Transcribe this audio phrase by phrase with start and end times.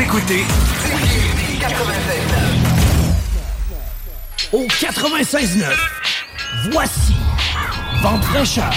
[0.00, 0.44] Écoutez
[4.52, 5.64] au 96.9.
[6.70, 7.14] Voici
[8.02, 8.72] Vente fraîcheur.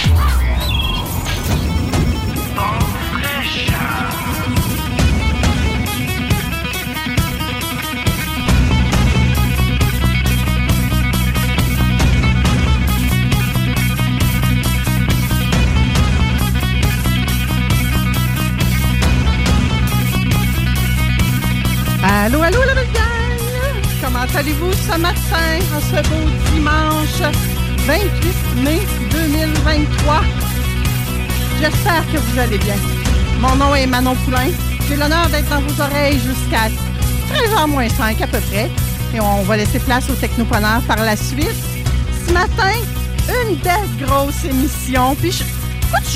[22.15, 23.83] Allô, allô, la belle gang!
[24.01, 27.21] Comment allez-vous ce matin, ce beau dimanche
[27.87, 30.21] 28 mai 2023?
[31.59, 32.75] J'espère que vous allez bien.
[33.39, 34.49] Mon nom est Manon Poulain.
[34.87, 36.69] J'ai l'honneur d'être dans vos oreilles jusqu'à
[37.33, 38.69] 13h moins 5 à peu près.
[39.15, 41.49] Et on va laisser place au technopreneur par la suite.
[42.27, 42.73] Ce matin,
[43.49, 45.15] une belle grosse émission.
[45.15, 45.43] Puis je-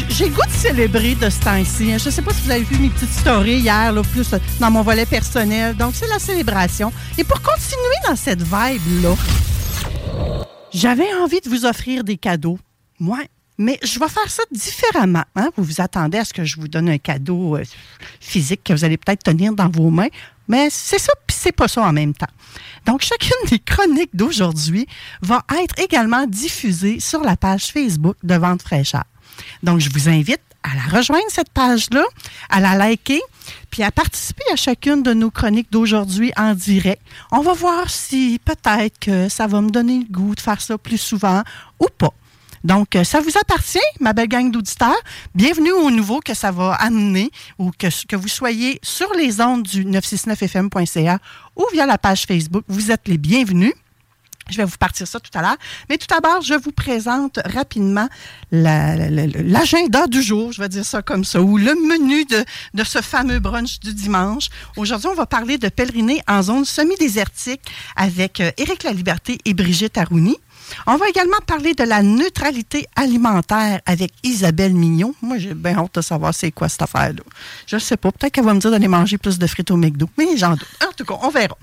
[0.09, 1.92] J'ai le goût de célébrer de ce temps-ci.
[1.92, 1.97] hein.
[1.97, 4.72] Je ne sais pas si vous avez vu mes petites stories hier, plus euh, dans
[4.72, 5.75] mon volet personnel.
[5.75, 6.92] Donc, c'est la célébration.
[7.17, 9.16] Et pour continuer dans cette vibe-là,
[10.73, 12.60] j'avais envie de vous offrir des cadeaux.
[12.99, 13.20] Moi,
[13.58, 15.23] mais je vais faire ça différemment.
[15.36, 15.49] hein.
[15.55, 17.64] Vous vous attendez à ce que je vous donne un cadeau euh,
[18.20, 20.10] physique que vous allez peut-être tenir dans vos mains.
[20.48, 22.26] Mais c'est ça, puis c'est pas ça en même temps.
[22.86, 24.87] Donc, chacune des chroniques d'aujourd'hui
[25.21, 29.04] va être également diffusée sur la page Facebook de Vente fraîcheur.
[29.63, 32.03] Donc, je vous invite à la rejoindre, cette page-là,
[32.49, 33.21] à la liker,
[33.69, 37.01] puis à participer à chacune de nos chroniques d'aujourd'hui en direct.
[37.31, 40.77] On va voir si peut-être que ça va me donner le goût de faire ça
[40.77, 41.43] plus souvent
[41.79, 42.13] ou pas.
[42.63, 44.99] Donc, euh, ça vous appartient, ma belle gang d'auditeurs.
[45.35, 49.63] Bienvenue au nouveau que ça va amener ou que, que vous soyez sur les ondes
[49.63, 51.19] du 969fm.ca
[51.55, 52.63] ou via la page Facebook.
[52.67, 53.73] Vous êtes les bienvenus.
[54.49, 55.58] Je vais vous partir ça tout à l'heure.
[55.89, 58.08] Mais tout d'abord, je vous présente rapidement
[58.52, 62.25] la- la- la- l'agenda du jour, je vais dire ça comme ça, ou le menu
[62.25, 62.43] de,
[62.73, 64.47] de ce fameux brunch du dimanche.
[64.77, 67.61] Aujourd'hui, on va parler de pèleriner en zone semi-désertique
[67.95, 70.36] avec euh, Éric Laliberté et Brigitte Arouni.
[70.86, 75.14] On va également parler de la neutralité alimentaire avec Isabelle Mignon.
[75.22, 77.23] Moi, j'ai bien hâte de savoir c'est quoi cette affaire-là.
[77.66, 78.11] Je ne sais pas.
[78.11, 80.10] Peut-être qu'elle va me dire d'aller manger plus de frites au McDo.
[80.17, 80.67] Mais j'en doute.
[80.88, 81.58] En tout cas, on verra.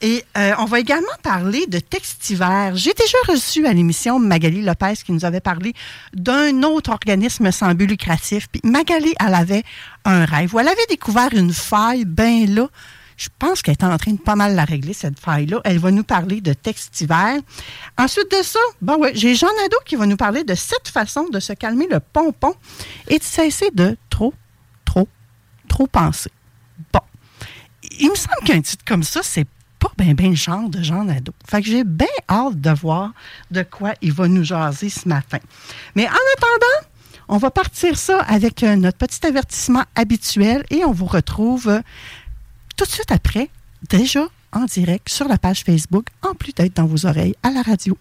[0.00, 2.70] Et euh, on va également parler de textiver.
[2.74, 5.72] J'ai déjà reçu à l'émission Magali Lopez qui nous avait parlé
[6.12, 8.48] d'un autre organisme sans but lucratif.
[8.50, 9.64] Puis Magali, elle avait
[10.04, 10.54] un rêve.
[10.54, 12.68] Ou elle avait découvert une faille bien là.
[13.16, 15.60] Je pense qu'elle est en train de pas mal la régler, cette faille-là.
[15.64, 17.38] Elle va nous parler de textiver.
[17.98, 18.58] Ensuite de ça,
[18.98, 22.00] ouais, j'ai Jean Nadeau qui va nous parler de cette façon de se calmer le
[22.00, 22.54] pompon
[23.08, 24.34] et de cesser de trop,
[24.84, 25.08] trop,
[25.68, 26.30] trop penser.
[26.92, 27.00] Bon.
[28.00, 29.46] Il me semble qu'un titre comme ça, c'est
[29.78, 31.32] pas bien ben le genre de Jean Nadeau.
[31.48, 33.12] Fait que j'ai bien hâte de voir
[33.50, 35.38] de quoi il va nous jaser ce matin.
[35.94, 36.88] Mais en attendant,
[37.28, 41.80] on va partir ça avec euh, notre petit avertissement habituel et on vous retrouve
[42.76, 43.48] tout de suite après,
[43.88, 47.62] déjà en direct sur la page Facebook, en plus d'être dans vos oreilles à la
[47.62, 47.96] radio.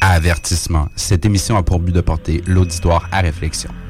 [0.00, 0.88] Avertissement.
[0.96, 3.70] Cette émission a pour but de porter l'auditoire à réflexion.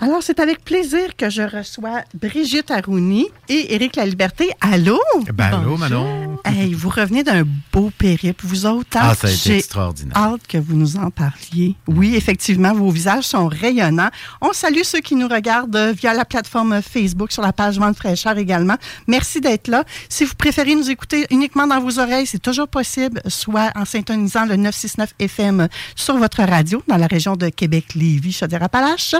[0.00, 4.50] Alors, c'est avec plaisir que je reçois Brigitte Arouni et Éric Laliberté.
[4.60, 4.98] Allô?
[5.32, 6.36] Ben allô, Manon.
[6.44, 8.98] Hey, vous revenez d'un beau périple, vous autres.
[9.00, 10.16] Ah, ça a été extraordinaire.
[10.16, 11.76] hâte que vous nous en parliez.
[11.86, 14.10] Oui, effectivement, vos visages sont rayonnants.
[14.40, 18.36] On salue ceux qui nous regardent via la plateforme Facebook, sur la page Vente fraîcheur
[18.36, 18.76] également.
[19.06, 19.84] Merci d'être là.
[20.08, 24.44] Si vous préférez nous écouter uniquement dans vos oreilles, c'est toujours possible, soit en syntonisant
[24.44, 29.14] le 969 FM sur votre radio dans la région de Québec, Lévis, Chaudière-Appalaches.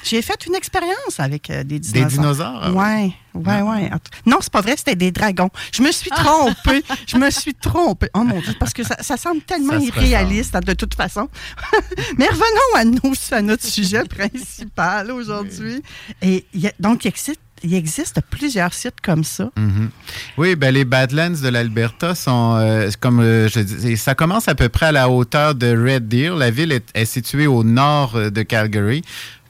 [0.04, 2.10] J'ai fait une expérience avec euh, des dinosaures.
[2.10, 2.60] dinosaures?
[2.64, 3.88] Ah Ouais, ouais, ouais.
[3.92, 5.48] En tout- Non, c'est pas vrai, c'était des dragons.
[5.72, 6.82] Je me suis trompée.
[7.06, 8.08] Je me suis trompée.
[8.14, 11.28] Oh mon Dieu, parce que ça, ça semble tellement Ça se irréaliste de toute façon.
[12.18, 15.82] Mais revenons à, nos, à notre sujet principal aujourd'hui.
[16.20, 19.50] Et il y a- donc, il existe, il existe plusieurs sites comme ça.
[19.56, 19.90] Mhm.
[20.36, 24.54] Oui, ben les Badlands de l'Alberta sont, euh, comme euh, je disais, ça commence à
[24.54, 26.34] peu près à la hauteur de Red Deer.
[26.34, 29.02] La ville est, est située au nord euh, de Calgary.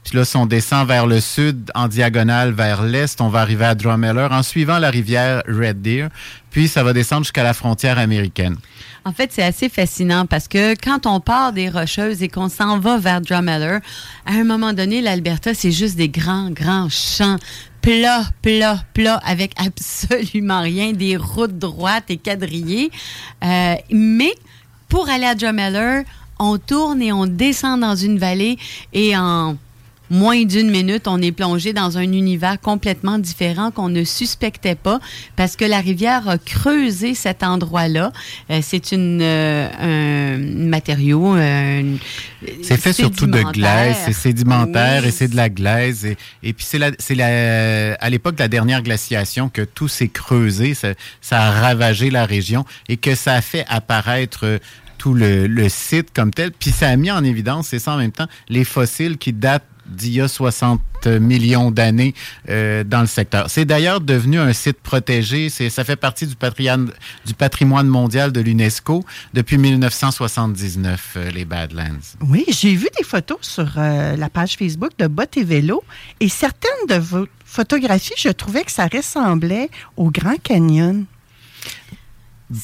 [0.04, 3.64] Puis là, si on descend vers le sud, en diagonale vers l'est, on va arriver
[3.64, 6.08] à Drumheller en suivant la rivière Red Deer.
[6.50, 8.56] Puis ça va descendre jusqu'à la frontière américaine.
[9.04, 12.78] En fait, c'est assez fascinant parce que quand on part des Rocheuses et qu'on s'en
[12.78, 13.78] va vers Drumheller,
[14.26, 17.38] à un moment donné, l'Alberta, c'est juste des grands, grands champs
[17.82, 22.90] plats, plats, plats, avec absolument rien, des routes droites et quadrillées.
[23.44, 24.32] Euh, mais
[24.88, 26.02] pour aller à Drumheller,
[26.38, 28.58] on tourne et on descend dans une vallée
[28.92, 29.56] et en
[30.12, 35.00] moins d'une minute, on est plongé dans un univers complètement différent qu'on ne suspectait pas
[35.36, 38.12] parce que la rivière a creusé cet endroit-là.
[38.50, 40.38] Euh, c'est une, euh, un
[40.68, 41.34] matériau.
[41.34, 41.96] euh,
[42.62, 45.08] C'est fait surtout de glaise, c'est sédimentaire Oui.
[45.08, 46.04] et c'est de la glaise.
[46.04, 49.88] Et, et puis c'est la- c'est la- à l'époque de la dernière glaciation que tout
[49.88, 50.88] s'est creusé, ça,
[51.20, 54.58] ça a ravagé la région et que ça a fait apparaître euh,
[54.98, 56.52] tout le, le site comme tel.
[56.52, 59.64] Puis ça a mis en évidence, c'est ça en même temps, les fossiles qui datent
[59.92, 62.14] d'il y a 60 millions d'années
[62.48, 63.50] euh, dans le secteur.
[63.50, 65.48] C'est d'ailleurs devenu un site protégé.
[65.48, 66.90] Ça fait partie du patrimoine,
[67.26, 69.04] du patrimoine mondial de l'UNESCO
[69.34, 72.16] depuis 1979, euh, les Badlands.
[72.20, 75.82] Oui, j'ai vu des photos sur euh, la page Facebook de Bot et Vélo
[76.20, 81.04] et certaines de vos photographies, je trouvais que ça ressemblait au Grand Canyon.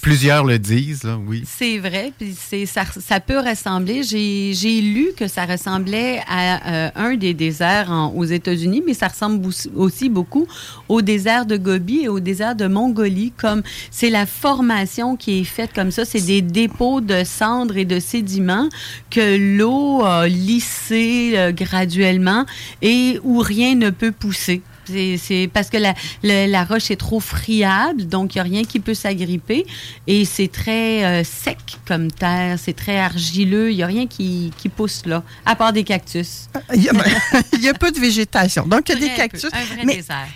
[0.03, 1.45] Plusieurs le disent, là, oui.
[1.47, 2.35] C'est vrai, puis
[2.67, 4.03] ça, ça peut ressembler.
[4.03, 9.09] J'ai lu que ça ressemblait à euh, un des déserts en- aux États-Unis, mais ça
[9.09, 10.47] ressemble aussi- beaucoup
[10.89, 13.33] au désert de Gobi et au désert de Mongolie.
[13.37, 17.85] Comme c'est la formation qui est faite comme ça, c'est des dépôts de cendres et
[17.85, 18.69] de sédiments
[19.11, 22.45] que l'eau a lissé euh, graduellement
[22.83, 24.63] et où rien ne peut pousser.
[24.89, 28.65] C'est- parce que la, la- la roche est trop friable, donc il n'y a rien
[28.65, 29.67] qui peut s'agripper.
[30.07, 34.53] Et c'est très euh, sec comme terre, c'est très argileux, il n'y a rien qui,
[34.59, 36.49] qui pousse là, à part des cactus.
[36.75, 36.93] Il y a,
[37.53, 38.67] il y a peu de végétation.
[38.67, 39.43] Donc, il y a des cactus.
[39.43, 40.27] peu, un vrai Mais désert.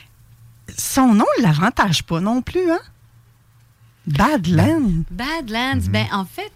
[0.77, 2.81] son nom ne l'avantage pas non plus, hein?
[4.07, 5.05] Badland.
[5.11, 5.93] Badlands, Mhm.
[5.93, 6.51] ben en fait,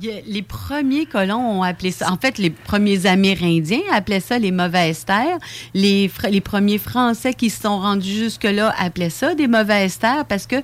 [0.00, 5.04] Les premiers colons ont appelé ça, en fait, les premiers Amérindiens appelaient ça les mauvaises
[5.04, 5.38] terres.
[5.74, 10.46] Les, les premiers Français qui se sont rendus jusque-là appelaient ça des mauvaises terres parce
[10.46, 10.54] que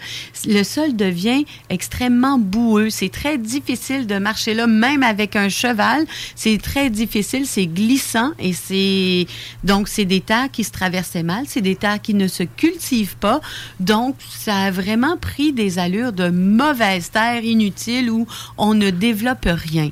[0.46, 2.90] le sol devient extrêmement boueux.
[2.90, 6.06] C'est très difficile de marcher là, même avec un cheval.
[6.36, 9.26] C'est très difficile, c'est glissant et c'est
[9.64, 13.16] donc c'est des terres qui se traversaient mal, c'est des terres qui ne se cultivent
[13.16, 13.40] pas.
[13.80, 19.23] Donc ça a vraiment pris des allures de mauvaises terres inutiles où on ne développe
[19.44, 19.90] rien.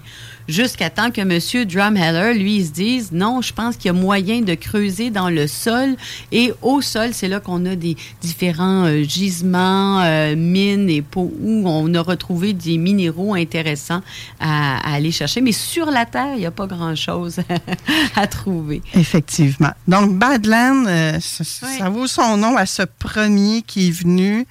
[0.48, 1.64] Jusqu'à temps que M.
[1.66, 5.30] Drumheller, lui, il se dise non, je pense qu'il y a moyen de creuser dans
[5.30, 5.96] le sol.
[6.32, 11.32] Et au sol, c'est là qu'on a des différents euh, gisements, euh, mines et pots
[11.40, 14.02] où on a retrouvé des minéraux intéressants
[14.40, 15.40] à, aller chercher.
[15.40, 17.40] Mais sur la Terre, il n'y a pas grand-chose
[18.16, 18.82] à trouver.
[18.94, 19.72] Effectivement.
[19.86, 24.46] Donc, Badland, euh, ça, vaut son nom à ce premier qui est venu,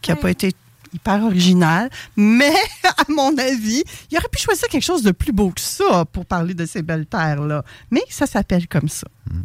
[0.00, 0.54] qui n'a pas été
[0.96, 2.52] hyper original, mais
[2.84, 6.26] à mon avis, il aurait pu choisir quelque chose de plus beau que ça pour
[6.26, 7.64] parler de ces belles terres-là.
[7.90, 9.06] Mais ça s'appelle comme ça.
[9.30, 9.40] Mm.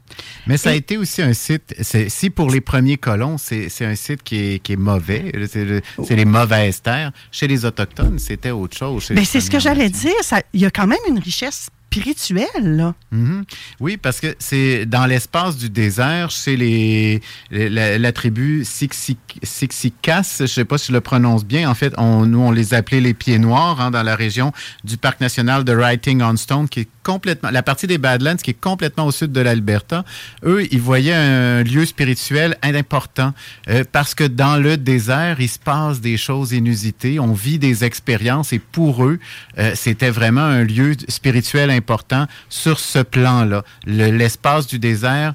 [0.47, 4.23] Mais ça a été aussi un site, si pour les premiers colons, c'est un site
[4.23, 7.11] qui est, qui est mauvais, c'est les mauvaises terres.
[7.31, 9.11] Chez les Autochtones, c'était autre chose.
[9.11, 10.13] Mais c'est ce que j'allais dire,
[10.53, 12.93] il y a quand même une richesse spirituel.
[13.11, 13.43] Mhm.
[13.81, 17.21] Oui, parce que c'est dans l'espace du désert, chez les,
[17.51, 21.69] la, tribu Sixikas, je ne sais pas si je le prononce bien.
[21.69, 24.53] En fait, on, nous, on les appelait les Pieds Noirs hein, dans la région
[24.85, 28.51] du parc national de Writing on Stone, qui est complètement, la partie des Badlands qui
[28.51, 30.05] est complètement au sud de l'Alberta.
[30.45, 33.33] Eux, ils voyaient un lieu spirituel important
[33.69, 37.83] euh, parce que dans le désert, il se passe des choses inusitées, on vit des
[37.83, 39.19] expériences et pour eux,
[39.57, 43.63] euh, c'était vraiment un lieu spirituel important important sur ce plan-là.
[43.85, 45.33] L'espace du désert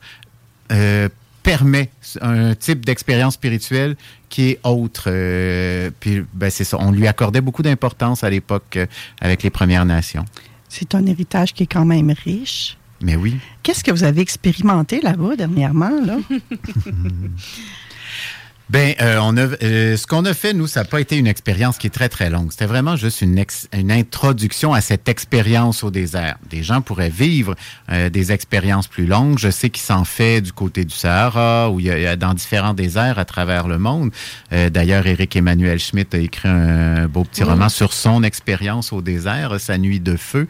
[0.72, 1.08] euh,
[1.42, 3.96] permet un type d'expérience spirituelle
[4.28, 5.04] qui est autre.
[5.06, 6.76] Euh, puis, ben, c'est ça.
[6.80, 8.86] On lui accordait beaucoup d'importance à l'époque euh,
[9.20, 10.24] avec les Premières Nations.
[10.68, 12.76] C'est un héritage qui est quand même riche.
[13.00, 13.36] Mais oui.
[13.62, 16.16] Qu'est-ce que vous avez expérimenté là-bas dernièrement, là?
[18.68, 21.28] Ben, euh, on a, euh, ce qu'on a fait, nous, ça n'a pas été une
[21.28, 22.50] expérience qui est très, très longue.
[22.50, 26.37] C'était vraiment juste une, une introduction à cette expérience au désert.
[26.50, 27.54] Des gens pourraient vivre
[27.92, 29.38] euh, des expériences plus longues.
[29.38, 32.75] Je sais qu'il s'en fait du côté du Sahara, ou il y a, dans différents
[32.75, 34.11] déserts à travers le monde.
[34.50, 39.61] D'ailleurs, Eric Emmanuel Schmitt a écrit un beau petit roman sur son expérience au désert,
[39.61, 40.49] sa nuit de feu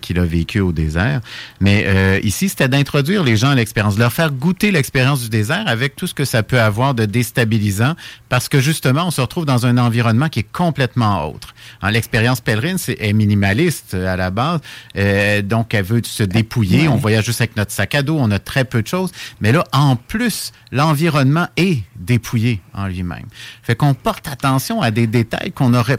[0.00, 1.20] qu'il a vécu au désert.
[1.60, 5.64] Mais ici, c'était d'introduire les gens à l'expérience, de leur faire goûter l'expérience du désert
[5.66, 7.04] avec tout ce que ça peut avoir de
[7.44, 7.94] déstabilisant
[8.28, 11.54] parce que justement, on se retrouve dans un environnement qui est complètement autre.
[11.82, 14.60] Hein, l'expérience pèlerine est, minimaliste euh, à la base,
[14.96, 16.88] euh, donc elle veut se dépouiller.
[16.88, 19.12] On voyage juste avec notre sac à dos, on a très peu de choses.
[19.40, 23.26] Mais là, en plus, l'environnement est dépouillé en lui-même.
[23.62, 25.98] Fait qu'on porte attention à des détails qu'on n'aurait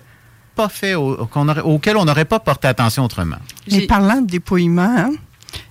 [0.56, 0.94] pas fait,
[1.32, 3.38] qu'on aurait, auxquels on n'aurait pas porté attention autrement.
[3.70, 5.12] Mais parlant de dépouillement, hein,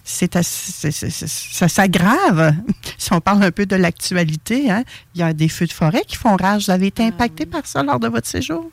[0.03, 2.55] c'est ça s'aggrave.
[2.99, 6.03] Si on parle un peu de l'actualité, hein, il y a des feux de forêt
[6.07, 6.67] qui font rage.
[6.67, 8.71] Vous avez été impacté par ça lors de votre séjour?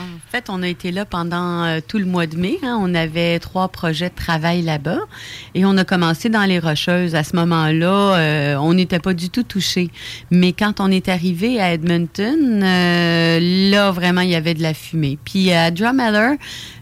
[0.00, 2.58] En fait, on a été là pendant euh, tout le mois de mai.
[2.64, 2.78] Hein.
[2.80, 4.98] On avait trois projets de travail là-bas
[5.54, 7.14] et on a commencé dans les Rocheuses.
[7.14, 9.90] À ce moment-là, euh, on n'était pas du tout touché.
[10.32, 14.74] Mais quand on est arrivé à Edmonton, euh, là, vraiment, il y avait de la
[14.74, 15.16] fumée.
[15.24, 16.38] Puis à Drumheller,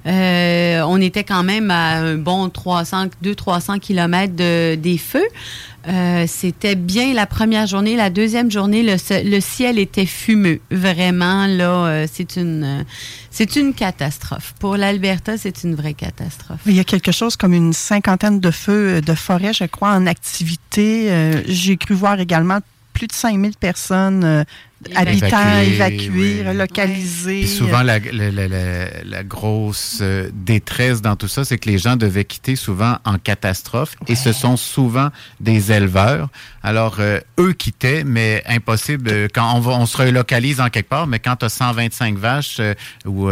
[0.07, 5.29] on était quand même à un bon 300, 200-300 kilomètres de, des feux.
[5.89, 7.97] Euh, c'était bien la première journée.
[7.97, 10.61] La deuxième journée, le, ciel était fumeux.
[10.71, 12.83] Vraiment, là, euh, c'est une, euh,
[13.31, 14.55] c'est une catastrophe.
[14.61, 16.61] Pour l'Alberta, c'est une vraie catastrophe.
[16.67, 20.07] Il y a quelque chose comme une cinquantaine de feux de forêt, je crois, en
[20.07, 21.43] activité.
[21.47, 22.59] J'ai cru voir également
[22.93, 24.45] plus de 5000 personnes
[24.95, 27.47] habitants évacués, relocalisés.
[27.47, 32.57] souvent, la, la, grosse euh, détresse dans tout ça, c'est que les gens devaient quitter
[32.57, 35.09] souvent en catastrophe et ce sont souvent
[35.41, 36.29] des éleveurs.
[36.63, 41.07] Alors, euh, eux quittaient, mais impossible, euh, quand on, on se relocalise en quelque part,
[41.07, 42.61] mais quand tu as 125 vaches
[43.05, 43.29] ou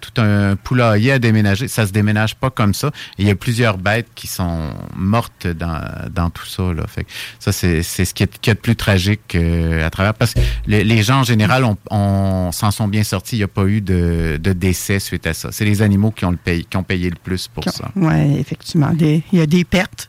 [0.00, 2.90] tout un poulailler à déménager, ça se déménage pas comme ça.
[3.18, 5.80] il y a plusieurs bêtes qui sont mortes dans,
[6.10, 6.62] dans tout ça.
[6.72, 6.84] Là.
[6.86, 7.06] Fait
[7.38, 10.14] ça, c'est ce qui est, qui est de plus tragique à travers.
[10.14, 13.36] Parce que les, gens en général on, s'en sont bien sortis.
[13.36, 15.50] Il n'y a pas eu de, décès suite à ça.
[15.52, 17.90] C'est les animaux qui ont, le payé, qui ont payé le plus pour ça.
[17.96, 18.92] Oui, effectivement.
[18.98, 20.08] il y a des pertes.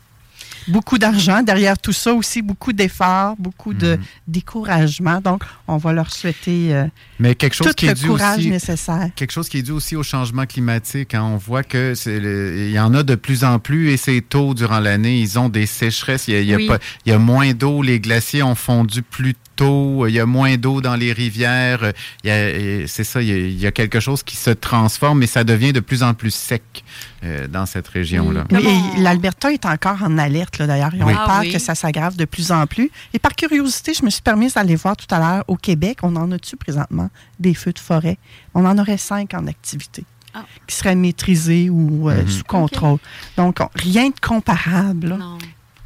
[0.67, 1.41] Beaucoup d'argent.
[1.43, 4.01] Derrière tout ça aussi, beaucoup d'efforts, beaucoup de mhm.
[4.27, 5.21] découragement.
[5.21, 6.87] Donc, on va leur souhaiter euh,
[7.19, 9.09] Mais quelque chose tout qui le est courage nécessaire.
[9.15, 11.13] Quelque chose qui est dû aussi au changement climatique.
[11.13, 11.23] Hein.
[11.23, 14.79] On voit que il y en a de plus en plus et c'est tôt durant
[14.79, 15.19] l'année.
[15.19, 16.27] Ils ont des sécheresses.
[16.27, 17.81] Il y a, il y a moins d'eau.
[17.81, 21.91] Les glaciers ont fondu plus tôt, il y a moins d'eau dans les rivières.
[22.23, 26.03] C'est ça, il y, a, quelque chose qui se transforme et ça devient de plus
[26.03, 26.83] en plus sec
[27.23, 28.45] euh, dans cette région-là.
[28.51, 30.93] Et l'Alberta est encore en alerte, d'ailleurs.
[30.93, 32.89] Ils ont peur que ça s'aggrave de plus en plus.
[33.13, 36.15] Et par curiosité, je me suis permise d'aller voir tout à l'heure au Québec, on
[36.15, 37.09] en a-tu présentement
[37.39, 38.17] des feux de forêt?
[38.53, 40.03] On en aurait cinq en activité.
[40.33, 40.43] Ah.
[40.67, 42.27] qui seraient maîtrisés ou euh, mhm.
[42.27, 42.99] sous contrôle.
[43.37, 45.17] Donc, rien de comparable.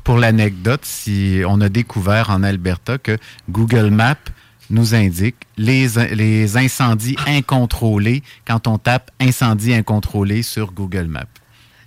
[0.04, 3.18] Pour l'anecdote, si on a découvert en Alberta que
[3.50, 4.16] Google Maps
[4.72, 11.41] nous indique les, incendies incontrôlés quand on tape incendie incontrôlé sur Google Maps.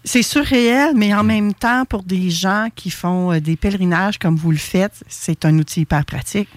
[0.07, 4.37] C'est surréel, mais en même temps, pour des gens qui font euh, des pèlerinages comme
[4.37, 6.49] vous le faites, c'est un outil hyper pratique.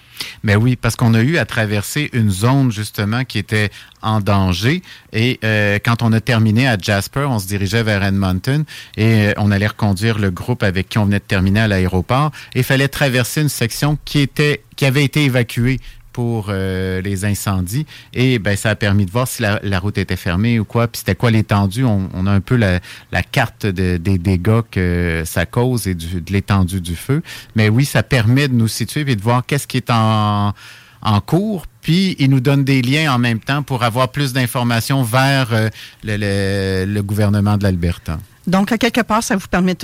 [0.42, 3.70] Mais oui, parce qu'on a eu à traverser une zone justement qui était
[4.02, 4.82] en danger.
[5.14, 8.66] Et euh, quand on a terminé à Jasper, on se dirigeait vers Edmonton
[8.98, 12.32] et euh, on allait reconduire le groupe avec qui on venait de terminer à l'aéroport.
[12.54, 15.80] Il fallait traverser une section qui était qui avait été évacuée
[16.18, 17.86] pour euh, les incendies.
[18.12, 20.88] Et ben, ça a permis de voir si la, route était fermée ou quoi.
[20.88, 21.84] Puis c'était quoi l'étendue?
[21.84, 22.80] On, a un peu la,
[23.22, 27.22] carte des dégâts que ça cause et de l'étendue du feu.
[27.54, 30.54] Mais oui, ça permet de nous situer et de voir qu'est-ce qui est en,
[31.02, 31.66] en cours.
[31.82, 35.68] Puis, il nous donne des liens en même temps pour avoir plus d'informations vers euh,
[36.02, 38.18] le, le, gouvernement de l'Alberta.
[38.48, 39.76] Donc, à quelque part, ça vous permet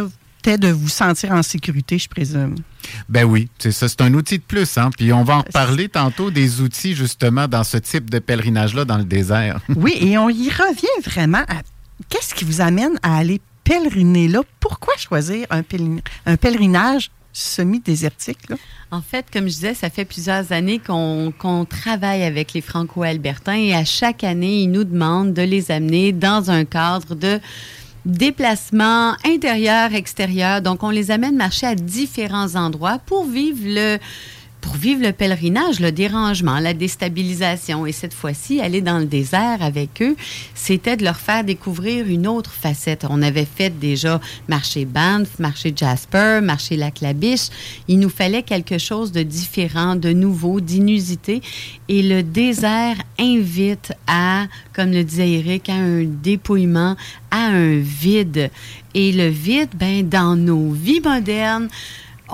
[0.45, 2.57] de vous sentir en sécurité, je présume.
[3.09, 3.89] Ben oui, c'est ça.
[3.89, 4.77] C'est un outil de plus.
[4.79, 4.91] Hein?
[4.97, 8.99] Puis on va en reparler tantôt des outils, justement, dans ce type de pèlerinage-là dans
[8.99, 9.61] le désert.
[9.77, 11.63] oui, et on y revient vraiment à
[12.09, 14.43] qu'est-ce qui vous amène à aller pèleriner là?
[14.61, 18.39] Pourquoi choisir un, pèlerinage semi-désertique?
[18.91, 23.75] En fait, comme je disais, ça fait plusieurs années qu'on travaille avec les Franco-Albertains et
[23.75, 27.41] à chaque année, ils nous demandent de les amener dans un cadre de
[28.05, 30.63] déplacements intérieurs, extérieurs.
[30.63, 33.99] Donc, on les amène marcher à différents endroits pour vivre le
[34.65, 37.85] pour vivre le pèlerinage, le dérangement, la déstabilisation.
[37.85, 40.17] Et cette fois-ci, aller dans le désert avec eux,
[40.55, 43.05] c'était de leur faire découvrir une autre facette.
[43.11, 47.51] On avait fait déjà marché Banff, marché Jasper, marché Lac La Biche.
[47.89, 51.43] Il nous fallait quelque chose de différent, de nouveau, d'inusité.
[51.91, 56.97] Et le désert invite à, comme le disait Eric, à un dépouillement,
[57.31, 58.51] à un vide.
[58.95, 61.69] Et le vide, ben, dans nos vies modernes,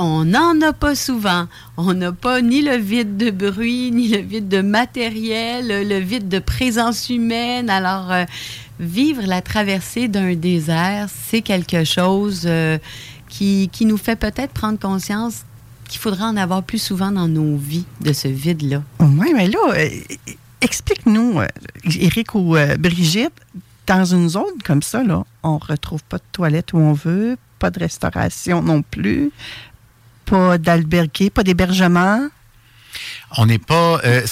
[0.00, 1.46] on n'en a pas souvent.
[1.76, 6.28] On n'a pas ni le vide de bruit, ni le vide de matériel, le vide
[6.28, 7.68] de présence humaine.
[7.68, 8.24] Alors, euh,
[8.80, 12.78] vivre la traversée d'un désert, c'est quelque chose euh,
[13.28, 15.44] qui, qui, nous fait peut-être prendre conscience
[15.86, 18.82] qu'il faudra en avoir plus souvent dans nos vies, de ce vide-là.
[19.00, 19.88] Oui, mais là, euh,
[20.62, 21.40] explique-nous,
[21.84, 23.34] Eric ou Brigitte,
[23.86, 27.70] dans une zone comme ça, là, on retrouve pas de toilette où on veut, pas
[27.70, 29.30] de restauration non plus
[30.30, 32.28] pas d'alberguer, pas d'hébergement?
[33.36, 34.00] On n'est pas.
[34.04, 34.22] Euh,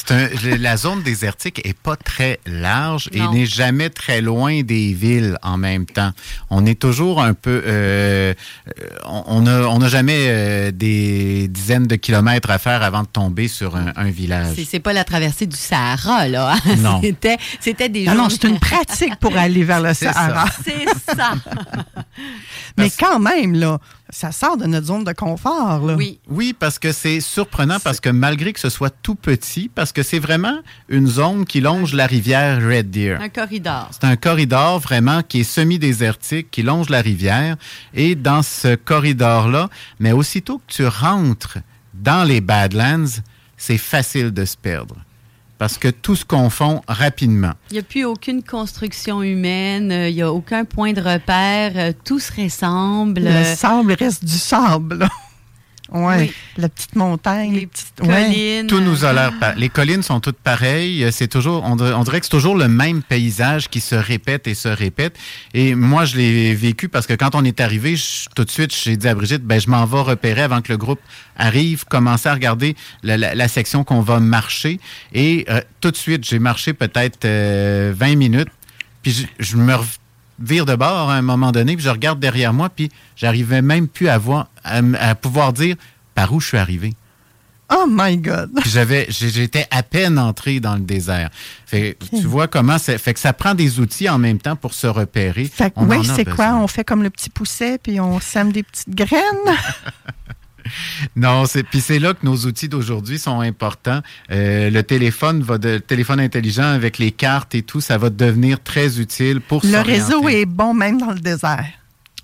[0.58, 5.56] la zone désertique est pas très large et n'est jamais très loin des villes en
[5.56, 6.10] même temps.
[6.50, 7.62] On est toujours un peu.
[7.64, 8.34] Euh,
[9.04, 13.46] on n'a on a jamais euh, des dizaines de kilomètres à faire avant de tomber
[13.46, 14.56] sur un, village.
[14.68, 16.56] C'est pas la traversée du Sahara, là.
[16.78, 17.00] Non.
[17.60, 18.04] C'était des.
[18.04, 20.46] Non, non, c'est une pratique pour aller vers le Sahara.
[20.64, 21.34] C'est ça.
[22.76, 23.78] Mais quand même, là,
[24.10, 25.84] ça sort de notre zone de confort.
[25.84, 25.94] Là.
[25.94, 26.18] Oui.
[26.28, 30.02] Oui, parce que c'est surprenant, parce que malgré que ce soit tout petit, parce que
[30.02, 33.20] c'est vraiment une zone qui longe la rivière Red Deer.
[33.20, 33.90] Un corridor.
[33.92, 37.56] C'est un corridor vraiment qui est semi-désertique, qui longe la rivière.
[37.94, 39.68] Et dans ce corridor-là,
[39.98, 41.58] mais aussitôt que tu rentres
[41.94, 43.22] dans les Badlands,
[43.56, 44.96] c'est facile de se perdre
[45.58, 47.52] parce que tout se confond rapidement.
[47.70, 51.72] Il n'y a plus aucune construction humaine, euh, il n'y a aucun point de repère,
[51.76, 53.22] euh, tout se ressemble.
[53.24, 55.08] Le sable reste du sable.
[55.90, 58.66] Oui, la petite montagne, les petites collines.
[58.66, 59.32] Tout nous a l'air.
[59.56, 61.06] Les collines sont toutes pareilles.
[61.12, 64.68] C'est toujours, on dirait, que c'est toujours le même paysage qui se répète et se
[64.68, 65.18] répète.
[65.54, 67.94] Et moi, je l'ai vécu parce que quand on est arrivé,
[68.36, 70.76] tout de suite, j'ai dit à Brigitte, ben, je m'en vais repérer avant que le
[70.76, 71.00] groupe
[71.36, 74.80] arrive, commencer à regarder la, section qu'on va marcher.
[75.14, 78.48] Et euh, tout de suite, j'ai marché peut-être 20 euh, minutes.
[79.02, 79.74] Puis je, je me
[80.38, 83.88] vire de bord à un moment donné, puis je regarde derrière moi, puis j'arrivais même
[83.88, 85.76] plus à, voir, à, pouvoir dire
[86.14, 86.94] par où je suis arrivé.
[87.70, 88.50] Oh my God!
[88.64, 91.28] J'avais, j'étais à peine entré dans le désert.
[91.66, 94.72] Fait, Tu vois comment ça fait que ça prend des outils en même temps pour
[94.72, 95.50] se repérer.
[95.76, 96.54] oui, c'est quoi?
[96.54, 99.20] On fait comme le petit pousset puis on sème des petites graines.
[101.16, 104.00] non, c'est puis c'est là que nos outils d'aujourd'hui sont importants.
[104.30, 108.62] Euh, le téléphone va de téléphone intelligent avec les cartes et tout, ça va devenir
[108.62, 111.66] très utile pour Le réseau est bon même dans le désert.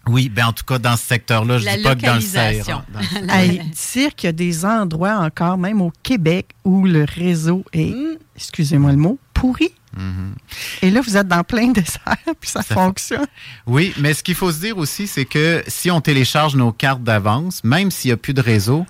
[0.07, 2.21] Oui, ben en tout cas, dans ce secteur-là, je La dis pas que dans le
[3.31, 7.95] Hey, dire qu'il y a des endroits encore, même au Québec, où le réseau est,
[7.95, 8.19] Mm.
[8.37, 9.73] excusez-moi le mot, pourri.
[10.83, 13.27] Et là, vous êtes dans plein désert, puis ça, Ça fonctionne.
[13.67, 17.03] Oui, mais ce qu'il faut se dire aussi, c'est que si on télécharge nos cartes
[17.03, 18.87] d'avance, même s'il n'y a plus de réseau,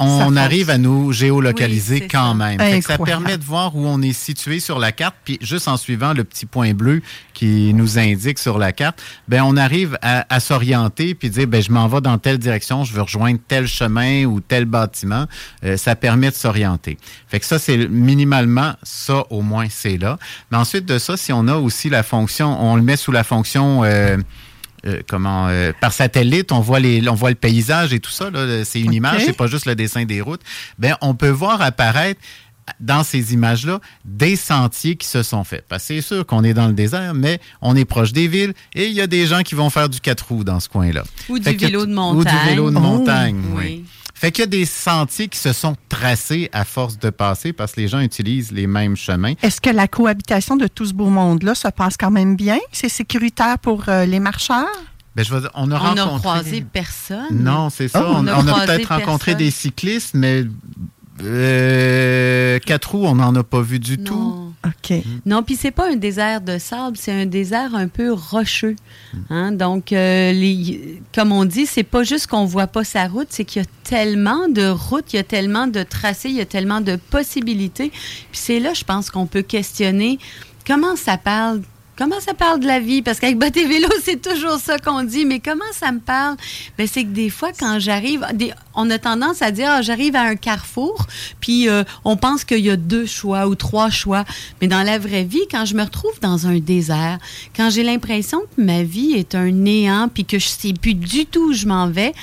[0.00, 2.34] on arrive à nous géolocaliser Oui, quand ça.
[2.34, 2.58] même.
[2.58, 5.68] Fait que ça permet de voir où on est situé sur la carte, puis juste
[5.68, 7.02] en suivant le petit point bleu
[7.34, 11.62] qui nous indique sur la carte, ben on arrive à, à s'orienter puis dire ben
[11.62, 15.26] je m'en vais dans telle direction, je veux rejoindre tel chemin ou tel bâtiment.
[15.64, 16.98] Euh, ça permet de s'orienter.
[17.28, 20.18] Fait que ça c'est minimalement ça au moins c'est là.
[20.50, 23.24] Mais ensuite de ça, si on a aussi la fonction, on le met sous la
[23.24, 24.16] fonction euh,
[24.86, 28.30] euh, comment euh, par satellite, on voit les, on voit le paysage et tout ça.
[28.64, 30.40] C'est une image, c'est pas juste le dessin des routes.
[30.78, 32.20] Ben, on peut voir apparaître
[32.78, 35.64] dans ces images-là des sentiers qui se sont faits.
[35.68, 38.52] Parce que c'est sûr qu'on est dans le désert, mais on est proche des villes
[38.74, 41.02] et il y a des gens qui vont faire du quatre roues dans ce coin-là.
[41.28, 42.38] Ou du Fait que- vélo de Ou montagne.
[42.44, 43.84] du vélo de Oh, montagne, oui.
[44.20, 47.72] Fait qu'il y a des sentiers qui se sont tracés à force de passer parce
[47.72, 49.32] que les gens utilisent les mêmes chemins.
[49.40, 52.58] Est-ce que la cohabitation de tout ce beau monde-là se passe quand même bien?
[52.70, 54.68] C'est sécuritaire pour euh, les marcheurs?
[55.16, 56.04] Ben, je vais dire, on a On rencontré...
[56.04, 57.28] n'a croisé personne.
[57.42, 58.04] Non, c'est ça.
[58.06, 60.44] Oh, on, on a peut-être rencontré des cyclistes, mais
[61.22, 64.14] euh, quatre roues, on n'en a pas vu du tout.
[64.14, 64.46] Non.
[64.66, 64.94] OK.
[65.24, 68.76] Non, puis c'est pas un désert de sable, c'est un désert un peu rocheux.
[69.30, 69.52] Hein?
[69.52, 73.44] Donc, euh, les- comme on dit, c'est pas juste qu'on voit pas sa route, c'est
[73.46, 76.46] qu'il y a tellement de routes, il y a tellement de tracés, il y a
[76.46, 77.88] tellement de possibilités.
[77.90, 80.18] Puis c'est là, je pense qu'on peut questionner
[80.66, 81.62] comment ça parle.
[82.00, 83.02] Comment ça parle de la vie?
[83.02, 85.26] Parce qu'avec Bot et Vélo, c'est toujours ça qu'on dit.
[85.26, 86.38] Mais comment ça me parle?
[86.78, 88.26] Ben, c'est que des fois, quand j'arrive,
[88.74, 91.04] on a tendance à dire, ah, j'arrive à un carrefour,
[91.40, 94.24] puis euh, on pense qu'il y a deux choix ou trois choix.
[94.62, 97.18] Mais dans la vraie vie, quand je me retrouve dans un désert,
[97.54, 101.26] quand j'ai l'impression que ma vie est un néant, puis que je sais plus du
[101.26, 102.14] tout où je m'en vais,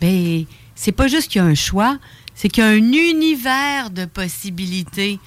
[0.00, 1.98] ben, c'est pas juste qu'il y a un choix,
[2.34, 5.18] c'est qu'il y a un univers de possibilités.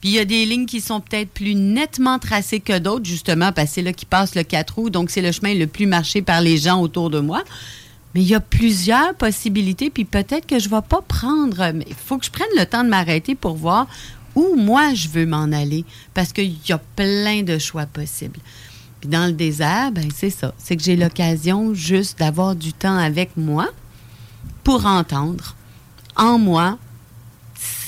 [0.00, 3.50] Puis il y a des lignes qui sont peut-être plus nettement tracées que d'autres, justement,
[3.52, 5.86] parce que c'est là qui passe le 4 roues, donc c'est le chemin le plus
[5.86, 7.42] marché par les gens autour de moi.
[8.14, 11.72] Mais il y a plusieurs possibilités, puis peut-être que je ne vais pas prendre.
[11.86, 13.86] Il faut que je prenne le temps de m'arrêter pour voir
[14.34, 15.84] où moi je veux m'en aller,
[16.14, 18.38] parce qu'il y a plein de choix possibles.
[19.00, 20.54] Puis dans le désert, ben c'est ça.
[20.58, 23.68] C'est que j'ai l'occasion juste d'avoir du temps avec moi
[24.62, 25.56] pour entendre
[26.16, 26.78] en moi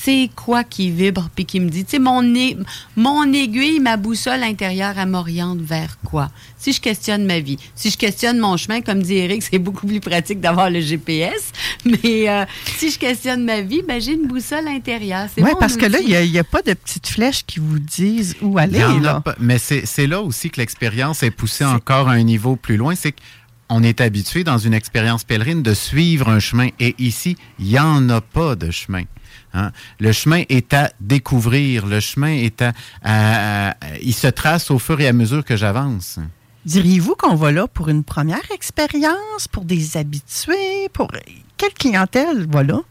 [0.03, 2.57] c'est quoi qui vibre puis qui me dit, tu sais, mon, ai-
[2.97, 6.31] mon aiguille, ma boussole intérieure, elle m'oriente vers quoi?
[6.57, 9.87] Si je questionne ma vie, si je questionne mon chemin, comme dit Eric, c'est beaucoup
[9.87, 11.53] plus pratique d'avoir le GPS,
[11.85, 12.45] mais euh,
[12.79, 15.27] si je questionne ma vie, ben, j'ai une boussole intérieure.
[15.35, 18.37] C'est Oui, parce que là, il n'y a, pas de petites flèches qui vous disent
[18.41, 18.81] où Il aller.
[18.81, 19.21] a là.
[19.21, 19.35] pas.
[19.39, 22.95] Mais c'est c'est là aussi que l'expérience est poussée encore à un niveau plus loin.
[22.95, 23.15] C'est
[23.69, 26.69] qu'on est habitué dans une expérience pèlerine de suivre un chemin.
[26.79, 29.03] Et ici, il n'y en a pas de chemin.
[29.55, 29.73] Hein.
[29.99, 31.87] Le chemin est à découvrir.
[31.87, 32.63] Le chemin est
[33.05, 36.19] à, Il se trace au fur et à mesure que j'avance.
[36.65, 41.11] Diriez-vous qu'on va là pour une première expérience, pour des habitués, pour
[41.57, 42.83] quelle clientèle va?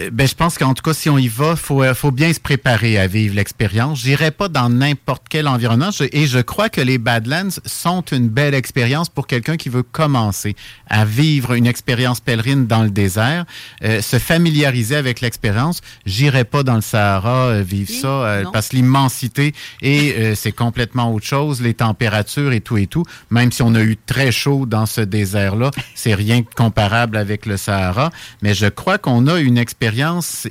[0.00, 2.10] Euh, Ben, je pense qu'en tout cas, si on y va, il faut, euh, faut
[2.10, 4.00] bien se préparer à vivre l'expérience.
[4.00, 8.28] J'irai pas dans n'importe quel environnement je- et je crois que les Badlands sont une
[8.28, 10.56] belle expérience pour quelqu'un qui veut commencer
[10.88, 13.44] à vivre une expérience pèlerine dans le désert,
[13.84, 15.80] euh, se familiariser avec l'expérience.
[16.06, 19.52] J'irai pas dans le Sahara euh, vivre Oui, ça euh, parce que l'immensité
[19.82, 23.04] et euh, c'est complètement autre chose, les températures et tout et tout.
[23.30, 27.56] Même si on a eu très chaud dans ce désert-là, c'est rien comparable avec le
[27.56, 28.10] Sahara.
[28.42, 29.81] Mais je crois qu'on a une expérience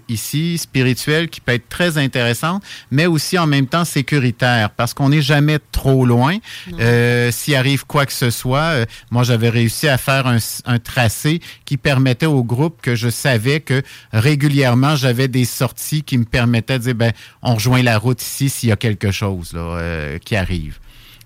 [0.09, 5.09] ici spirituelle qui peut être très intéressante, mais aussi en même temps sécuritaire parce qu'on
[5.09, 6.37] n'est jamais trop loin.
[6.79, 10.79] Euh, S'il arrive quoi que ce soit, euh, moi j'avais réussi à faire un, un
[10.79, 16.25] tracé qui permettait au groupe que je savais que régulièrement j'avais des sorties qui me
[16.25, 19.61] permettaient de dire ben on rejoint la route ici s'il y a quelque chose là,
[19.61, 20.79] euh, qui arrive.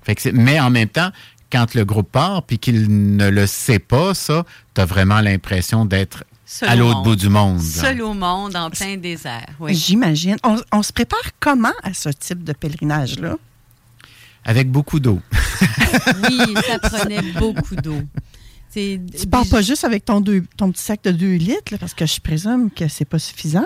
[0.03, 1.11] Fait que c'est- mais en même temps,
[1.51, 5.85] quand le groupe part puis qu'il ne le sait pas, ça, tu as vraiment l'impression
[5.85, 7.03] d'être Seul à au l'autre monde.
[7.05, 7.59] bout du monde.
[7.61, 9.47] Seul au monde, en plein désert.
[9.59, 9.73] Oui.
[9.73, 10.35] J'imagine.
[10.43, 13.35] On, on se prépare comment à ce type de pèlerinage-là?
[14.43, 15.19] Avec beaucoup d'eau.
[16.29, 17.99] Oui, ça prenait beaucoup d'eau.
[18.69, 21.77] C'est- Tu pars pas juste avec ton, deux- ton petit sac de 2 litres, là,
[21.79, 23.65] parce que je présume que c'est pas suffisant?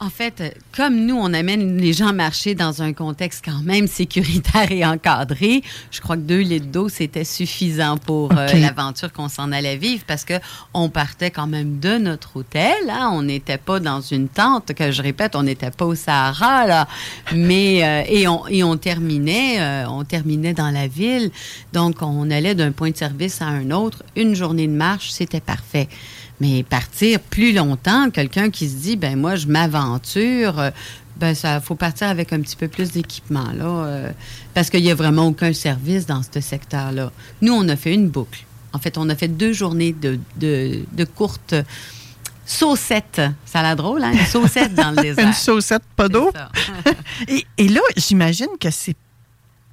[0.00, 4.70] En fait, comme nous, on amène les gens marcher dans un contexte quand même sécuritaire
[4.70, 9.50] et encadré, je crois que deux litres d'eau, c'était suffisant pour euh, l'aventure qu'on s'en
[9.50, 10.34] allait vivre parce que
[10.72, 12.76] on partait quand même de notre hôtel.
[12.88, 13.10] hein.
[13.12, 16.86] On n'était pas dans une tente, que je répète, on n'était pas au Sahara, là.
[17.34, 21.32] Mais, euh, et, on, et on terminait, euh, on terminait dans la ville.
[21.72, 24.04] Donc, on allait d'un point de service à un autre.
[24.14, 25.88] Une journée de marche, c'était parfait.
[26.40, 30.70] Mais partir plus longtemps, quelqu'un qui se dit, ben moi, je m'aventure, euh,
[31.16, 34.12] ben ça, faut partir avec un petit peu plus d'équipement, là, euh,
[34.54, 37.10] parce qu'il n'y a vraiment aucun service dans ce secteur-là.
[37.42, 38.44] Nous, on a fait une boucle.
[38.72, 41.54] En fait, on a fait deux journées de, de, de courtes
[42.46, 43.20] saucettes.
[43.44, 44.12] Ça a l'air drôle, hein?
[44.12, 45.26] Une saucette dans le désert.
[45.26, 46.32] Une saucette, pas d'eau.
[47.28, 48.96] Et, et là, j'imagine que c'est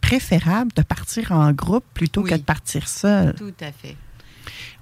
[0.01, 2.30] préférable de partir en groupe plutôt Oui.
[2.32, 3.34] que de partir seul.
[3.36, 3.95] Tout à fait.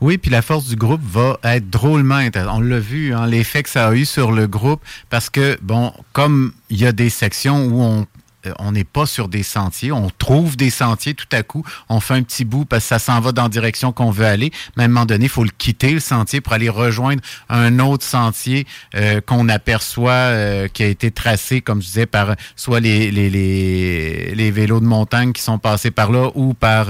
[0.02, 2.58] Oui, puis la force du groupe va être drôlement intéressante.
[2.58, 5.93] On l'a vu, hein, l'effet que ça a eu sur le groupe, parce que, bon,
[6.12, 8.08] comme il y a des sections où on
[8.45, 11.99] euh, on n'est pas sur des sentiers, on trouve des sentiers tout à coup, on
[11.99, 14.52] fait un petit bout parce que ça s'en va dans la direction qu'on veut aller,
[14.76, 17.80] mais à un moment donné, il faut le quitter, le sentier, pour aller rejoindre un
[17.80, 22.80] autre sentier euh, qu'on aperçoit euh, qui a été tracé, comme je disais, par soit
[22.80, 26.88] les, les, les, vélos de montagne qui sont passés par là ou par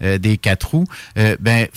[0.00, 0.86] des quatre roues.
[1.40, 1.68] Ben,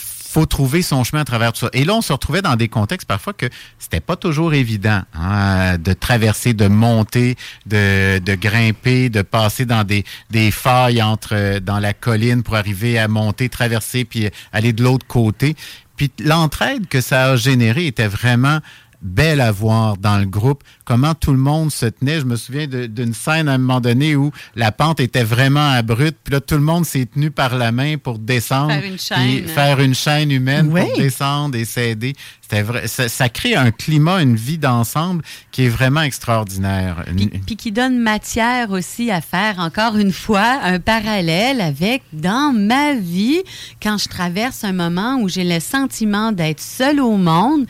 [0.45, 1.69] trouver son chemin à travers tout ça.
[1.73, 3.47] Et là, on se retrouvait dans des contextes parfois que
[3.80, 9.84] c'était pas toujours évident hein, de traverser, de monter, de, de grimper, de passer dans
[9.84, 14.73] des, des failles entre euh, dans la colline pour arriver à monter, traverser puis aller
[14.73, 15.56] de l'autre côté.
[15.95, 18.60] Puis l'entraide que ça a généré était vraiment
[19.01, 22.19] belle à voir dans le groupe, comment tout le monde se tenait.
[22.19, 26.17] Je me souviens d'une scène à un moment donné où la pente était vraiment abrupte,
[26.23, 28.73] puis là, tout le monde s'est tenu par la main pour descendre.
[28.73, 29.47] Faire une chaîne.
[29.47, 30.81] faire une chaîne humaine Oui.
[30.81, 32.13] pour descendre et s'aider.
[32.41, 37.03] C'était vrai, ça, ça crée un climat, une vie d'ensemble qui est vraiment extraordinaire.
[37.15, 42.53] Puis, puis qui donne matière aussi à faire, encore une fois, un parallèle avec dans
[42.53, 43.41] ma vie,
[43.81, 47.65] quand je traverse un moment où j'ai le sentiment d'être seule au monde.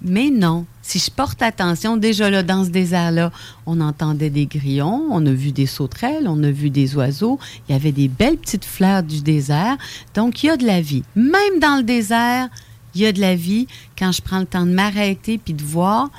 [0.00, 3.32] Mais non, si je porte attention, déjà là, dans ce désert-là,
[3.66, 7.72] on entendait des grillons, on a vu des sauterelles, on a vu des oiseaux, il
[7.72, 9.76] y avait des belles petites fleurs du désert.
[10.14, 11.02] Donc, il y a de la vie.
[11.16, 12.48] Même dans le désert,
[12.94, 13.66] il y a de la vie
[13.98, 16.10] quand je prends le temps de m'arrêter puis de voir.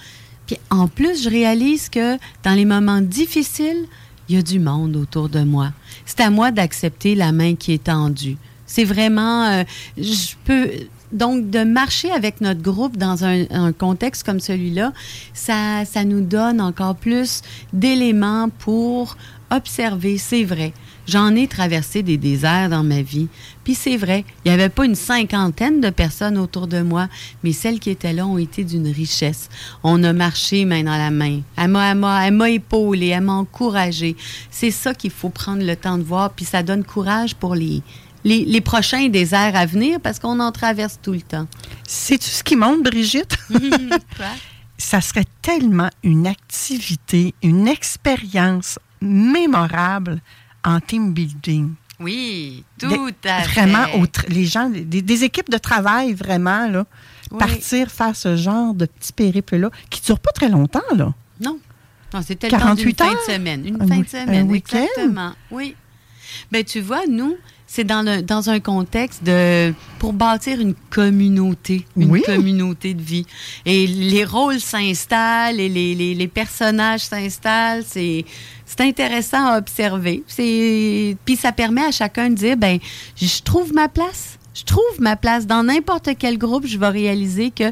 [0.46, 3.86] Puis en plus, je réalise que dans les moments difficiles,
[4.28, 5.72] il y a du monde autour de moi.
[6.06, 8.38] C'est à moi d'accepter la main qui est tendue.
[8.66, 9.64] C'est vraiment, euh,
[9.98, 10.70] je peux,
[11.12, 14.94] donc de marcher avec notre groupe dans un, un contexte comme celui-là,
[15.34, 17.42] ça, ça nous donne encore plus
[17.74, 19.18] d'éléments pour
[19.52, 20.18] observer.
[20.18, 20.74] C'est vrai.
[21.08, 23.30] J'en ai traversé des déserts dans ma vie.
[23.64, 27.08] Puis c'est vrai, il n'y avait pas une cinquantaine de personnes autour de moi,
[27.44, 29.50] mais celles qui étaient là ont été d'une richesse.
[29.82, 31.40] On a marché main dans la main.
[31.58, 34.16] Elle m'a, m'a, elle m'a encouragée.
[34.52, 37.82] C'est ça qu'il faut prendre le temps de voir, puis ça donne courage pour les,
[38.24, 41.48] les, les prochains déserts à venir parce qu'on en traverse tout le temps.
[41.88, 43.38] Sais-tu ce qui monte, Brigitte?
[44.78, 50.22] ça serait tellement une activité, une expérience mémorable
[50.64, 51.74] en team building.
[52.00, 53.52] Oui, tout à fait.
[53.62, 56.86] Vraiment, au tra- les gens, des, des équipes de travail, vraiment, là,
[57.32, 57.38] Oui.
[57.40, 61.14] partir faire ce genre de petit périple-là, qui ne dure pas très longtemps, là.
[61.42, 61.60] Non.
[62.14, 63.66] Non, temps 48 d'une fin de semaine.
[63.68, 65.34] Une Un fin de semaine, exactement.
[65.52, 65.76] Oui.
[66.52, 67.36] Ben tu vois, nous,
[67.72, 72.22] c'est dans, le- dans un contexte de pour bâtir une communauté, une Oui.
[72.24, 73.28] communauté de vie.
[73.66, 77.84] Et les rôles s'installent et les, les- les personnages s'installent.
[77.86, 78.26] C'est
[78.66, 80.24] c'est intéressant à observer.
[80.28, 82.80] C'est puis ça permet à chacun de dire ben
[83.16, 84.40] je trouve ma place.
[84.56, 86.66] Je trouve ma place dans n'importe quel groupe.
[86.66, 87.72] Je vais réaliser que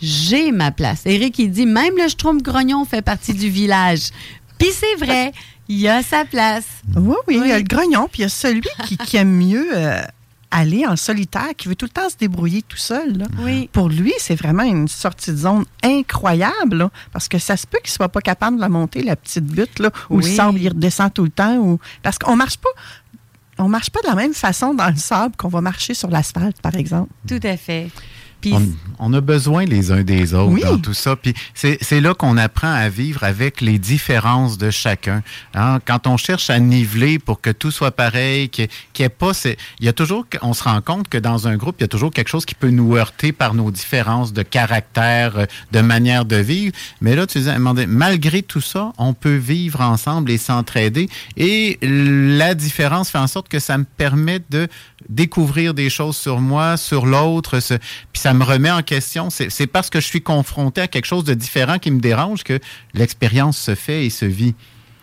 [0.00, 1.02] j'ai ma place.
[1.06, 4.10] Eric, il dit même le Schtroumpf Grognon fait partie du village.
[4.58, 5.32] Puis c'est vrai,
[5.68, 6.66] il a sa place.
[6.96, 9.30] Oui, oui, il y a le grognon, puis il y a celui qui, qui aime
[9.32, 10.00] mieux euh,
[10.50, 13.18] aller en solitaire, qui veut tout le temps se débrouiller tout seul.
[13.18, 13.26] là.
[13.40, 13.68] Oui.
[13.72, 17.78] Pour lui, c'est vraiment une sortie de zone incroyable, là, parce que ça se peut
[17.82, 20.68] qu'il soit pas capable de la monter, la petite butte, là, où le sable, il
[20.68, 21.56] redescend tout le temps.
[21.56, 21.78] Ou...
[22.02, 22.70] Parce qu'on marche pas...
[23.60, 26.62] On marche pas de la même façon dans le sable qu'on va marcher sur l'asphalte,
[26.62, 27.10] par exemple.
[27.26, 27.90] Tout à fait.
[28.40, 28.62] Puis On,
[28.98, 30.62] on a besoin les uns des autres Oui.
[30.62, 31.16] dans tout ça.
[31.16, 35.22] Puis c'est c'est là qu'on apprend à vivre avec les différences de chacun.
[35.54, 39.34] Hein, Quand on cherche à niveler pour que tout soit pareil, qu'il n'y ait pas...
[39.34, 40.26] c'est- Il y a toujours...
[40.42, 42.54] On se rend compte que dans un groupe, il y a toujours quelque chose qui
[42.54, 46.74] peut nous heurter par nos différences de caractère, euh, de manière de vivre.
[47.00, 51.08] Mais là, tu donné, malgré tout ça, on peut vivre ensemble et s'entraider.
[51.36, 54.68] Et la différence fait en sorte que ça me permet de
[55.08, 57.74] découvrir des choses sur moi, sur l'autre, ce-
[58.12, 59.28] puis ça me remet en question.
[59.30, 62.58] C'est parce que je suis confronté à quelque chose de différent qui me dérange que
[62.94, 64.54] l'expérience se fait et se vit.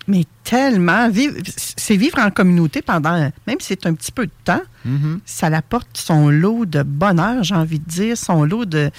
[0.07, 1.09] Mais tellement.
[1.57, 5.19] C'est vivre en communauté pendant, même si c'est un petit peu de temps, Mhm.
[5.25, 8.91] ça apporte son lot de bonheur, j'ai envie de dire, son lot de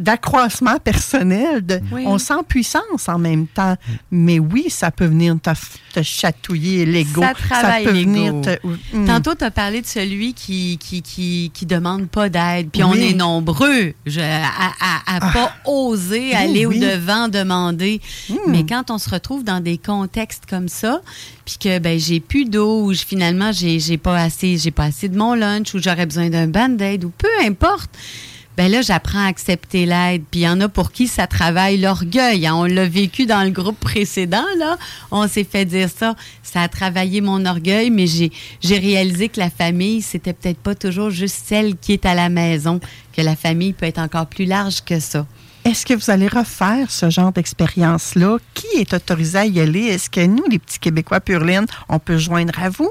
[0.00, 1.64] d'accroissement personnel.
[1.64, 2.04] de- Oui.
[2.06, 3.76] On sent puissance en même temps.
[4.10, 5.50] Mais oui, ça peut venir te,
[5.92, 7.22] te chatouiller l'ego.
[7.22, 8.58] Ça travaille peut venir te...
[8.96, 9.06] Mm.
[9.06, 12.70] Tantôt, tu as parlé de celui qui qui, qui, qui demande pas d'aide.
[12.72, 14.42] Puis on est nombreux je- à,
[14.80, 18.00] à, à pas oser oui, aller au-devant, demander.
[18.28, 18.34] Mm.
[18.48, 21.00] Mais quand on se retrouve dans des contextes comme ça,
[21.44, 25.16] puis que ben j'ai plus d'eau, ou finalement j'ai pas assez, j'ai pas assez de
[25.16, 27.90] mon lunch, ou j'aurais besoin d'un band-aid, ou peu importe.
[28.56, 30.22] Ben là, j'apprends à accepter l'aide.
[30.30, 32.46] Puis il y en a pour qui ça travaille l'orgueil.
[32.46, 32.54] hein.
[32.54, 34.76] On l'a vécu dans le groupe précédent, là.
[35.10, 36.14] On s'est fait dire ça.
[36.42, 40.74] Ça a travaillé mon orgueil, mais j'ai j'ai réalisé que la famille, c'était peut-être pas
[40.74, 42.80] toujours juste celle qui est à la maison,
[43.12, 45.26] que la famille peut être encore plus large que ça.
[45.64, 48.36] Est-ce que vous allez refaire ce genre d'expérience-là?
[48.52, 49.84] Qui est autorisé à y aller?
[49.86, 52.90] Est-ce que nous, les petits Québécois purlines, on peut joindre à vous?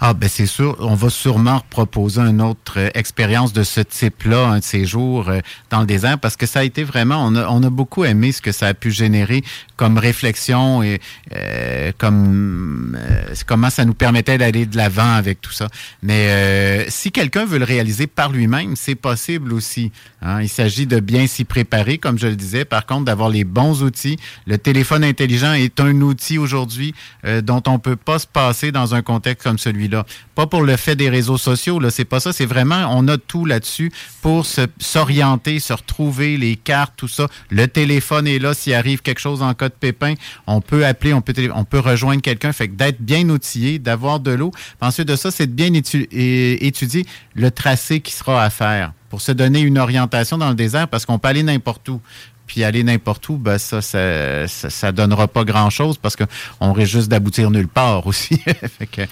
[0.00, 4.46] Ah, ben c'est sûr, on va sûrement proposer une autre euh, expérience de ce type-là,
[4.48, 7.34] un de ces jours euh, dans le désert, parce que ça a été vraiment, on
[7.36, 9.42] a, on a beaucoup aimé ce que ça a pu générer
[9.76, 11.00] comme réflexion et
[11.34, 15.68] euh, comme euh, comment ça nous permettait d'aller de l'avant avec tout ça.
[16.02, 19.92] Mais euh, si quelqu'un veut le réaliser par lui-même, c'est possible aussi.
[20.22, 20.40] hein.
[20.42, 22.64] Il s'agit de bien s'y préparer, comme je le disais.
[22.64, 24.16] Par contre, d'avoir les bons outils.
[24.46, 26.94] Le téléphone intelligent est un outil aujourd'hui
[27.42, 30.06] dont on peut pas se passer dans un contexte comme celui-là.
[30.34, 32.32] Pas pour le fait des réseaux sociaux, là, c'est pas ça.
[32.32, 33.92] C'est vraiment, on a tout là-dessus
[34.22, 34.46] pour
[34.78, 37.26] s'orienter, se retrouver, les cartes, tout ça.
[37.50, 38.54] Le téléphone est là.
[38.54, 40.14] S'il arrive quelque chose en cas de pépin,
[40.46, 42.52] on peut appeler, on peut, rejoindre quelqu'un.
[42.52, 44.52] Fait que d'être bien outillé, d'avoir de l'eau.
[44.80, 49.32] Ensuite de ça, c'est de bien étudier le tracé qui sera à faire pour se
[49.32, 52.00] donner une orientation dans le désert parce qu'on peut aller n'importe où.
[52.46, 56.92] Puis aller n'importe où, ben ça, ça, ça, ça donnera pas grand-chose parce qu'on risque
[56.92, 58.38] juste d'aboutir nulle part aussi.
[58.78, 59.02] Fait que,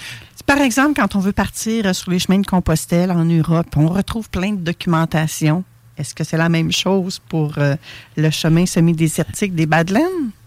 [0.47, 3.89] Par exemple, quand on veut partir euh, sur les chemins de Compostelle en Europe, on
[3.89, 5.65] retrouve plein de documentation.
[5.99, 7.75] Est-ce que c'est la même chose pour euh,
[8.17, 10.03] le chemin semi-désertique des Badlands?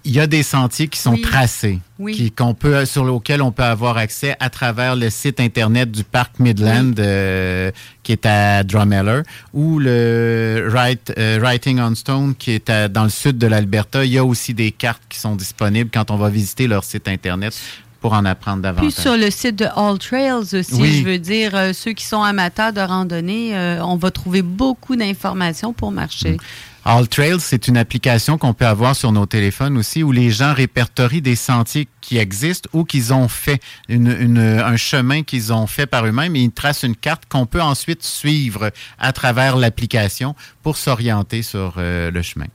[0.06, 1.22] il y a des sentiers qui sont Oui.
[1.22, 2.16] tracés, Oui.
[2.16, 6.04] qui, qu'on peut, sur lesquels on peut avoir accès à travers le site Internet du
[6.04, 7.70] parc Midland, euh,
[8.02, 9.22] qui est à Drumheller,
[9.54, 14.06] ou le Write- euh, Writing on Stone, qui est à- dans le sud de l'Alberta.
[14.06, 17.08] Il y a aussi des cartes qui sont disponibles quand on va visiter leur site
[17.08, 17.54] Internet
[18.02, 18.94] pour en apprendre davantage.
[18.94, 21.00] Puis sur le site de All Trails aussi, Oui.
[21.00, 24.96] je veux dire, euh, ceux qui sont amateurs de randonnée, euh, on va trouver beaucoup
[24.96, 26.38] d'informations pour marcher.
[26.86, 30.54] All Trails, c'est une application qu'on peut avoir sur nos téléphones aussi où les gens
[30.54, 33.60] répertorient des sentiers qui existent ou qu'ils ont fait,
[33.90, 37.46] une- une- un chemin qu'ils ont fait par eux-mêmes et ils tracent une carte qu'on
[37.46, 42.46] peut ensuite suivre à travers l'application pour s'orienter sur euh, le chemin.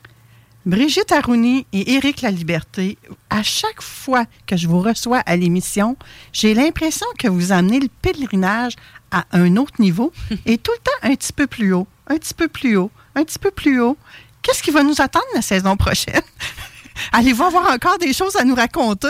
[0.67, 2.97] Brigitte Arouni et Éric Laliberté,
[3.29, 5.95] à chaque fois que je vous reçois à l'émission,
[6.33, 8.75] j'ai l'impression que vous amenez le pèlerinage
[9.11, 10.11] à un autre niveau
[10.47, 13.25] et tout le temps un petit peu plus haut, un petit peu plus haut, un
[13.25, 13.99] petit peu plus haut.
[14.41, 16.23] Qu'est-ce qui va nous attendre la saison prochaine?
[17.13, 19.09] Allez-vous avoir encore des choses à nous raconter?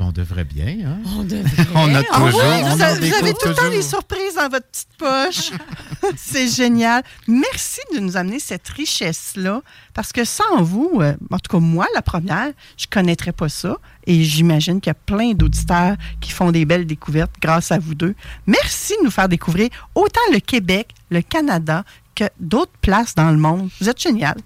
[0.00, 0.98] Bon, on devrait bien, hein?
[1.14, 1.66] On devrait.
[1.74, 4.34] On a Ah toujours, on vous, avez, vous découvre avez tout le temps des surprises
[4.34, 5.50] dans votre petite poche.
[6.16, 7.02] C'est génial.
[7.28, 9.60] Merci de nous amener cette richesse-là,
[9.92, 13.50] parce que sans vous, euh, en tout cas moi, la première, je ne connaîtrais pas
[13.50, 13.76] ça.
[14.06, 17.94] Et j'imagine qu'il y a plein d'auditeurs qui font des belles découvertes grâce à vous
[17.94, 18.14] deux.
[18.46, 21.84] Merci de nous faire découvrir autant le Québec, le Canada,
[22.14, 23.68] que d'autres places dans le monde.
[23.78, 24.36] Vous êtes génial.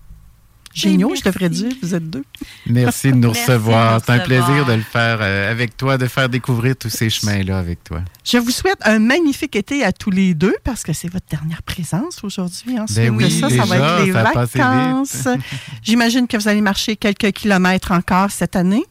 [0.74, 2.24] Géniaux, je devrais dire, vous êtes deux.
[2.66, 4.00] Merci de nous Merci recevoir.
[4.04, 7.58] C'est un plaisir de le faire euh, avec toi, de faire découvrir tous ces chemins-là
[7.58, 8.02] avec toi.
[8.24, 11.62] Je vous souhaite un magnifique été à tous les deux parce que c'est votre dernière
[11.62, 12.78] présence aujourd'hui.
[12.78, 15.28] Ensuite Ben de oui, ça, ça va déjà, être les vacances.
[15.82, 18.84] J'imagine que vous allez marcher quelques kilomètres encore cette année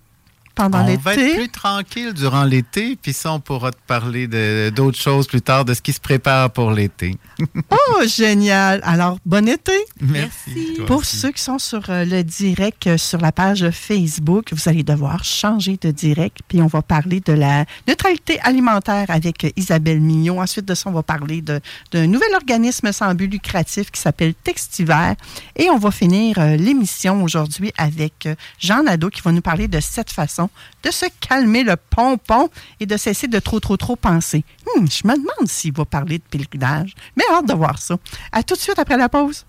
[0.56, 1.36] pendant on va être l'été.
[1.36, 5.66] plus tranquille durant l'été, puis ça, on pourra te parler de- d'autres choses plus tard,
[5.66, 7.18] de ce qui se prépare pour l'été.
[7.72, 8.80] Oh, génial!
[8.84, 9.74] Alors, bon été!
[10.02, 10.78] Merci.
[10.88, 11.18] Pour aussi.
[11.18, 15.24] ceux qui sont sur euh, le direct, euh, sur la page Facebook, vous allez devoir
[15.24, 20.40] changer de direct, puis on va parler de la neutralité alimentaire avec euh, Isabelle Mignot.
[20.40, 21.60] Ensuite de ça, on va parler de-
[21.92, 25.14] d'un nouvel organisme sans but lucratif qui s'appelle Textiver.
[25.56, 28.28] Et on va finir l'émission aujourd'hui avec
[28.60, 30.43] Jean Nadeau qui va nous parler de cette façon
[30.84, 34.44] de se calmer le pompon et de cesser de trop, trop, trop penser.
[34.66, 37.98] Hmm, je me demande s'il va parler de pèlerinage, mais hâte de voir ça.
[38.32, 39.46] À tout de suite après la pause.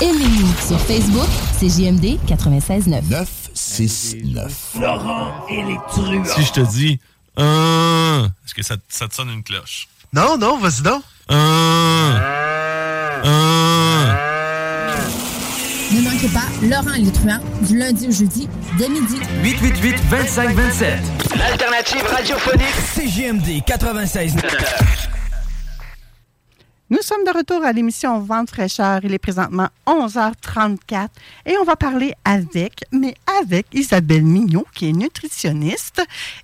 [0.00, 3.02] Aimez-nous sur Facebook, c'est JMD 96.9.
[3.10, 4.76] 969.
[4.80, 6.24] Laurent et les truands.
[6.24, 6.98] Si je te dis,
[7.38, 9.88] euh, est-ce que ça, ça te sonne une cloche?
[10.12, 11.02] Non, non, vas-y donc.
[11.28, 12.39] Ne
[16.20, 19.16] manquez pas Laurent truands du lundi au jeudi dès midi.
[19.42, 20.98] 888 25 27.
[21.38, 24.34] L'alternative radiophonique CGMD 96.
[26.90, 29.00] Nous sommes de retour à l'émission Vente fraîcheur.
[29.04, 31.08] Il est présentement 11h34
[31.46, 36.02] et on va parler avec, mais avec Isabelle Mignot, qui est nutritionniste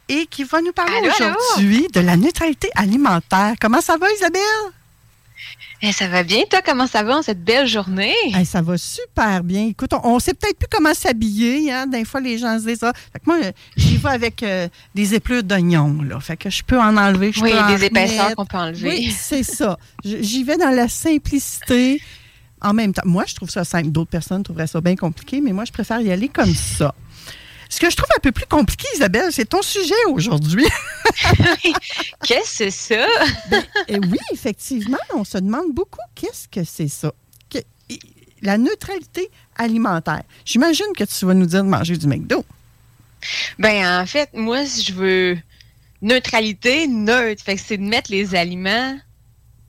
[0.09, 3.55] et qui va nous parler aujourd'hui de la neutralité alimentaire.
[3.61, 4.41] Comment ça va, Isabelle?
[5.83, 6.61] Eh, ça va bien, toi?
[6.65, 8.15] Comment ça va en cette belle journée?
[8.33, 9.67] Hey, ça va super bien.
[9.67, 11.71] Écoute, on, on sait peut-être plus comment s'habiller.
[11.71, 11.87] Hein?
[11.87, 12.93] Des fois, les gens se disent ça.
[13.13, 13.37] Fait que moi,
[13.77, 16.01] j'y vais avec euh, des épluches d'oignons.
[16.03, 16.19] Là.
[16.21, 17.33] Fait que je peux en enlever.
[17.33, 18.89] je Oui, peux en des épaisseurs qu'on peut enlever.
[18.89, 19.79] Oui, c'est ça.
[20.03, 22.01] J'y vais dans la simplicité.
[22.63, 23.89] En même temps, moi, je trouve ça simple.
[23.89, 26.95] D'autres personnes trouveraient ça bien compliqué, mais moi, je préfère y aller comme ça.
[27.69, 30.67] Ce que je trouve un peu plus compliqué, Isabelle, c'est ton sujet aujourd'hui.
[32.25, 33.07] Qu'est-ce que c'est ça?
[33.89, 37.13] Eh oui, effectivement, on se demande beaucoup qu'est-ce que c'est ça.
[37.51, 37.59] Que-
[38.43, 40.23] la neutralité alimentaire.
[40.45, 42.45] J'imagine que tu vas nous dire de manger du McDo.
[43.59, 45.39] Ben, en fait, moi, si je veux
[46.03, 47.43] neutralité, neutre.
[47.43, 48.97] Fait que c'est de mettre les aliments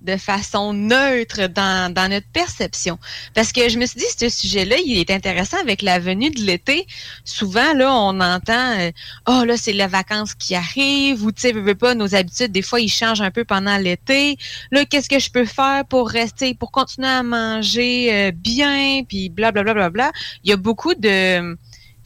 [0.01, 2.99] de façon neutre dans, notre perception.
[3.33, 6.41] Parce que je me suis dit, ce sujet-là, il est intéressant avec la venue de
[6.41, 6.87] l'été.
[7.23, 8.91] Souvent, là, on entend, euh,
[9.27, 12.61] oh, là, c'est les vacances qui arrivent, ou, tu sais, veux, pas, nos habitudes, des
[12.61, 14.37] fois, ils changent un peu pendant l'été.
[14.71, 19.29] Là, qu'est-ce que je peux faire pour rester, pour continuer à manger euh, bien, puis
[19.29, 20.11] blablabla, bla, bla, bla.
[20.43, 21.57] Il y a beaucoup de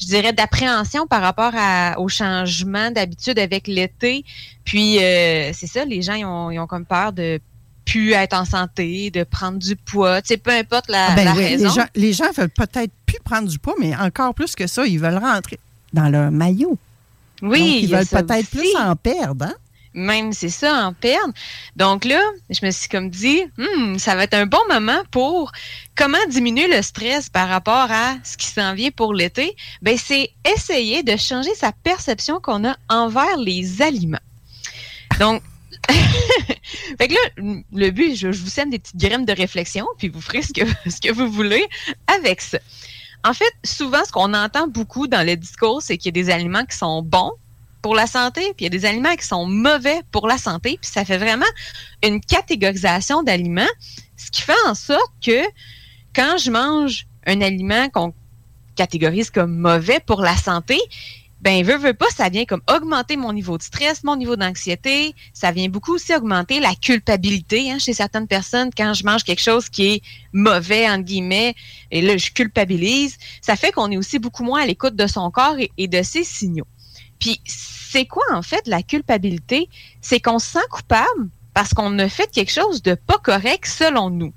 [0.01, 1.53] je dirais, d'appréhension par rapport
[1.97, 4.25] au changement d'habitude avec l'été.
[4.65, 7.39] Puis, euh, c'est ça, les gens, ont, ils ont comme peur de
[7.85, 10.21] plus être en santé, de prendre du poids.
[10.21, 11.67] Tu sais, peu importe la, Ah ben la oui, raison.
[11.67, 14.85] les gens, les gens veulent peut-être plus prendre du poids, mais encore plus que ça,
[14.85, 15.59] ils veulent rentrer
[15.93, 16.77] dans leur maillot.
[17.41, 19.45] Oui, Donc, ils veulent peut-être plus en perdre.
[19.45, 19.53] Hein?
[19.93, 21.33] Même c'est ça, en perdre.
[21.75, 25.51] Donc là, je me suis comme dit, Hmm, ça va être un bon moment pour
[25.97, 29.53] comment diminuer le stress par rapport à ce qui s'en vient pour l'été.
[29.81, 34.17] Ben, c'est essayer de changer sa perception qu'on a envers les aliments.
[35.19, 35.41] Donc,
[36.97, 40.21] fait que là, le but, je, vous sème des petites graines de réflexion, puis vous
[40.21, 41.65] ferez ce que, ce que vous voulez
[42.07, 42.59] avec ça.
[43.23, 46.31] En fait, souvent, ce qu'on entend beaucoup dans le discours, c'est qu'il y a des
[46.31, 47.31] aliments qui sont bons
[47.81, 50.77] pour la santé, puis il y a des aliments qui sont mauvais pour la santé,
[50.81, 51.45] puis ça fait vraiment
[52.03, 53.69] une catégorisation d'aliments,
[54.17, 55.41] ce qui fait en sorte que
[56.15, 58.13] quand je mange un aliment qu'on
[58.75, 60.79] catégorise comme mauvais pour la santé,
[61.41, 65.15] ben veut veut pas, ça vient comme augmenter mon niveau de stress, mon niveau d'anxiété,
[65.33, 69.41] ça vient beaucoup aussi augmenter la culpabilité hein, chez certaines personnes quand je mange quelque
[69.41, 70.01] chose qui est
[70.33, 71.55] mauvais entre guillemets
[71.89, 75.31] et là je culpabilise, ça fait qu'on est aussi beaucoup moins à l'écoute de son
[75.31, 76.67] corps et, et de ses signaux.
[77.19, 79.67] Puis c'est quoi en fait la culpabilité?
[79.99, 84.11] C'est qu'on se sent coupable parce qu'on a fait quelque chose de pas correct selon
[84.11, 84.33] nous.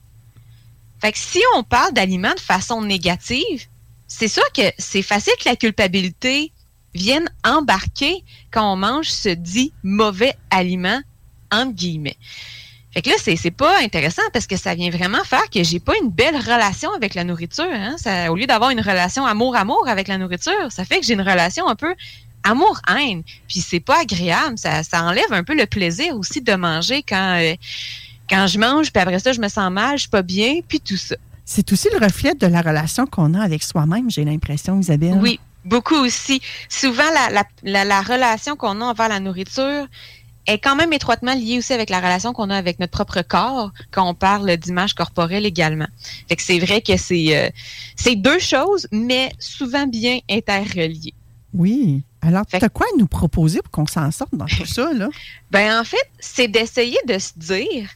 [1.03, 3.67] Fait que si on parle d'aliments de façon négative,
[4.07, 6.51] c'est sûr que c'est facile que la culpabilité
[6.95, 11.01] vienne embarquer quand on mange ce dit mauvais aliment,
[11.51, 12.17] entre guillemets.
[12.93, 15.81] Fait que là, c'est, c'est pas intéressant parce que ça vient vraiment faire que j'ai
[15.81, 17.67] pas une belle relation avec la nourriture.
[17.69, 17.97] Hein?
[17.99, 21.21] Ça, au lieu d'avoir une relation amour-amour avec la nourriture, ça fait que j'ai une
[21.21, 21.93] relation un peu
[22.45, 23.25] amour-haine.
[23.49, 24.57] Puis c'est pas agréable.
[24.59, 27.57] Ça, ça enlève un peu le plaisir aussi de manger quand, euh,
[28.31, 30.79] quand je mange, puis après ça, je me sens mal, je suis pas bien, puis
[30.79, 31.17] tout ça.
[31.45, 35.19] C'est aussi le reflet de la relation qu'on a avec soi-même, j'ai l'impression, Isabelle.
[35.21, 36.41] Oui, beaucoup aussi.
[36.69, 39.87] Souvent, la, la, la, la relation qu'on a envers la nourriture
[40.47, 43.73] est quand même étroitement liée aussi avec la relation qu'on a avec notre propre corps
[43.91, 45.89] quand on parle d'image corporelle également.
[46.29, 47.51] Fait que c'est vrai que c'est euh,
[47.97, 51.15] c'est deux choses, mais souvent bien interreliées.
[51.55, 52.03] Oui.
[52.21, 55.09] Alors, tu as quoi à nous proposer pour qu'on s'en sorte dans tout ça, là?
[55.51, 57.91] Ben, en fait, c'est d'essayer de se dire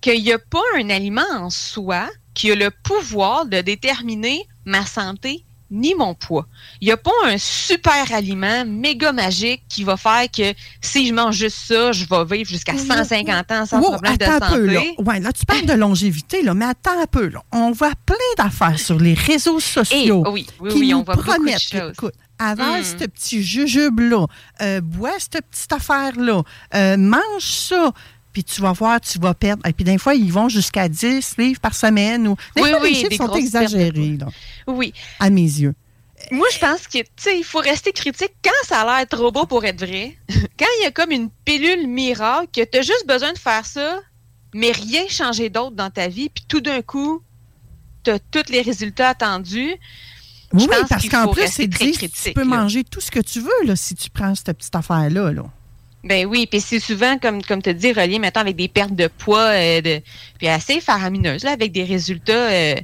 [0.00, 4.84] qu'il n'y a pas un aliment en soi qui a le pouvoir de déterminer ma
[4.84, 5.44] santé
[5.74, 6.46] ni mon poids.
[6.80, 11.12] Il n'y a pas un super aliment méga magique qui va faire que si je
[11.12, 14.50] mange juste ça, je vais vivre jusqu'à 150 ans sans Wow, problème de attends un
[14.50, 14.74] peu, là.
[14.80, 14.94] santé.
[15.04, 17.42] Ouais, là, tu parles de longévité, là, mais attends un peu, là.
[17.52, 21.02] On voit plein d'affaires sur les réseaux sociaux Eh, oui, oui, qui oui, nous on
[21.02, 22.84] voit beaucoup de promettent, écoute, avale Mm.
[22.84, 24.26] ce petit jujube-là,
[24.62, 26.42] euh, bois cette petite affaire-là,
[26.74, 27.92] euh, mange ça,
[28.34, 29.64] puis tu vas voir, tu vas perdre.
[29.66, 32.26] Et puis, des fois, ils vont jusqu'à 10 livres par semaine.
[32.28, 32.36] Ou...
[32.56, 34.26] Des Oui, fois, oui, les chiffres sont exagérés, là,
[34.66, 34.92] Oui.
[35.20, 35.74] à mes yeux.
[36.32, 39.30] Moi, je pense que, tu sais, il faut rester critique quand ça a l'air trop
[39.30, 40.16] beau pour être vrai.
[40.58, 43.64] quand il y a comme une pilule miracle, que tu as juste besoin de faire
[43.64, 44.00] ça,
[44.52, 47.22] mais rien changer d'autre dans ta vie, puis tout d'un coup,
[48.02, 49.74] tu as tous les résultats attendus.
[50.52, 52.46] Oui, parce qu'il qu'en plus, c'est très dit, critique, tu peux là.
[52.62, 55.44] manger tout ce que tu veux, là, si tu prends cette petite affaire-là, là.
[56.04, 59.06] Ben oui, puis c'est souvent, comme, comme tu dis, relié maintenant avec des pertes de
[59.08, 60.02] poids, euh, de,
[60.38, 62.74] puis assez faramineuses, là, avec des résultats, euh,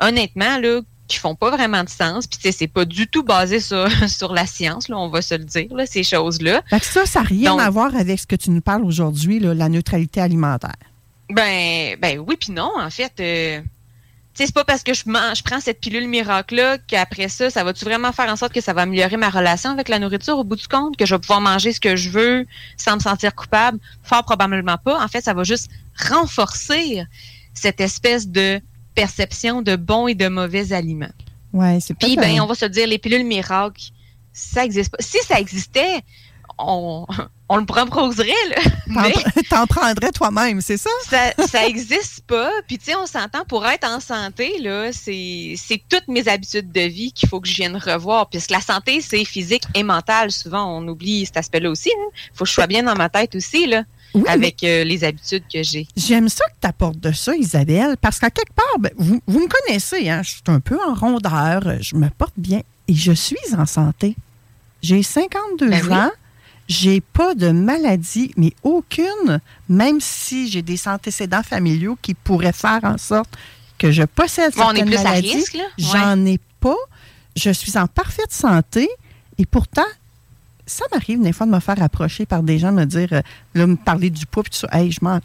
[0.00, 2.28] honnêtement, là, qui font pas vraiment de sens.
[2.28, 5.22] Puis, tu sais, c'est pas du tout basé sur, sur la science, là, on va
[5.22, 6.62] se le dire, là, ces choses-là.
[6.70, 9.54] Que ça, ça n'a rien à voir avec ce que tu nous parles aujourd'hui, là,
[9.54, 10.70] la neutralité alimentaire.
[11.30, 13.12] Ben, ben oui, puis non, en fait.
[13.18, 13.60] Euh,
[14.34, 17.84] c'est pas parce que je, mange, je prends cette pilule miracle-là qu'après ça, ça va-tu
[17.84, 20.38] vraiment faire en sorte que ça va améliorer ma relation avec la nourriture?
[20.38, 23.00] Au bout du compte, que je vais pouvoir manger ce que je veux sans me
[23.00, 23.78] sentir coupable?
[24.02, 25.02] Fort probablement pas.
[25.02, 25.70] En fait, ça va juste
[26.08, 27.04] renforcer
[27.54, 28.60] cette espèce de
[28.94, 31.12] perception de bons et de mauvais aliments.
[31.52, 33.82] Ouais, c'est Puis, ben, on va se dire, les pilules miracles,
[34.32, 34.98] ça existe pas.
[35.00, 36.00] Si ça existait,
[36.58, 37.06] on,
[37.48, 38.62] on le proposerait, là.
[38.86, 39.12] Mais
[39.50, 40.90] T'en prendrais toi-même, c'est ça?
[41.08, 42.50] ça, ça existe pas.
[42.66, 46.72] Puis, tu sais, on s'entend pour être en santé, là, c'est c'est toutes mes habitudes
[46.72, 48.28] de vie qu'il faut que je vienne revoir.
[48.30, 50.30] Puisque la santé, c'est physique et mentale.
[50.30, 51.90] Souvent, on oublie cet aspect-là aussi.
[51.90, 53.84] Il faut que je sois bien dans ma tête aussi, là.
[54.26, 55.86] avec euh, les habitudes que j'ai.
[55.96, 59.40] J'aime ça que tu apportes de ça, Isabelle, parce qu'à quelque part, ben, vous, vous
[59.40, 63.12] me connaissez, hein, je suis un peu en rondeur, je me porte bien et je
[63.12, 64.16] suis en santé.
[64.82, 65.94] J'ai 52 Ben oui.
[66.68, 72.80] J'ai pas de maladie, mais aucune, même si j'ai des antécédents familiaux qui pourraient faire
[72.84, 73.36] en sorte
[73.78, 75.64] que je possède Bon, on est certaines plus à risque, là?
[75.76, 76.76] J'en ai pas.
[77.36, 78.88] Je suis en parfaite santé
[79.38, 79.86] et pourtant,
[80.66, 83.22] ça m'arrive des fois de me faire approcher par des gens, me dire, euh,
[83.54, 84.68] là, me parler du poids, puis tout ça.
[84.72, 85.20] Hey, je m'en.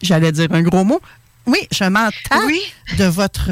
[0.00, 1.00] J'allais dire un gros mot.
[1.46, 2.46] Oui, je m'entends
[2.98, 3.50] de votre.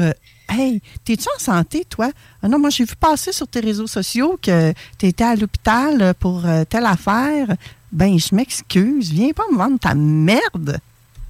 [0.49, 2.11] Euh, Hey, t'es-tu en santé, toi?
[2.41, 6.13] Ah non, moi, j'ai vu passer sur tes réseaux sociaux que tu étais à l'hôpital
[6.19, 7.47] pour euh, telle affaire.
[7.91, 9.11] Ben, je m'excuse.
[9.11, 10.79] Viens pas me vendre ta merde.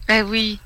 [0.07, 0.59] Ben oui.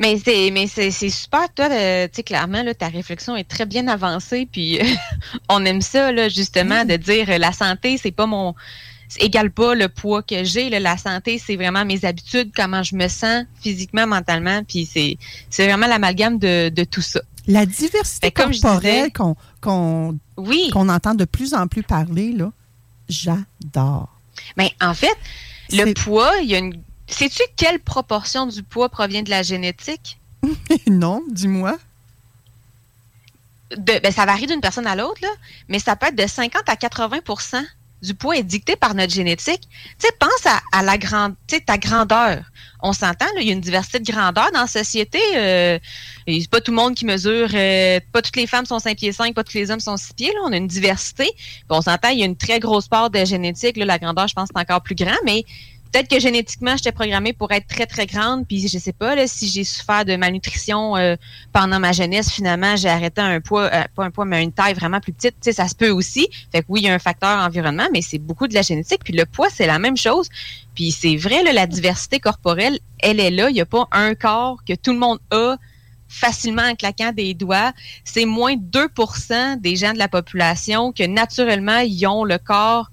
[0.00, 3.66] Mais c'est mais c'est c'est super toi tu sais clairement là ta réflexion est très
[3.66, 4.78] bien avancée puis
[5.48, 8.54] on aime ça là justement de dire euh, la santé c'est pas mon
[9.18, 13.08] égale pas le poids que j'ai la santé c'est vraiment mes habitudes comment je me
[13.08, 15.18] sens physiquement mentalement puis c'est
[15.50, 17.20] c'est vraiment l'amalgame de, de tout ça.
[17.48, 20.70] La diversité Ben, comme je corporelle qu'on qu'on Oui.
[20.74, 22.52] entend de plus en plus parler, là,
[23.08, 24.08] j'adore.
[24.56, 25.16] Mais en fait,
[25.70, 30.18] le poids, il y a une sais-tu quelle proportion du poids provient de la génétique?
[30.86, 31.76] Non, dis-moi.
[33.76, 35.28] de- ben, ça varie d'une personne à l'autre, là,
[35.68, 37.18] mais ça peut être de 50 à 80
[38.02, 39.62] du poids est dicté par notre génétique.
[39.98, 41.34] Tu sais, pense à, à la grande,
[41.66, 42.42] ta grandeur.
[42.80, 45.18] On s'entend, il y a une diversité de grandeur dans la société.
[45.34, 45.78] Euh,
[46.28, 49.12] c'est pas tout le monde qui mesure, euh, pas toutes les femmes sont 5 pieds
[49.12, 50.32] 5, pas tous les hommes sont 6 pieds.
[50.32, 51.24] Là, on a une diversité.
[51.34, 53.76] Puis on s'entend, il y a une très grosse part de génétique.
[53.76, 55.44] Là, la grandeur, je pense, c'est encore plus grand, mais
[55.90, 58.46] peut-être que génétiquement, j'étais programmée pour être très, très grande.
[58.46, 61.16] Puis je sais pas, là, si j'ai souffert de malnutrition euh,
[61.52, 64.74] pendant ma jeunesse, finalement, j'ai arrêté un poids, euh, pas un poids, mais une taille
[64.74, 65.36] vraiment plus petite.
[65.52, 66.28] Ça se peut aussi.
[66.52, 69.02] Fait que oui, il y a un facteur environnement, mais c'est beaucoup de la génétique.
[69.04, 70.28] Puis le poids, c'est la même chose.
[70.74, 73.50] Puis c'est vrai, là, la diversité corporelle, elle est là.
[73.50, 75.56] Il n'y a pas un corps que tout le monde a
[76.08, 77.72] facilement en claquant des doigts.
[78.04, 78.88] C'est moins de 2
[79.58, 82.90] des gens de la population que naturellement, ils ont le corps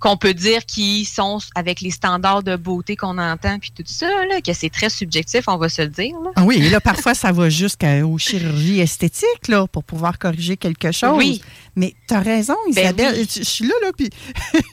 [0.00, 4.06] qu'on peut dire qui sont avec les standards de beauté qu'on entend, puis tout ça,
[4.26, 6.14] là, que c'est très subjectif, on va se le dire.
[6.22, 6.30] là.
[6.36, 10.92] Ah oui, et là, parfois, ça va jusqu'aux chirurgies esthétiques, là, pour pouvoir corriger quelque
[10.92, 11.16] chose.
[11.16, 11.42] Oui.
[11.76, 13.14] Mais tu as raison, Ben Isabelle.
[13.18, 13.28] oui.
[13.30, 14.10] Je je suis là, là, puis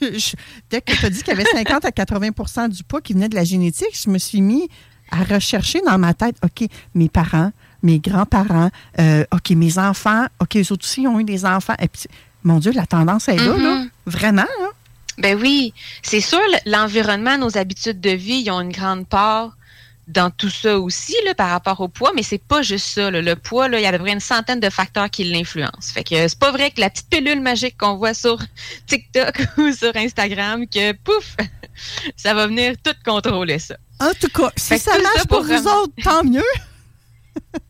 [0.02, 0.36] je-
[0.70, 3.28] dès que tu as dit qu'il y avait 50 à 80% du poids qui venait
[3.28, 4.68] de la génétique, je me suis mis
[5.10, 7.52] à rechercher dans ma tête, OK, mes parents,
[7.82, 11.74] mes grands-parents, euh, OK, mes enfants, OK, eux autres aussi ont eu des enfants.
[11.80, 12.02] Et puis,
[12.42, 13.74] mon Dieu, la tendance est là, là.
[13.80, 13.90] Mhm.
[14.06, 14.68] Vraiment, là.
[15.18, 19.56] Ben oui, c'est sûr, l'environnement, nos habitudes de vie, ils ont une grande part
[20.08, 23.10] dans tout ça aussi, là, par rapport au poids, mais c'est pas juste ça.
[23.10, 23.20] là.
[23.22, 25.92] Le poids, là, il y a à peu près une centaine de facteurs qui l'influencent.
[25.92, 28.38] Fait que c'est pas vrai que la petite pilule magique qu'on voit sur
[28.86, 31.36] TikTok ou sur Instagram, que pouf,
[32.16, 33.76] ça va venir tout contrôler ça.
[33.98, 36.42] En tout cas, si ça marche pour pour vous vraiment- autres, tant mieux.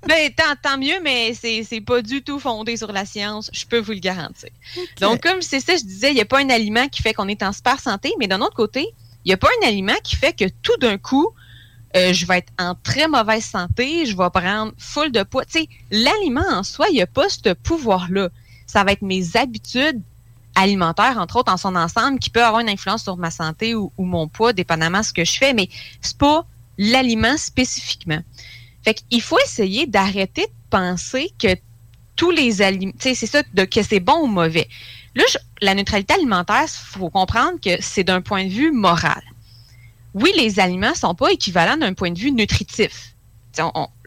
[0.06, 3.78] Ben, tant, tant mieux, mais c'est pas du tout fondé sur la science, je peux
[3.78, 4.50] vous le garantir.
[5.00, 7.26] Donc, comme c'est ça, je disais, il n'y a pas un aliment qui fait qu'on
[7.26, 8.86] est en super santé, mais d'un autre côté,
[9.24, 11.34] il n'y a pas un aliment qui fait que tout d'un coup,
[11.96, 15.44] euh, je vais être en très mauvaise santé, je vais prendre full de poids.
[15.44, 18.28] Tu sais, l'aliment en soi, il n'y a pas ce pouvoir-là.
[18.66, 20.00] Ça va être mes habitudes
[20.54, 23.92] alimentaires, entre autres, en son ensemble, qui peut avoir une influence sur ma santé ou,
[23.98, 25.68] ou mon poids, dépendamment de ce que je fais, mais
[26.00, 26.46] c'est pas
[26.78, 28.20] l'aliment spécifiquement.
[28.86, 31.48] Fait faut essayer d'arrêter de penser que
[32.14, 34.68] tous les aliments, c'est ça, de, que c'est bon ou mauvais.
[35.16, 35.24] Là,
[35.60, 39.22] la neutralité alimentaire, il faut comprendre que c'est d'un point de vue moral.
[40.14, 43.16] Oui, les aliments sont pas équivalents d'un point de vue nutritif.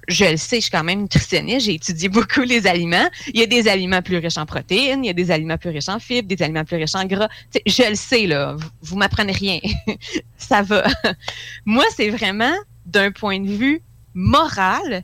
[0.07, 3.09] Je le sais, je suis quand même nutritionniste, j'ai étudié beaucoup les aliments.
[3.33, 5.71] Il y a des aliments plus riches en protéines, il y a des aliments plus
[5.71, 7.27] riches en fibres, des aliments plus riches en gras.
[7.65, 9.59] je le sais, là, vous, vous m'apprenez rien.
[10.37, 10.85] Ça va.
[11.65, 12.55] Moi, c'est vraiment
[12.85, 13.83] d'un point de vue
[14.13, 15.03] moral,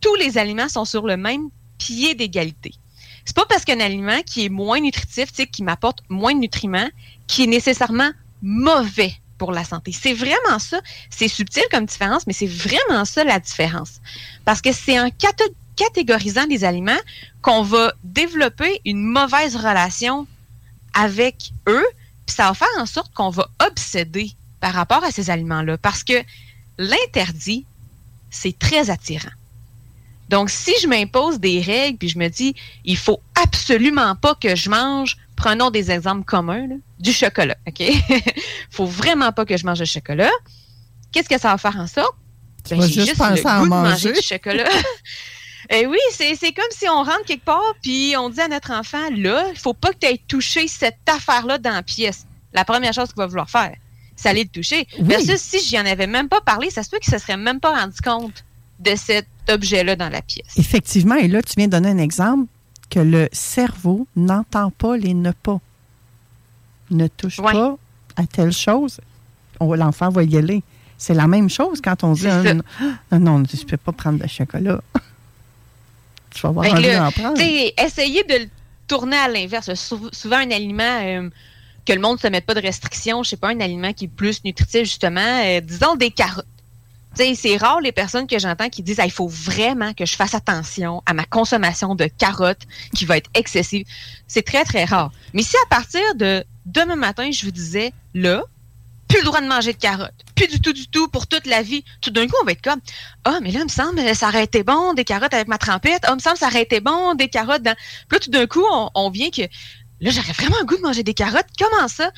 [0.00, 2.74] tous les aliments sont sur le même pied d'égalité.
[3.24, 6.88] C'est pas parce qu'un aliment qui est moins nutritif, qui m'apporte moins de nutriments,
[7.26, 8.10] qui est nécessairement
[8.42, 9.92] mauvais pour la santé.
[9.92, 10.80] C'est vraiment ça.
[11.10, 14.00] C'est subtil comme différence, mais c'est vraiment ça la différence.
[14.44, 15.10] Parce que c'est en
[15.76, 16.92] catégorisant les aliments
[17.42, 20.26] qu'on va développer une mauvaise relation
[20.92, 21.84] avec eux,
[22.26, 25.78] puis ça va faire en sorte qu'on va obséder par rapport à ces aliments-là.
[25.78, 26.22] Parce que
[26.78, 27.66] l'interdit,
[28.34, 29.30] c'est très attirant.
[30.28, 32.54] Donc, si je m'impose des règles, puis je me dis,
[32.84, 36.66] il faut absolument pas que je mange, prenons des exemples communs,
[36.98, 37.82] du chocolat, OK?
[38.70, 40.30] faut vraiment pas que je mange du chocolat.
[41.12, 42.16] Qu'est-ce que ça va faire en sorte?
[42.70, 44.68] Ben, j'ai juste, le goût de manger du chocolat.
[45.70, 48.72] Et eh oui, c'est comme si on rentre quelque part, puis on dit à notre
[48.72, 52.26] enfant, là, il faut pas que tu aies touché cette affaire-là dans la pièce.
[52.54, 53.74] La première chose qu'il va vouloir faire,
[54.16, 54.86] c'est aller le toucher.
[55.00, 55.24] Oui.
[55.24, 57.60] ça, si j'y en avais même pas parlé, ça se peut qu'il se serait même
[57.60, 58.44] pas rendu compte
[58.80, 60.56] de cet objet-là dans la pièce.
[60.56, 62.46] Effectivement, et là, tu viens de donner un exemple
[62.90, 65.60] que le cerveau n'entend pas les ne pas.
[66.90, 67.76] Ne touche pas
[68.16, 69.00] à telle chose.
[69.60, 70.62] L'enfant va y aller.
[70.98, 72.62] C'est la même chose quand on dit un, non,
[73.12, 74.80] non, je ne peux pas prendre de chocolat.
[76.30, 77.40] tu vas avoir envie d'en prendre.
[77.40, 78.48] Essayez de le
[78.86, 79.72] tourner à l'inverse.
[79.74, 81.30] Souvent, un aliment euh,
[81.86, 84.06] que le monde ne se mette pas de restrictions, je sais pas, un aliment qui
[84.06, 86.46] est plus nutritif, justement, euh, disons des carottes
[87.16, 91.02] c'est rare les personnes que j'entends qui disent il faut vraiment que je fasse attention
[91.06, 93.86] à ma consommation de carottes qui va être excessive.
[94.26, 95.12] C'est très, très rare.
[95.32, 98.42] Mais si à partir de demain matin, je vous disais là,
[99.08, 101.62] plus le droit de manger de carottes, plus du tout, du tout, pour toute la
[101.62, 102.80] vie, tout d'un coup, on va être comme
[103.24, 106.00] Ah, mais là, il me semble, ça aurait été bon, des carottes avec ma trempette.
[106.02, 107.76] Ah, il me semble, ça aurait été bon, des carottes dans.
[108.08, 108.64] Puis là, tout d'un coup,
[108.94, 109.42] on vient que
[110.04, 111.46] là, j'aurais vraiment un goût de manger des carottes.
[111.58, 112.10] Comment ça?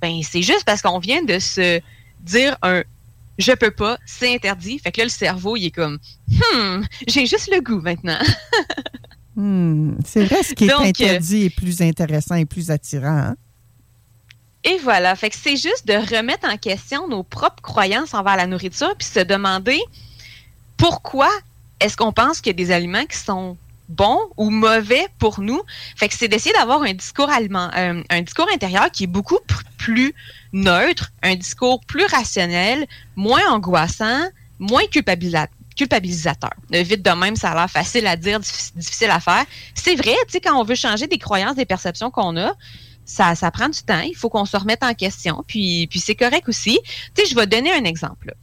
[0.00, 1.80] Ben, c'est juste parce qu'on vient de se
[2.20, 2.82] dire un
[3.38, 4.78] je peux pas, c'est interdit.
[4.78, 8.18] Fait que là, le cerveau, il est comme, hmm, j'ai juste le goût maintenant.
[9.34, 13.16] Hmm, c'est vrai, ce qui est interdit est plus intéressant et plus attirant.
[13.16, 13.36] Hein?
[14.62, 18.46] Et voilà, fait que c'est juste de remettre en question nos propres croyances envers la
[18.46, 19.80] nourriture, puis se demander
[20.76, 21.30] pourquoi
[21.80, 23.56] est-ce qu'on pense qu'il y a des aliments qui sont
[23.92, 25.62] bons ou mauvais pour nous.
[25.96, 29.38] Fait que c'est d'essayer d'avoir un discours allemand, euh, un discours intérieur qui est beaucoup
[29.78, 30.14] plus
[30.52, 32.86] neutre, un discours plus rationnel,
[33.16, 34.24] moins angoissant,
[34.58, 36.50] moins culpabilisateur.
[36.70, 39.44] Vite de même, ça a l'air facile à dire, difficile à faire.
[39.74, 42.52] C'est vrai, tu sais, quand on veut changer des croyances, des perceptions qu'on a,
[43.04, 44.00] ça, prend du temps.
[44.00, 45.42] Il faut qu'on se remette en question.
[45.46, 46.78] Puis, c'est correct aussi.
[47.16, 48.34] Je vais donner un exemple.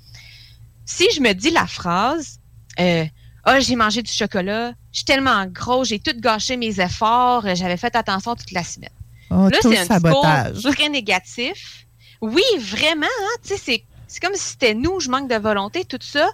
[0.85, 2.39] Si je me dis la phrase,
[2.79, 3.05] euh,
[3.49, 7.43] ah, oh, j'ai mangé du chocolat, je suis tellement gros, j'ai tout gâché mes efforts,
[7.55, 8.89] j'avais fait attention toute la semaine.
[9.31, 10.53] Oh, là, c'est un sabotage.
[10.53, 11.85] discours très négatif.
[12.21, 15.99] Oui, vraiment, hein, tu sais, c'est comme si c'était nous, je manque de volonté, tout
[16.01, 16.29] ça.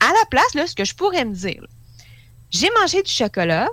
[0.00, 1.64] À la place, là, ce que je pourrais me dire,
[2.50, 3.68] j'ai mangé du chocolat,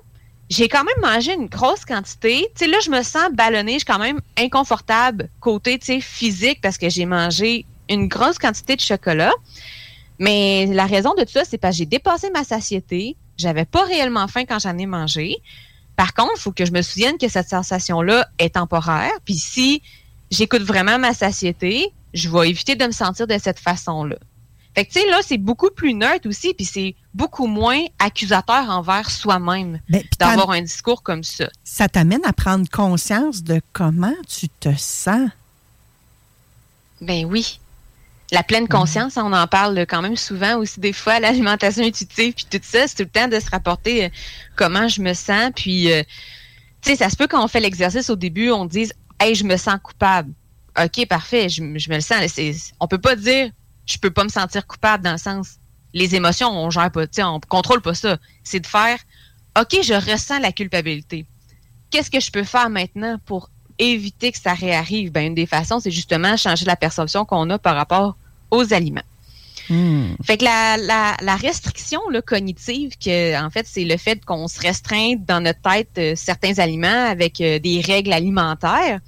[0.49, 2.51] j'ai quand même mangé une grosse quantité.
[2.55, 6.01] Tu sais, là, je me sens ballonnée, je suis quand même inconfortable côté, tu sais,
[6.01, 9.33] physique parce que j'ai mangé une grosse quantité de chocolat.
[10.19, 13.15] Mais la raison de tout ça, c'est parce que j'ai dépassé ma satiété.
[13.37, 15.37] J'avais pas réellement faim quand j'en ai mangé.
[15.95, 19.11] Par contre, il faut que je me souvienne que cette sensation-là est temporaire.
[19.25, 19.81] Puis si
[20.29, 24.17] j'écoute vraiment ma satiété, je vais éviter de me sentir de cette façon-là.
[24.73, 28.69] Fait que, tu sais, là, c'est beaucoup plus neutre aussi, puis c'est beaucoup moins accusateur
[28.69, 31.49] envers soi-même ben, d'avoir un discours comme ça.
[31.65, 35.29] Ça t'amène à prendre conscience de comment tu te sens.
[37.01, 37.59] Ben oui.
[38.31, 42.45] La pleine conscience, on en parle quand même souvent aussi des fois, l'alimentation intuitive, puis
[42.49, 44.09] tout ça, c'est tout le temps de se rapporter euh,
[44.55, 46.03] comment je me sens, puis, euh,
[46.81, 49.43] tu sais, ça se peut quand on fait l'exercice au début, on dise, hey, je
[49.43, 50.33] me sens coupable.
[50.81, 52.71] OK, parfait, je, me le sens.
[52.79, 53.51] On peut pas dire,
[53.85, 55.57] je peux pas me sentir coupable dans le sens,
[55.93, 58.17] les émotions, on gère pas, on contrôle pas ça.
[58.43, 58.97] C'est de faire,
[59.59, 61.25] OK, je ressens la culpabilité.
[61.89, 65.11] Qu'est-ce que je peux faire maintenant pour éviter que ça réarrive?
[65.11, 68.15] Ben, une des façons, c'est justement changer la perception qu'on a par rapport
[68.51, 69.01] aux aliments.
[69.69, 70.15] Hmm.
[70.23, 70.77] Fait que la,
[71.21, 75.61] la, restriction là, cognitive, que en fait, c'est le fait qu'on se restreint dans notre
[75.61, 78.99] tête euh, certains aliments avec euh, des règles alimentaires,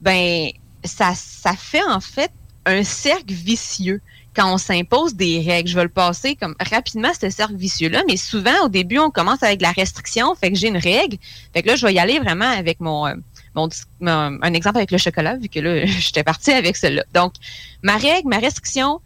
[0.00, 0.50] ben
[0.84, 2.32] ça, ça fait en fait
[2.66, 4.00] un cercle vicieux
[4.34, 5.68] quand on s'impose des règles.
[5.68, 9.42] Je vais le passer comme rapidement ce cercle vicieux-là, mais souvent au début, on commence
[9.42, 11.18] avec la restriction, fait que j'ai une règle.
[11.52, 13.14] Fait que là, je vais y aller vraiment avec mon, euh,
[13.54, 13.68] mon,
[14.00, 17.04] un exemple avec le chocolat, vu que là, j'étais partie avec cela.
[17.12, 17.34] Donc,
[17.82, 19.00] ma règle, ma restriction,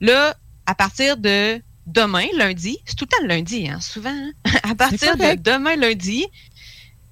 [0.00, 0.34] là,
[0.66, 4.32] à partir de demain, lundi, c'est tout le temps le lundi, hein, souvent, hein.
[4.62, 6.26] à partir de demain, lundi,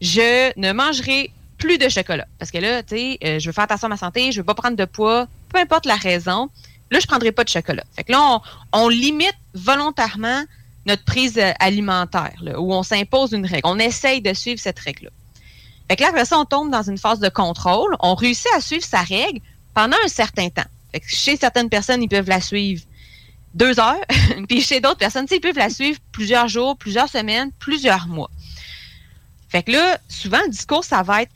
[0.01, 2.27] je ne mangerai plus de chocolat.
[2.39, 4.45] Parce que là, tu sais, euh, je veux faire attention à ma santé, je veux
[4.45, 6.51] pas prendre de poids, peu importe la raison.
[6.91, 7.85] Là, je prendrai pas de chocolat.
[7.97, 8.41] Fait que là, on,
[8.73, 10.45] on limite volontairement
[10.87, 13.63] notre prise euh, alimentaire, là, où on s'impose une règle.
[13.65, 15.11] On essaye de suivre cette règle-là.
[15.89, 17.97] Fait que là, après ça, on tombe dans une phase de contrôle.
[18.01, 19.41] On réussit à suivre sa règle
[19.75, 20.65] pendant un certain temps.
[20.93, 22.83] Fait que chez certaines personnes, ils peuvent la suivre
[23.55, 24.05] deux heures.
[24.49, 28.31] Puis chez d'autres personnes, ils peuvent la suivre plusieurs jours, plusieurs semaines, plusieurs mois.
[29.49, 31.33] Fait que là, souvent, le discours, ça va être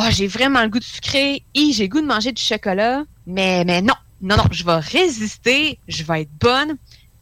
[0.00, 3.02] Oh, j'ai vraiment le goût de sucré, et j'ai le goût de manger du chocolat,
[3.26, 6.76] mais, mais non, non, non, je vais résister, je vais être bonne,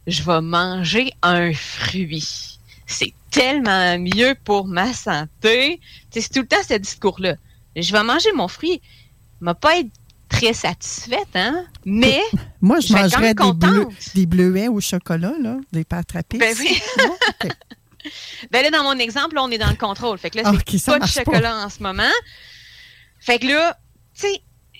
[0.07, 2.59] je vais manger un fruit.
[2.86, 5.80] C'est tellement mieux pour ma santé.
[6.11, 7.37] C'est tout le temps ce discours-là.
[7.76, 8.80] Je vais manger mon fruit.
[9.43, 9.91] Je pas être
[10.28, 11.66] très satisfaite, hein?
[11.84, 12.20] Mais.
[12.62, 16.41] Moi, je, mangerais des, bleu, des, bleuets au chocolat, là, des pâtes rapides.
[16.41, 16.80] Ben oui.
[18.51, 20.18] ben là, dans mon exemple, là, on est dans le contrôle.
[20.18, 22.03] Fait que là, c'est pas de chocolat en ce moment.
[23.20, 23.78] Fait que là,
[24.18, 24.26] tu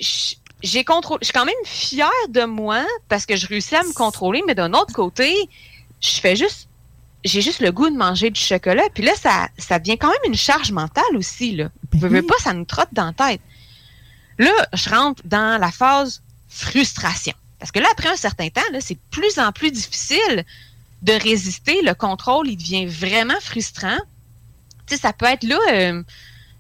[0.01, 1.19] sais, j'ai contrôlé.
[1.21, 4.55] Je suis quand même fière de moi parce que je réussis à me contrôler, mais
[4.55, 5.35] d'un autre côté,
[6.01, 6.66] je fais juste.
[7.27, 8.85] J'ai juste le goût de manger du chocolat.
[8.95, 11.57] Puis là, ça, ça devient quand même une charge mentale aussi.
[11.57, 11.69] Là.
[11.93, 13.41] Ben veux, veux pas, ça nous trotte dans la tête.
[14.39, 17.35] Là, je rentre dans la phase frustration.
[17.59, 20.45] Parce que là, après un certain temps, c'est plus en plus difficile
[21.03, 21.83] de résister.
[21.83, 23.99] Le contrôle, il devient vraiment frustrant.
[24.87, 26.03] Tu sais, ça peut être là, euh,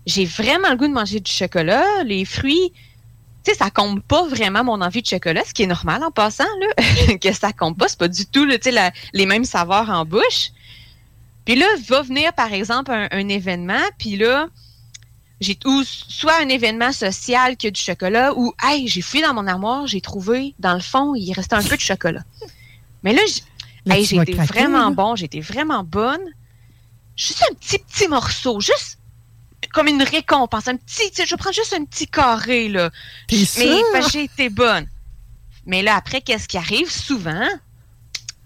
[0.06, 2.02] j'ai vraiment le goût de manger du chocolat.
[2.04, 2.72] Les fruits,
[3.44, 6.10] tu sais, ça compte pas vraiment mon envie de chocolat, ce qui est normal en
[6.10, 7.88] passant, là, que ça compte pas.
[7.88, 10.50] C'est pas du tout, tu sais, les mêmes saveurs en bouche.
[11.46, 14.48] Puis là, va venir, par exemple, un, un événement, puis là,
[15.40, 19.34] j'ai ou soit un événement social qui a du chocolat ou hey, j'ai fouillé dans
[19.34, 22.24] mon armoire, j'ai trouvé dans le fond, il restait un peu de chocolat.
[23.02, 23.20] Mais là,
[23.86, 26.22] j'ai été vraiment bon, j'ai été vraiment bonne.
[27.16, 28.98] Juste un petit petit morceau, juste
[29.72, 32.90] comme une récompense, un petit, je prends juste un petit carré là.
[33.30, 34.86] Mais j'ai été bonne.
[35.66, 36.90] Mais là après qu'est-ce qui arrive?
[36.90, 37.46] Souvent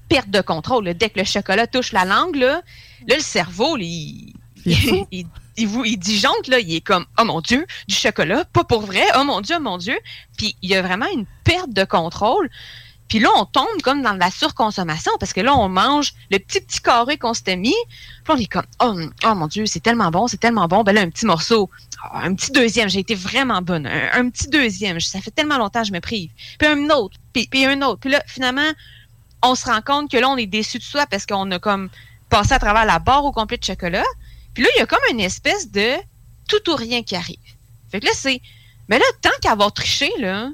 [0.09, 0.93] Perte de contrôle.
[0.95, 2.63] Dès que le chocolat touche la langue, là,
[3.09, 4.33] le cerveau, il,
[4.67, 5.27] il,
[5.57, 8.83] il, vous, il disjoncte, là, il est comme, oh mon Dieu, du chocolat, pas pour
[8.83, 9.99] vrai, oh mon Dieu, oh mon Dieu.
[10.37, 12.51] Puis il y a vraiment une perte de contrôle.
[13.11, 16.61] Puis là, on tombe comme dans la surconsommation parce que là, on mange le petit
[16.61, 17.75] petit carré qu'on s'était mis.
[18.25, 18.95] Puis on est comme, oh,
[19.25, 20.85] oh mon Dieu, c'est tellement bon, c'est tellement bon.
[20.85, 21.69] Ben là, un petit morceau,
[22.05, 23.89] oh, un petit deuxième, j'ai été vraiment bonne.
[23.89, 26.31] Un, petit deuxième, ça fait tellement longtemps que je me prive.
[26.57, 27.99] Puis un autre, puis, puis un autre.
[27.99, 28.71] Puis là, finalement,
[29.43, 31.89] on se rend compte que là, on est déçu de soi parce qu'on a comme
[32.31, 34.05] passé à travers la barre au complet de chocolat.
[34.55, 35.93] Puis là, il y a comme une espèce de
[36.49, 37.37] tout ou rien qui arrive.
[37.91, 38.41] Fait que là, c'est.
[38.89, 40.49] Mais là, tant qu'à avoir triché, là,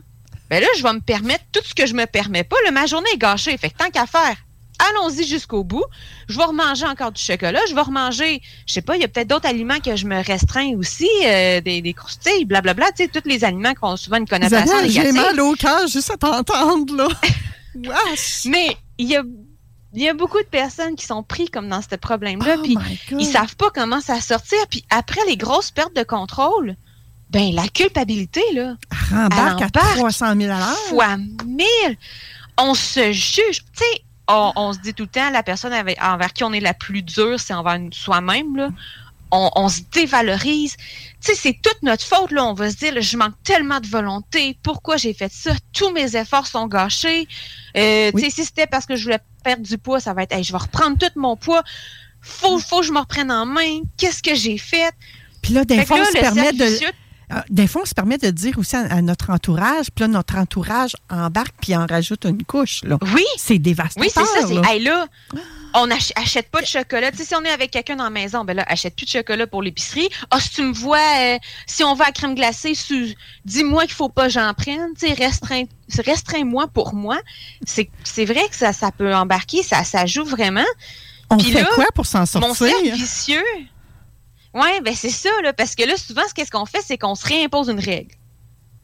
[0.50, 2.56] ben là, je vais me permettre tout ce que je me permets pas.
[2.64, 3.56] Là, ma journée est gâchée.
[3.56, 4.36] Fait que tant qu'à faire,
[4.90, 5.84] allons-y jusqu'au bout.
[6.28, 7.60] Je vais remanger encore du chocolat.
[7.68, 10.22] Je vais remanger, je sais pas, il y a peut-être d'autres aliments que je me
[10.22, 12.92] restreins aussi, euh, des, des croustilles, blablabla.
[12.92, 15.02] Tu sais, tous les aliments qui ont souvent une connotation négative.
[15.02, 17.08] J'ai mal au cœur juste à t'entendre, là.
[18.46, 19.22] Mais il y a
[19.96, 22.76] il y a beaucoup de personnes qui sont pris comme dans ce problème-là, oh puis
[23.10, 24.58] ils savent pas comment ça sortir.
[24.70, 26.76] Puis après les grosses pertes de contrôle,
[27.30, 28.76] ben la culpabilité là,
[29.10, 30.76] rembarque à 300 000 à l'heure.
[30.88, 31.66] Fois 1000.
[32.58, 33.64] On se juge.
[33.74, 36.74] Tu sais, on, se dit tout le temps, la personne envers qui on est la
[36.74, 38.70] plus dure, c'est envers soi-même là
[39.30, 40.76] on, se dévalorise.
[40.76, 40.86] Tu
[41.20, 42.44] sais, c'est toute notre faute, là.
[42.44, 44.58] On va se dire, je manque tellement de volonté.
[44.62, 45.52] Pourquoi j'ai fait ça?
[45.72, 47.26] Tous mes efforts sont gâchés.
[47.76, 50.42] Euh, Tu sais, si c'était parce que je voulais perdre du poids, ça va être,
[50.42, 51.62] je vais reprendre tout mon poids.
[52.20, 53.80] Faut, faut que je me reprenne en main.
[53.96, 54.92] Qu'est-ce que j'ai fait?
[55.42, 56.66] Puis là, des fois, on se permet de...
[57.28, 60.36] Ah, des fois, on se permet de dire aussi à, notre entourage, puis là, notre
[60.36, 62.84] entourage embarque puis en rajoute une couche.
[62.84, 62.98] Là.
[63.14, 63.24] Oui.
[63.36, 64.00] C'est dévastateur.
[64.00, 64.46] Oui, c'est ça.
[64.46, 65.06] C'est, là,
[65.76, 67.10] on n'achète pas de chocolat.
[67.10, 69.10] Tu sais, si on est avec quelqu'un dans la maison, ben là, achète plus de
[69.10, 70.08] chocolat pour l'épicerie.
[70.30, 72.72] Ah, si tu me vois, euh, si on va à crème glacée,
[73.44, 74.94] dis-moi qu'il faut pas que j'en prenne.
[74.98, 75.64] Tu sais, restreins,
[76.04, 77.18] restreins-moi pour moi.
[77.64, 80.64] C'est, vrai que ça, ça peut embarquer, ça, ça joue vraiment.
[81.30, 82.48] On fait quoi pour s'en sortir?
[82.48, 83.44] Mon cercle vicieux,
[84.56, 87.26] oui, ben c'est ça, là, parce que là, souvent, qu'est-ce qu'on fait, c'est qu'on se
[87.26, 88.14] réimpose une règle.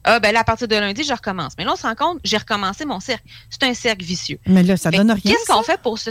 [0.05, 1.53] Ah, ben là, à partir de lundi, je recommence.
[1.57, 3.25] Mais là, on se rend compte, j'ai recommencé mon cercle.
[3.49, 4.39] C'est un cercle vicieux.
[4.47, 5.33] Mais là, ça donne rien.
[5.33, 6.11] Qu'est-ce qu'on fait pour se.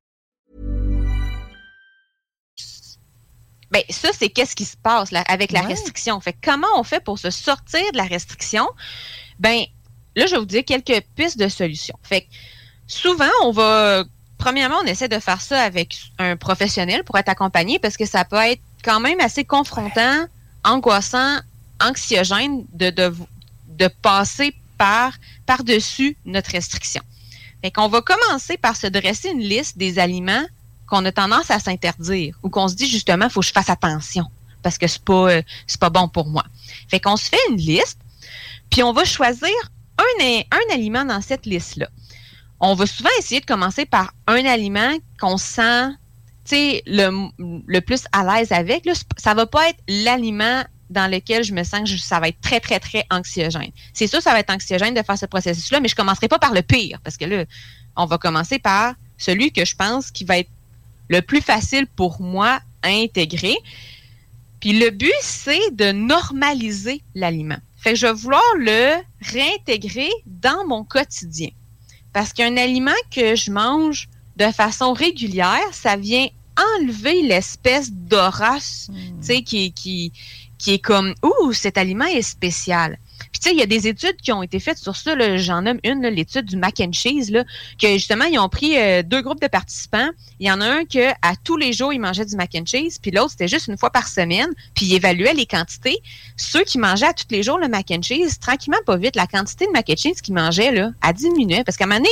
[3.71, 5.67] Ben, ça, c'est qu'est-ce qui se passe là, avec la Ouais.
[5.67, 6.19] restriction?
[6.19, 8.67] Fait que comment on fait pour se sortir de la restriction?
[9.39, 9.63] Ben,
[10.15, 11.97] là, je vais vous dire quelques pistes de solutions.
[12.03, 12.27] Fait que
[12.87, 14.03] souvent, on va.
[14.37, 18.25] Premièrement, on essaie de faire ça avec un professionnel pour être accompagné parce que ça
[18.25, 20.25] peut être quand même assez confrontant,
[20.63, 21.37] angoissant,
[21.79, 23.13] anxiogène de, de,
[23.67, 25.13] de passer par,
[25.45, 27.03] par-dessus notre restriction.
[27.61, 30.43] Fait qu'on va commencer par se dresser une liste des aliments
[30.91, 34.25] qu'on a tendance à s'interdire ou qu'on se dit justement, faut que je fasse attention
[34.61, 36.43] parce que c'est pas, euh, c'est pas bon pour moi.
[36.89, 37.97] Fait qu'on se fait une liste,
[38.69, 39.49] puis on va choisir
[39.97, 41.87] un, un aliment dans cette liste-là.
[42.59, 45.89] On va souvent essayer de commencer par un aliment qu'on sent
[46.51, 47.29] le,
[47.65, 48.85] le plus à l'aise avec.
[48.85, 52.41] Là, ça va pas être l'aliment dans lequel je me sens que ça va être
[52.41, 53.71] très, très, très anxiogène.
[53.93, 56.53] C'est sûr, ça va être anxiogène de faire ce processus-là, mais je commencerai pas par
[56.53, 57.45] le pire, parce que là,
[57.95, 60.49] on va commencer par celui que je pense qui va être
[61.11, 63.55] le plus facile pour moi à intégrer.
[64.61, 67.57] Puis le but, c'est de normaliser l'aliment.
[67.75, 71.49] Fait que je vais vouloir le réintégrer dans mon quotidien.
[72.13, 74.07] Parce qu'un aliment que je mange
[74.37, 76.27] de façon régulière, ça vient
[76.77, 80.13] enlever l'espèce d'aura, tu sais, qui, qui,
[80.57, 82.97] qui est comme, ouh, cet aliment est spécial.
[83.41, 85.15] Tu il y a des études qui ont été faites sur ça.
[85.37, 87.43] J'en nomme une, l'étude du mac and cheese, là,
[87.81, 90.09] que justement, ils ont pris euh, deux groupes de participants.
[90.39, 92.65] Il y en a un que à tous les jours, ils mangeaient du mac and
[92.65, 95.97] cheese, puis l'autre, c'était juste une fois par semaine, puis ils évaluaient les quantités.
[96.37, 99.25] Ceux qui mangeaient à tous les jours le mac and cheese, tranquillement, pas vite, la
[99.25, 101.63] quantité de mac and cheese qu'ils mangeaient, là, a diminué.
[101.63, 102.09] Parce qu'à un moment donné,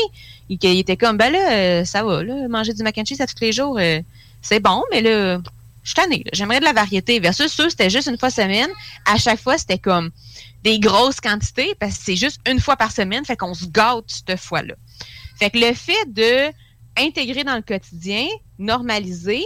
[0.49, 3.27] il, il était comme, ben là, euh, ça va, manger du mac and cheese à
[3.27, 3.99] tous les jours, euh,
[4.41, 5.39] c'est bon, mais là,
[5.83, 6.23] je suis tannée.
[6.33, 7.19] J'aimerais de la variété.
[7.19, 8.69] Versus ceux, c'était juste une fois semaine.
[9.05, 10.11] À chaque fois, c'était comme
[10.63, 14.05] des grosses quantités parce que c'est juste une fois par semaine, fait qu'on se gâte
[14.07, 14.75] cette fois-là.
[15.37, 16.51] Fait que le fait de
[16.97, 18.25] intégrer dans le quotidien,
[18.57, 19.43] normaliser,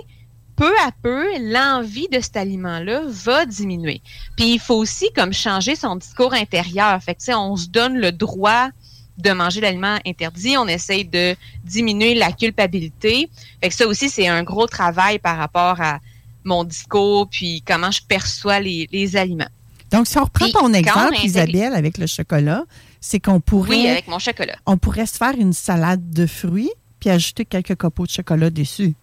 [0.55, 4.01] peu à peu, l'envie de cet aliment-là va diminuer.
[4.38, 7.01] Puis il faut aussi comme changer son discours intérieur.
[7.01, 8.70] Fait que on se donne le droit
[9.18, 13.30] de manger l'aliment interdit, on essaye de diminuer la culpabilité.
[13.61, 15.99] Fait que ça aussi, c'est un gros travail par rapport à
[16.43, 19.49] mon discours, puis comment je perçois les, les aliments.
[19.94, 22.66] Donc, si on reprend Puis, ton exemple, Isabelle, avec le chocolat,
[23.00, 24.56] c'est qu'on pourrait, Oui, avec mon chocolat.
[24.66, 28.96] on pourrait se faire une salade de fruits puis ajouter quelques copeaux de chocolat dessus.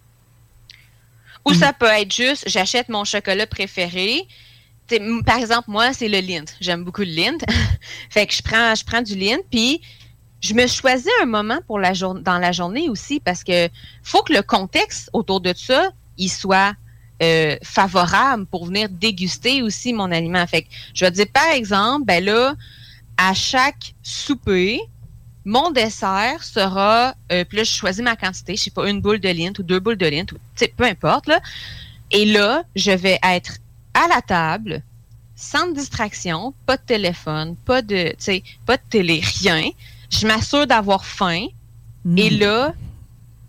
[1.46, 4.26] Ou ça peut être juste, j'achète mon chocolat préféré.
[4.88, 6.48] T'sais, par exemple, moi, c'est le Lind.
[6.60, 7.40] J'aime beaucoup le Lind.
[8.10, 9.80] fait que je prends, je prends du Lind, puis
[10.40, 13.68] je me choisis un moment pour la jour- dans la journée aussi parce que
[14.02, 16.74] faut que le contexte autour de ça, il soit
[17.22, 20.46] euh, favorable pour venir déguster aussi mon aliment.
[20.46, 22.54] Fait que je vais dire, par exemple, ben là,
[23.16, 24.80] à chaque souper,
[25.44, 29.20] mon dessert sera, euh, puis là, je choisis ma quantité, je sais pas, une boule
[29.20, 31.40] de lint ou deux boules de lint, ou, tu sais, peu importe, là.
[32.10, 33.58] Et là, je vais être
[33.94, 34.82] à la table,
[35.36, 39.70] sans distraction, pas de téléphone, pas de, tu sais, pas de télé, rien.
[40.10, 41.46] Je m'assure d'avoir faim.
[42.16, 42.74] Et là,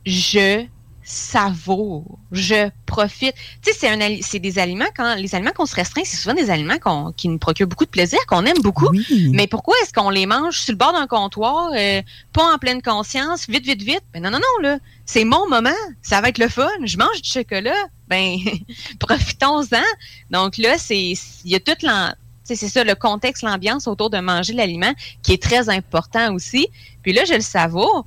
[0.06, 0.66] je
[1.04, 3.34] savoure, je profite.
[3.62, 6.78] Tu sais, c'est des aliments quand les aliments qu'on se restreint, c'est souvent des aliments
[6.80, 8.90] qu'on- qui nous procurent beaucoup de plaisir, qu'on aime beaucoup.
[9.32, 12.02] Mais pourquoi est-ce qu'on les mange sur le bord d'un comptoir, euh,
[12.34, 14.04] pas en pleine conscience, vite, vite, vite?
[14.14, 15.70] Ben non, non, non là, c'est mon moment,
[16.02, 16.70] ça va être le fun.
[16.84, 17.76] Je mange du chocolat,
[18.08, 18.38] ben
[19.00, 19.82] profitons-en.
[20.30, 24.18] Donc là, c'est il y a tout l'en c'est ça, le contexte, l'ambiance autour de
[24.20, 24.92] manger l'aliment
[25.24, 26.68] qui est très important aussi.
[27.02, 28.06] Puis là, je le savoure.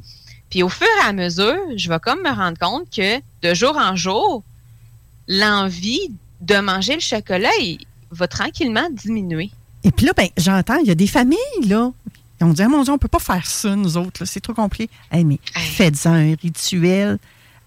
[0.55, 3.77] Puis au fur et à mesure, je vais comme me rendre compte que de jour
[3.77, 4.45] en jour,
[5.27, 9.51] l'envie de manger le chocolat il va tranquillement diminuer.
[9.83, 11.91] Et puis là, ben, j'entends, il y a des familles, là.
[12.41, 14.55] On dit, ah, mon Dieu, on peut pas faire ça, nous autres, là, c'est trop
[14.55, 14.89] compliqué.
[15.11, 17.19] Hey, mais faites-en un rituel.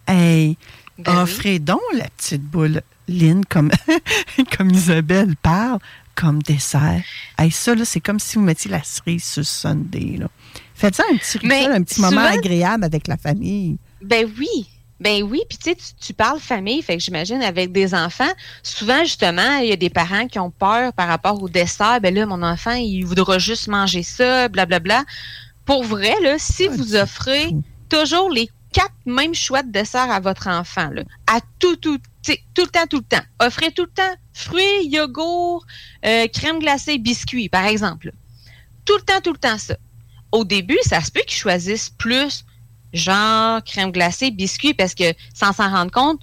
[0.07, 0.55] Hey,
[0.97, 1.19] Ben oui.
[1.23, 3.69] offrez donc la petite boule Lynn, comme,
[4.57, 5.79] comme Isabelle parle,
[6.15, 7.03] comme dessert.
[7.37, 10.29] Hey, ça, là, c'est comme si vous mettiez la cerise sur le Sunday, là.
[10.77, 13.77] Faites-en un petit rituel, un petit moment agréable avec la famille?
[14.01, 14.69] Ben oui.
[14.99, 18.31] Ben oui, puis tu sais, tu- parles famille, fait que j'imagine avec des enfants,
[18.63, 21.99] souvent justement, il y a des parents qui ont peur par rapport au dessert.
[22.01, 25.03] Ben là, mon enfant, il voudra juste manger ça, blablabla.
[25.65, 27.51] pour vrai, là, si vous offrez
[27.89, 32.63] toujours les quatre mêmes choix de dessert à votre enfant, là, à tout, tout, tout
[32.63, 33.23] le temps, tout le temps.
[33.39, 35.63] Offrez tout le temps fruits, yogourt,
[36.05, 38.11] euh, crème glacée, biscuits, par exemple.
[38.85, 39.75] Tout le temps, tout le temps ça.
[40.31, 42.45] Au début, ça se peut qu'ils choisissent plus
[42.93, 46.21] genre crème glacée, biscuits, parce que sans s'en rendre compte,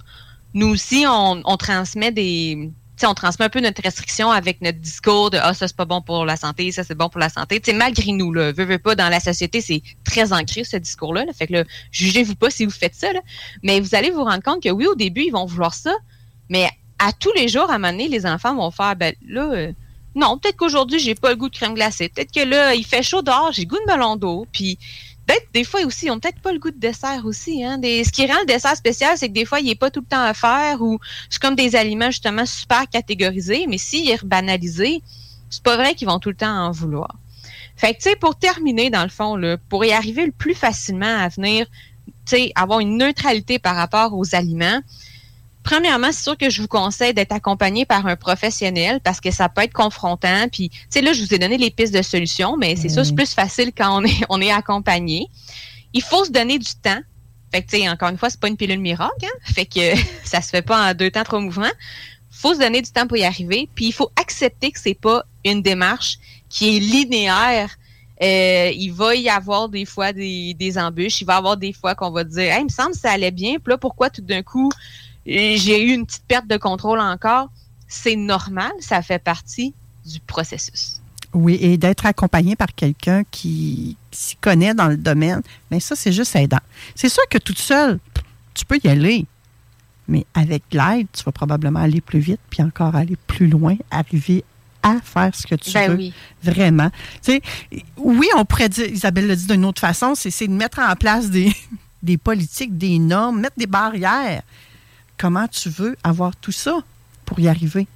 [0.53, 2.71] nous aussi, on, transmet des,
[3.03, 6.01] on transmet un peu notre restriction avec notre discours de ah ça c'est pas bon
[6.01, 7.61] pour la santé, ça c'est bon pour la santé.
[7.63, 11.25] sais malgré nous là, veux, veux pas dans la société c'est très ancré ce discours-là.
[11.37, 13.11] Fait que jugez-vous pas si vous faites ça.
[13.11, 13.19] Là.
[13.63, 15.93] Mais vous allez vous rendre compte que oui au début ils vont vouloir ça,
[16.49, 19.51] mais à tous les jours à un moment donné les enfants vont faire ben là
[19.51, 19.73] euh,
[20.15, 23.03] non peut-être qu'aujourd'hui j'ai pas le goût de crème glacée, peut-être que là il fait
[23.03, 24.77] chaud dehors j'ai goût de melon d'eau puis
[25.25, 27.63] peut-être des fois aussi, ils n'ont peut-être pas le goût de dessert aussi.
[27.63, 27.79] Hein.
[27.81, 30.05] ce qui rend le dessert spécial, c'est que des fois, il n'est pas tout le
[30.05, 30.99] temps à faire ou
[31.29, 35.01] c'est comme des aliments justement super catégorisés, mais s'il est banalisé,
[35.49, 37.15] c'est pas vrai qu'ils vont tout le temps en vouloir.
[37.75, 40.53] Fait que, tu sais, pour terminer, dans le fond, là, pour y arriver le plus
[40.53, 41.65] facilement à venir,
[42.25, 44.81] tu sais, avoir une neutralité par rapport aux aliments,
[45.65, 49.49] premièrement, c'est sûr que je vous conseille d'être accompagné par un professionnel parce que ça
[49.49, 50.47] peut être confrontant.
[50.49, 53.03] Puis, tu sais, là, je vous ai donné les pistes de solutions, mais c'est ça,
[53.03, 55.27] c'est plus facile quand on est, on est accompagné.
[55.91, 56.99] Il faut se donner du temps.
[57.51, 59.25] Fait que, tu sais, encore une fois, c'est pas une pilule miracle.
[59.25, 59.39] Hein?
[59.43, 61.73] Fait que ça se fait pas en deux temps, trois mouvements.
[62.29, 63.67] faut se donner du temps pour y arriver.
[63.73, 67.75] Puis, il faut accepter que c'est pas une démarche qui est linéaire.
[68.21, 71.21] Euh, il va y avoir des fois des, des embûches.
[71.21, 73.11] Il va y avoir des fois qu'on va dire, hey, il me semble que ça
[73.11, 73.55] allait bien.
[73.55, 74.69] Puis là, pourquoi tout d'un coup,
[75.25, 77.49] j'ai eu une petite perte de contrôle encore.
[77.87, 79.73] C'est normal, ça fait partie
[80.05, 81.01] du processus.
[81.33, 86.13] Oui, et d'être accompagné par quelqu'un qui, s'y connaît dans le domaine, mais ça, c'est
[86.13, 86.61] juste aidant.
[86.95, 87.99] C'est sûr que toute seule,
[88.53, 89.25] tu peux y aller,
[90.07, 94.43] mais avec l'aide, tu vas probablement aller plus vite, puis encore aller plus loin, arriver
[94.81, 95.97] à faire ce que tu ben veux.
[95.97, 96.13] Oui.
[96.41, 96.89] Vraiment.
[97.21, 97.41] Tu sais,
[97.97, 101.29] oui, on pourrait dire, Isabelle l'a dit d'une autre façon, c'est de mettre en place
[101.29, 101.53] des,
[102.03, 104.43] des politiques, des normes, mettre des barrières
[105.17, 106.79] comment tu veux avoir tout ça
[107.25, 107.87] pour y arriver?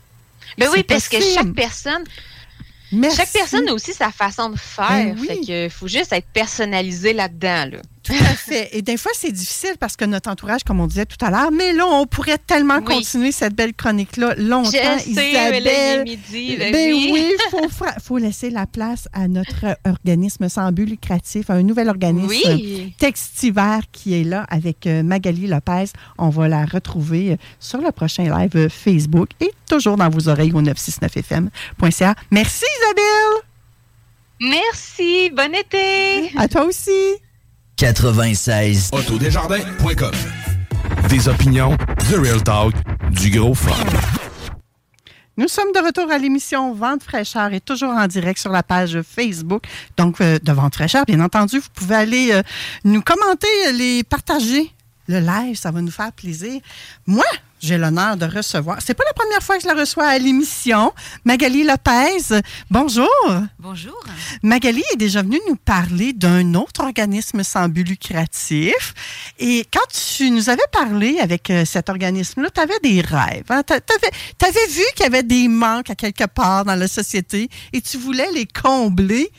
[0.57, 2.03] Mais ben oui, parce que chaque personne,
[3.15, 5.15] chaque personne a aussi sa façon de faire.
[5.15, 7.65] Ben fait que faut juste être personnalisé là-dedans.
[7.71, 7.81] Là.
[8.09, 8.69] Tout à fait.
[8.73, 11.51] Et des fois, c'est difficile parce que notre entourage, comme on disait tout à l'heure,
[11.51, 14.71] mais là, on pourrait tellement continuer cette belle chronique-là longtemps.
[14.71, 16.03] Je sais, Isabelle.
[16.03, 17.69] midi, ben oui, il
[18.03, 22.93] faut, laisser la place à notre organisme sans but lucratif, un nouvel organisme oui.
[22.97, 25.91] textivaire qui est là avec euh, Magali Lopez.
[26.17, 30.61] On va la retrouver sur le prochain live Facebook et toujours dans vos oreilles au
[30.61, 32.15] 969fm.ca.
[32.31, 33.49] Merci Isabelle.
[34.41, 35.29] Merci.
[35.31, 36.31] Bon été.
[36.37, 36.91] À toi aussi.
[37.79, 38.89] 96.
[38.91, 40.11] Autodesjardins.com.
[41.07, 41.77] Des opinions,
[42.09, 42.73] The Real Talk,
[43.11, 43.71] du gros fun.
[45.37, 49.01] Nous sommes de retour à l'émission Vente fraîcheur et toujours en direct sur la page
[49.01, 49.63] Facebook.
[49.95, 52.43] Donc, euh, de Vente fraîcheur, bien entendu, vous pouvez aller euh,
[52.83, 54.73] nous commenter, les partager
[55.07, 56.59] le live, ça va nous faire plaisir.
[57.07, 57.23] Moi,
[57.59, 58.79] j'ai l'honneur de recevoir.
[58.81, 60.93] C'est pas la première fois que je la reçois à l'émission.
[61.25, 62.41] Magali Lopez.
[62.69, 63.09] Bonjour.
[63.59, 63.99] Bonjour.
[64.43, 68.93] Magali est déjà venue nous parler d'un autre organisme sans but lucratif.
[69.39, 73.45] Et quand tu nous avais parlé avec euh, cet organisme-là, tu avais des rêves.
[73.49, 73.63] Hein?
[73.63, 77.81] Tu avais, vu qu'il y avait des manques à quelque part dans la société et
[77.81, 79.29] tu voulais les combler.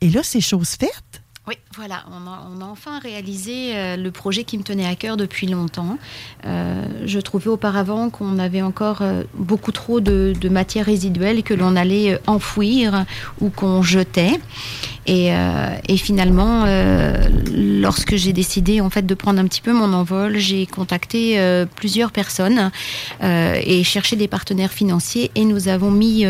[0.00, 1.22] Et là, c'est chose faite.
[1.48, 5.46] Oui, voilà, on a, enfin réalisé euh, le projet qui me tenait à cœur depuis
[5.46, 5.96] longtemps.
[6.44, 11.76] Euh, je trouvais auparavant qu'on avait encore euh, beaucoup trop de, matière résiduelle que l'on
[11.76, 13.04] allait enfouir
[13.40, 14.40] ou qu'on jetait.
[15.06, 15.30] Et,
[15.98, 16.66] finalement,
[17.54, 21.38] lorsque j'ai décidé en fait de prendre un petit peu mon envol, j'ai contacté
[21.76, 22.70] plusieurs personnes
[23.22, 26.26] et cherché des partenaires financiers et nous avons mis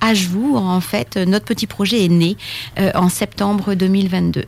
[0.00, 2.36] à jour, en fait, notre petit projet est né
[2.78, 4.44] euh, en septembre 2022.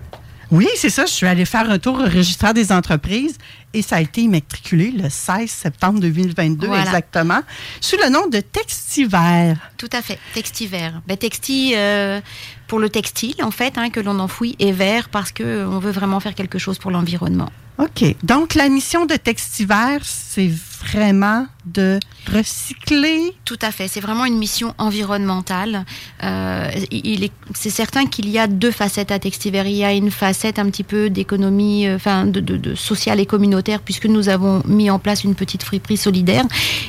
[0.50, 1.06] Oui, c'est ça.
[1.06, 3.38] Je suis allée faire un tour au registre des entreprises
[3.72, 7.40] et ça a été immatriculé le 16 septembre 2022 exactement,
[7.80, 9.54] sous le nom de Textiver.
[9.78, 10.90] Tout à fait, Textiver.
[11.06, 12.20] Ben, textile euh,
[12.66, 16.18] pour le textile, en fait, hein, que l'on enfouit, et vert parce qu'on veut vraiment
[16.18, 17.50] faire quelque chose pour l'environnement.
[17.78, 18.16] OK.
[18.24, 20.50] Donc, la mission de Textiver, c'est
[20.82, 22.00] vraiment de
[22.32, 23.32] recycler.
[23.44, 23.88] Tout à fait.
[23.88, 25.84] C'est vraiment une mission environnementale.
[26.22, 29.62] Euh, il est, c'est certain qu'il y a deux facettes à Textiver.
[29.66, 33.26] Il y a une facette un petit peu d'économie, euh, enfin, de, de, sociale et
[33.26, 36.44] communautaire, puisque nous avons mis en place une petite friperie solidaire.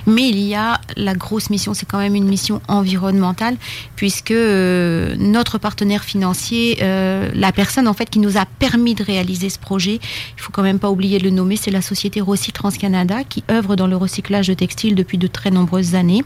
[0.05, 3.57] Mais il y a la grosse mission, c'est quand même une mission environnementale,
[3.95, 9.49] puisque euh, notre partenaire financier, la personne en fait qui nous a permis de réaliser
[9.49, 12.51] ce projet, il faut quand même pas oublier de le nommer, c'est la société Rossi
[12.51, 16.23] Trans-Canada qui œuvre dans le recyclage de textiles depuis de très nombreuses années,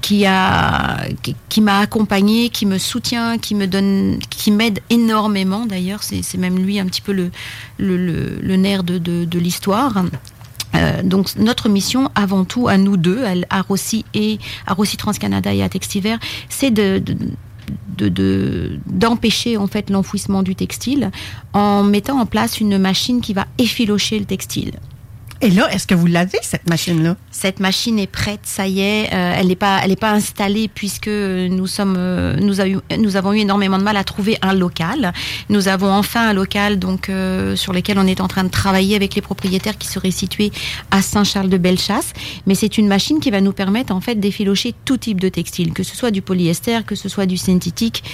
[0.00, 1.04] qui a,
[1.48, 5.66] qui, m'a accompagné, qui me soutient, qui me donne, qui m'aide énormément.
[5.66, 7.30] D'ailleurs, c'est même lui un petit peu le,
[8.56, 10.04] nerf de, l'histoire.
[10.74, 15.54] Euh, donc notre mission, avant tout, à nous deux, à, Rossi et à Rossi Transcanada
[15.54, 16.16] et à Textiver,
[16.48, 17.16] c'est de, de-
[17.96, 21.10] de- de- d'empêcher en fait l'enfouissement du textile
[21.52, 24.72] en mettant en place une machine qui va effilocher le textile.
[25.44, 27.16] Et là, est-ce que vous l'avez, cette machine-là?
[27.34, 29.12] Cette machine est prête, ça y est.
[29.12, 32.60] euh, elle n'est pas, elle est pas installée puisque nous sommes, euh, nous,
[33.16, 35.12] avons, eu énormément de mal à trouver un local.
[35.48, 38.94] Nous avons enfin un local donc euh, sur lequel on est en train de travailler
[38.94, 40.52] avec les propriétaires qui seraient situés
[40.92, 42.12] à Saint-Charles-de-Bellechasse.
[42.46, 45.72] Mais c'est une machine qui va nous permettre en fait d'effilocher tout type de textile,
[45.72, 48.04] que ce soit du polyester, que ce soit du synthétique,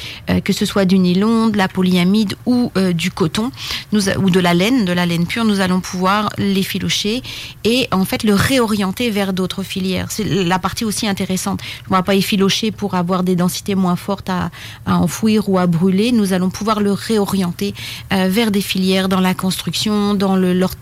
[0.45, 3.51] que ce soit du nylon, de la polyamide ou du coton,
[3.93, 5.45] ou de la laine, de la laine pure.
[5.45, 7.23] Nous allons pouvoir l'effilocher
[7.65, 10.07] et en fait le réorienter vers d'autres filières.
[10.11, 11.61] C'est la partie aussi intéressante.
[11.89, 14.51] On va pas effilocher pour avoir des densités moins fortes à,
[14.87, 16.13] enfouir ou à brûler.
[16.13, 17.75] Nous allons pouvoir le réorienter
[18.13, 20.37] euh, vers des filières dans la construction, dans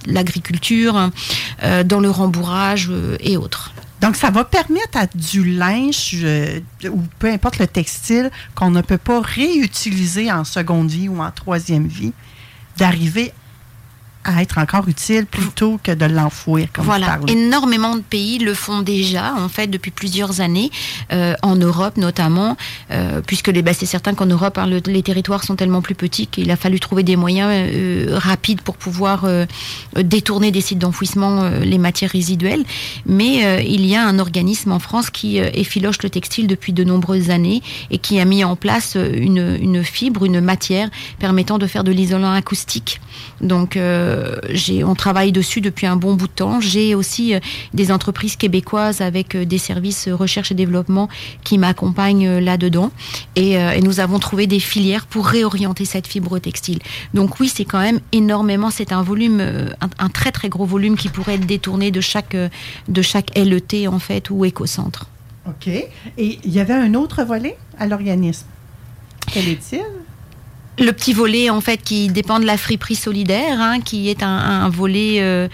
[0.06, 1.10] l'agriculture,
[1.62, 3.72] euh, dans le rembourrage euh, et autres.
[4.00, 6.16] Donc, ça va permettre à du linge
[6.84, 11.32] ou peu importe le textile qu'on ne peut pas réutiliser en seconde vie ou en
[11.32, 12.12] troisième vie
[12.76, 13.32] d'arriver
[14.24, 18.82] à être encore utile plutôt que de l'enfouir, comme Voilà, énormément de pays le font
[18.82, 20.70] déjà, en fait, depuis plusieurs années,
[21.12, 22.56] euh, en Europe notamment,
[22.90, 26.26] euh, puisque bah, c'est certain qu'en Europe, hein, le- les territoires sont tellement plus petits
[26.26, 29.24] qu'il a fallu trouver des moyens euh, rapides pour pouvoir
[29.96, 32.64] détourner des sites d'enfouissement les matières résiduelles.
[33.06, 37.30] Mais il y a un organisme en France qui effiloche le textile depuis de nombreuses
[37.30, 40.88] années et qui a mis en place une, une fibre, une matière
[41.18, 43.00] permettant de faire de l'isolant acoustique.
[43.40, 43.76] Donc,
[44.84, 46.60] on travaille dessus depuis un bon bout de temps.
[46.60, 47.40] J'ai aussi euh,
[47.74, 51.08] des entreprises québécoises avec euh, des services euh, recherche et développement
[51.44, 52.90] qui m'accompagnent euh, là-dedans.
[53.36, 56.78] Et, euh, nous avons trouvé des filières pour réorienter cette fibre textile.
[57.14, 58.70] Donc oui, c'est quand même énormément.
[58.70, 62.34] C'est un volume, euh, un, très très gros volume qui pourrait être détourné de chaque
[62.34, 62.48] euh,
[62.88, 65.06] de chaque LET en fait ou écocentre.
[65.46, 65.68] OK.
[65.68, 65.90] Et
[66.44, 68.46] il y avait un autre volet à l'organisme?
[69.32, 69.84] Quel est-il?
[70.78, 74.68] Le petit volet en fait qui dépend de la friperie solidaire, hein, qui est un,
[74.68, 75.48] volet, euh,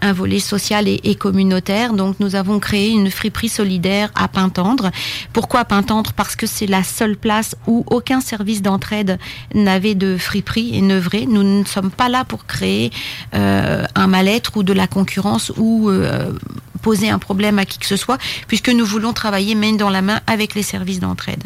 [0.00, 1.94] un, volet social et, communautaire.
[1.94, 4.90] Donc nous avons créé une friperie solidaire à Pintendre.
[5.32, 6.12] Pourquoi Pintendre?
[6.12, 9.18] Parce que c'est la seule place où aucun service d'entraide
[9.52, 11.26] n'avait de friperie et neuvré.
[11.26, 12.92] Nous ne sommes pas là pour créer
[13.34, 16.30] euh, un mal-être ou de la concurrence ou euh,
[16.78, 20.02] poser un problème à qui que ce soit, puisque nous voulons travailler main dans la
[20.02, 21.42] main avec les services d'entraide.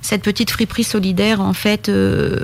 [0.00, 2.40] Cette petite friperie solidaire, en fait, euh,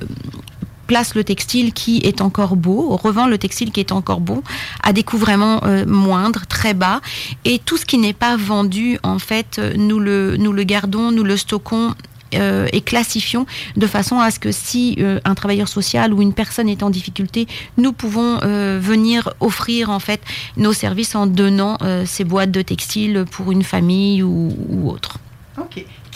[0.89, 4.43] place le textile qui est encore beau, revend le textile qui est encore beau
[4.83, 7.01] à des coûts vraiment euh, moindres, très bas,
[7.45, 11.13] et tout ce qui n'est pas vendu, en fait, euh, nous le, nous le gardons,
[11.13, 11.95] nous le stockons
[12.35, 16.33] euh, et classifions de façon à ce que si euh, un travailleur social ou une
[16.33, 20.21] personne est en difficulté, nous pouvons euh, venir offrir en fait
[20.57, 24.53] nos services en donnant ces boîtes de textile pour une famille ou,
[24.89, 25.19] autre.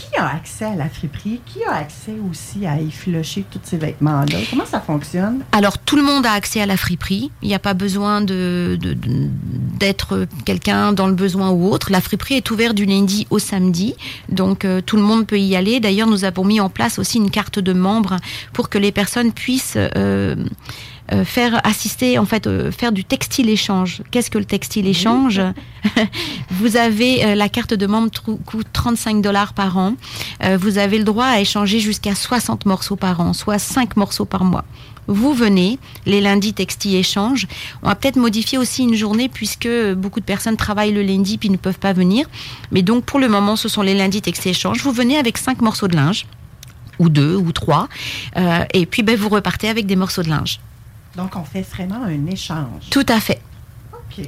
[0.03, 1.41] Qui a accès à la friperie?
[1.47, 4.39] Qui a accès aussi à effilocher tous ces vêtements-là?
[4.51, 5.45] Comment ça fonctionne?
[5.53, 7.31] Alors tout le monde a accès à la friperie.
[7.43, 8.79] Il n'y a pas besoin de,
[9.79, 11.93] d'être quelqu'un dans le besoin ou autre.
[11.93, 13.95] La friperie est ouverte du lundi au samedi,
[14.29, 15.79] donc euh, tout le monde peut y aller.
[15.79, 18.17] D'ailleurs, nous avons mis en place aussi une carte de membre
[18.53, 20.35] pour que les personnes puissent euh,
[21.13, 24.03] euh, faire assister, en fait, euh, faire du textile échange.
[24.11, 25.41] Qu'est-ce que le textile échange?
[26.51, 28.11] Vous avez euh, la carte de membre
[28.47, 29.95] coûte 35 dollars par an.
[30.59, 34.45] Vous avez le droit à échanger jusqu'à 60 morceaux par an, soit 5 morceaux par
[34.45, 34.65] mois.
[35.07, 37.47] Vous venez, les lundis textile échange.
[37.83, 41.51] On va peut-être modifier aussi une journée puisque beaucoup de personnes travaillent le lundi puis
[41.51, 42.27] ne peuvent pas venir.
[42.71, 44.83] Mais donc pour le moment, ce sont les lundis textile échange.
[44.83, 46.27] Vous venez avec 5 morceaux de linge
[46.99, 47.89] ou deux ou trois,
[48.37, 50.61] euh, et puis ben, vous repartez avec des morceaux de linge.
[51.17, 52.89] Donc, on fait vraiment un échange.
[52.91, 53.41] Tout à fait.
[53.93, 54.27] OK.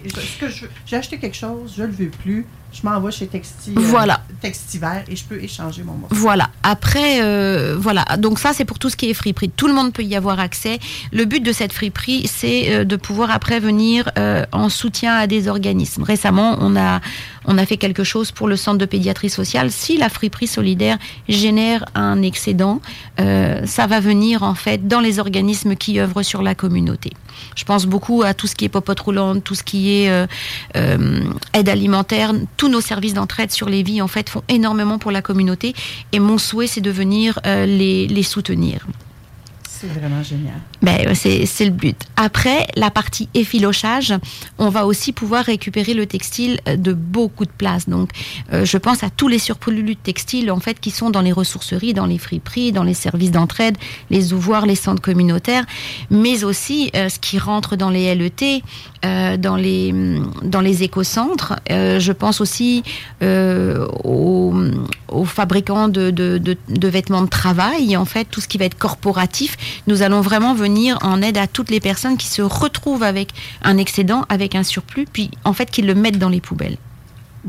[0.86, 4.20] J'ai acheté quelque chose, je le veux plus, je m'en vais chez Texti, Voilà.
[4.40, 6.14] Textiver et je peux échanger mon morceau.
[6.14, 6.50] Voilà.
[6.62, 8.04] Après, euh, voilà.
[8.18, 9.50] Donc ça, c'est pour tout ce qui est friperie.
[9.50, 10.80] Tout le monde peut y avoir accès.
[11.12, 15.26] Le but de cette friperie, c'est euh, de pouvoir après venir euh, en soutien à
[15.26, 16.02] des organismes.
[16.02, 17.00] Récemment, on a
[17.44, 19.70] on a fait quelque chose pour le centre de pédiatrie sociale.
[19.70, 22.80] Si la friperie solidaire génère un excédent,
[23.20, 27.10] euh, ça va venir en fait dans les organismes qui œuvrent sur la communauté.
[27.56, 30.26] Je pense beaucoup à tout ce qui est popote roulante, tout ce qui est euh,
[30.76, 31.20] euh,
[31.52, 32.32] aide alimentaire.
[32.56, 35.74] Tous nos services d'entraide sur les vies en fait font énormément pour la communauté.
[36.12, 38.86] Et mon souhait, c'est de venir les, les soutenir.
[39.80, 40.54] C'est vraiment génial.
[40.82, 41.96] Ben, c'est le but.
[42.16, 44.14] Après, la partie effilochage,
[44.58, 47.88] on va aussi pouvoir récupérer le textile euh, de beaucoup de places.
[47.88, 48.10] Donc,
[48.52, 51.32] euh, je pense à tous les surplus de textile en fait qui sont dans les
[51.32, 53.76] ressourceries, dans les friperies, dans les services d'entraide,
[54.10, 55.64] les ouvroirs, les centres communautaires,
[56.10, 58.62] mais aussi euh, ce qui rentre dans les LET,
[59.38, 61.54] dans les hum, dans les écocentres.
[61.68, 62.82] Je pense aussi
[63.20, 64.54] aux,
[65.08, 67.96] aux fabricants de, de, de vêtements de travail.
[67.96, 69.56] En fait, tout ce qui va être corporatif,
[69.86, 73.30] nous allons vraiment venir en aide à toutes les personnes qui se retrouvent avec
[73.62, 76.76] un excédent, avec un surplus, puis en fait qui le mettent dans les poubelles.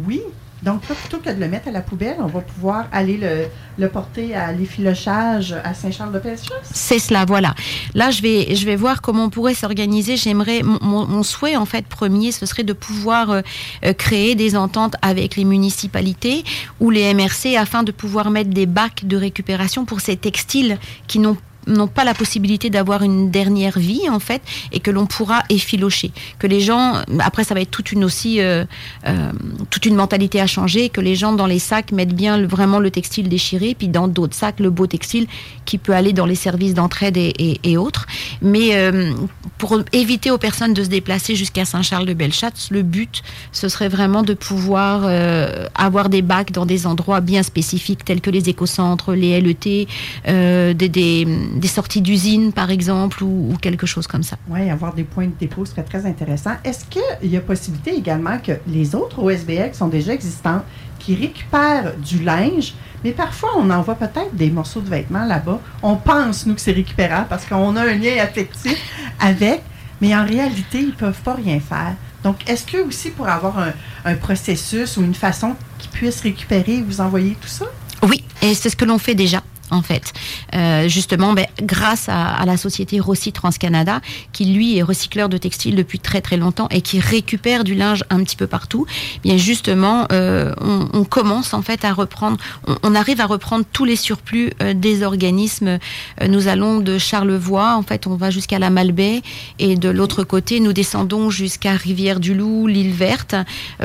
[0.08, 0.22] Oui.
[0.64, 3.46] Donc plutôt que de le mettre à la poubelle, on va pouvoir aller le,
[3.78, 6.72] le porter à l'effilochage à Saint-Charles-de-Pellechasse.
[6.72, 7.54] C'est cela, voilà.
[7.94, 10.18] Là, je vais, je vais voir comment on pourrait s'organiser.
[10.18, 13.42] J'aimerais, mon, souhait, en fait, premier, ce serait de pouvoir euh,
[13.84, 16.44] euh, créer des ententes avec les municipalités
[16.80, 21.20] ou les MRC afin de pouvoir mettre des bacs de récupération pour ces textiles qui
[21.20, 21.38] n'ont
[21.68, 26.12] n'ont pas la possibilité d'avoir une dernière vie en fait et que l'on pourra effilocher.
[26.40, 28.66] Que les gens après ça va être toute une aussi euh,
[29.08, 29.32] euh,
[29.70, 32.92] toute une mentalité à changer que les gens dans les sacs mettent bien vraiment le
[32.92, 35.28] textile déchiré puis dans d'autres sacs le beau textile
[35.66, 38.08] qui peut aller dans les services d'entraide et, autres.
[38.42, 39.12] Mais euh,
[39.58, 43.22] pour éviter aux personnes de se déplacer jusqu'à Saint-Charles-de-Bellechatz le but
[43.52, 48.22] ce serait vraiment de pouvoir euh, avoir des bacs dans des endroits bien spécifiques tels
[48.22, 49.88] que les écocentres les LET
[50.26, 51.26] des, des,
[51.56, 55.28] des sorties d'usines par exemple ou, ou quelque chose comme ça Oui, avoir des points
[55.28, 56.52] de dépôt serait très intéressant.
[56.64, 60.62] Est-ce qu'il y a possibilité également que les autres OSBL qui sont déjà existants,
[61.00, 62.74] qui récupèrent du linge,
[63.04, 65.60] mais parfois on envoie peut-être des morceaux de vêtements là-bas.
[65.82, 68.78] On pense, nous, que c'est récupérable parce qu'on a un lien affectif
[69.20, 69.62] avec,
[70.02, 71.96] mais en réalité, ils ne peuvent pas rien faire.
[72.24, 73.74] Donc, est-ce que aussi pour avoir un,
[74.04, 77.66] un processus ou une façon qu'ils puissent récupérer, vous envoyer tout ça?
[78.02, 79.42] Oui, et c'est ce que l'on fait déjà.
[79.72, 80.14] En fait,
[80.54, 84.00] Euh, justement, ben, grâce à, la société Rossi Transcanada,
[84.32, 88.04] qui lui est recycleur de textiles depuis très très longtemps et qui récupère du linge
[88.10, 88.86] un petit peu partout,
[89.24, 92.38] bien justement, euh, on, commence en fait à reprendre,
[92.84, 95.80] on, arrive à reprendre tous les surplus euh, des organismes.
[96.28, 99.22] Nous allons de Charlevoix, en fait, on va jusqu'à la Malbaie
[99.60, 103.36] et de l'autre côté, nous descendons jusqu'à Rivière-du-Loup, l'île Verte,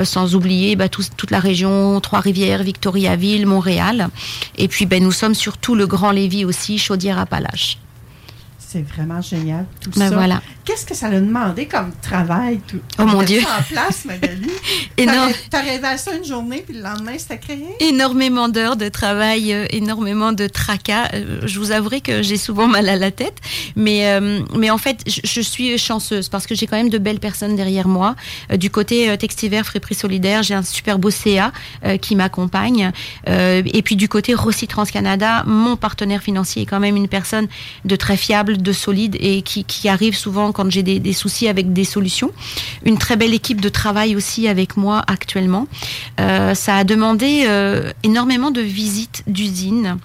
[0.05, 4.09] sans oublier bah, tout- toute la région Trois-Rivières, Victoriaville, Montréal.
[4.57, 7.79] Et puis, ben, nous sommes surtout le Grand Lévis aussi, Chaudière-Appalaches.
[8.59, 10.15] C'est vraiment génial, tout Ben ça.
[10.15, 10.43] voilà.
[10.65, 12.61] Qu'est-ce que ça a demandé comme travail?
[12.67, 13.41] Tout, Oh mon Dieu.
[13.41, 14.51] en place, Magali?
[14.97, 15.33] Énorme.
[15.51, 17.65] T'as rêvé à ça une journée, puis le lendemain, c'était créé?
[17.81, 21.09] énormément d'heures de travail, euh, énormément de tracas.
[21.15, 23.39] Euh, je vous avouerai que j'ai souvent mal à la tête,
[23.75, 26.99] mais euh, mais en fait, je, je suis chanceuse parce que j'ai quand même de
[26.99, 28.15] belles personnes derrière moi.
[28.57, 31.53] Du côté Textiver, Friperie Solidaire, j'ai un super beau CA
[32.01, 32.93] qui m'accompagne,
[33.27, 37.49] et puis du côté Rossi Transcanada, mon partenaire financier est quand même une personne
[37.85, 41.49] de très fiable, de solide et qui, qui arrive souvent quand j'ai des, des soucis
[41.49, 42.31] avec des solutions.
[42.85, 45.67] Une très belle équipe de travail aussi avec moi actuellement.
[46.21, 49.99] Euh, ça a demandé euh, énormément de visites d'usines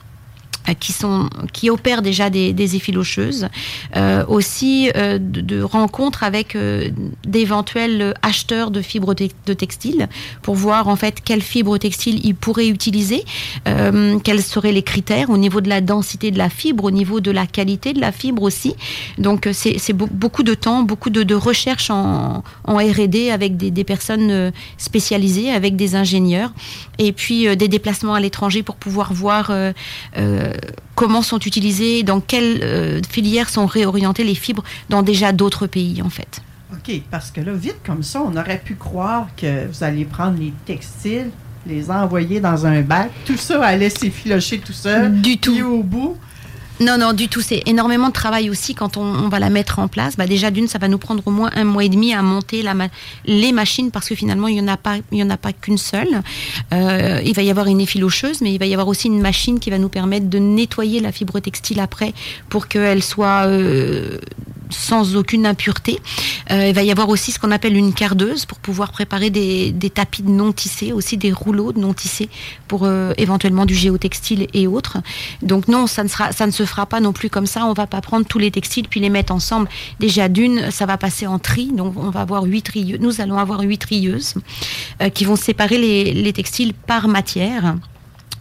[0.74, 3.48] qui sont qui opèrent déjà des, des effilocheuses,
[3.96, 6.90] euh, aussi euh, de, de rencontres avec euh,
[7.28, 10.08] d'éventuels acheteurs de fibres te- de textile
[10.42, 13.24] pour voir en fait quelles fibres textiles ils pourraient utiliser,
[13.68, 17.20] euh, quels seraient les critères au niveau de la densité de la fibre, au niveau
[17.20, 18.76] de la qualité de la fibre aussi.
[19.18, 23.30] Donc euh, c'est c'est beau- beaucoup de temps, beaucoup de, de recherche en, en R&D
[23.32, 26.52] avec des, des personnes euh, spécialisées, avec des ingénieurs,
[26.98, 29.74] et puis euh, des déplacements à l'étranger pour pouvoir voir euh,
[30.18, 30.54] euh,
[30.96, 36.02] comment sont utilisées, dans quelles euh, filières sont réorientées les fibres dans déjà d'autres pays
[36.02, 36.42] en fait.
[36.74, 40.40] OK, parce que là, vite comme ça, on aurait pu croire que vous alliez prendre
[40.40, 41.30] les textiles,
[41.68, 45.22] les envoyer dans un bac, tout ça allait s'effilocher tout seul.
[45.22, 45.54] Du tout.
[45.54, 46.18] Puis au bout,
[46.82, 47.42] Non, non, du tout.
[47.42, 50.18] C'est énormément de travail aussi quand on, va la mettre en place.
[50.18, 52.62] Bah, déjà, d'une, ça va nous prendre au moins un mois et demi à monter
[52.62, 52.90] la ma-
[53.26, 55.78] les machines parce que finalement, il n'y en a pas, il en a pas qu'une
[55.78, 56.22] seule.
[56.74, 59.60] Euh, il va y avoir une effilocheuse, mais il va y avoir aussi une machine
[59.60, 62.14] qui va nous permettre de nettoyer la fibre textile après
[62.50, 64.18] pour qu'elle soit euh,
[64.70, 66.00] sans aucune impureté.
[66.52, 69.74] Euh, il va y avoir aussi ce qu'on appelle une cardeuse pour pouvoir préparer des,
[69.94, 72.30] tapis de non tissés, aussi des rouleaux de non tissés
[72.68, 74.98] pour euh, éventuellement du géotextile et autres.
[75.42, 77.66] Donc non, ça ne, se fera pas non plus comme ça.
[77.66, 79.70] On va pas prendre tous les textiles puis les mettre ensemble.
[80.00, 81.72] Déjà d'une, ça va passer en tri.
[81.72, 83.00] Donc on va avoir huit trieuses.
[83.00, 84.36] Nous allons avoir huit trieuses
[85.02, 87.76] euh, qui vont séparer les textiles par matière.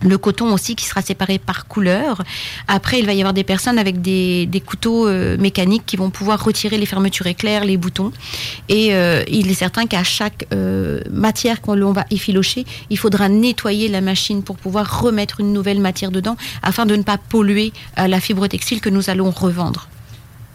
[0.02, 2.22] Le coton aussi qui sera séparé par couleur.
[2.68, 6.10] Après, il va y avoir des personnes avec des, des couteaux euh, mécaniques qui vont
[6.10, 8.12] pouvoir retirer les fermetures éclairs, les boutons.
[8.68, 13.88] Et euh, il est certain qu'à chaque euh, matière qu'on va effilocher, il faudra nettoyer
[13.88, 18.20] la machine pour pouvoir remettre une nouvelle matière dedans afin de ne pas polluer la
[18.20, 19.88] fibre textile que nous allons revendre.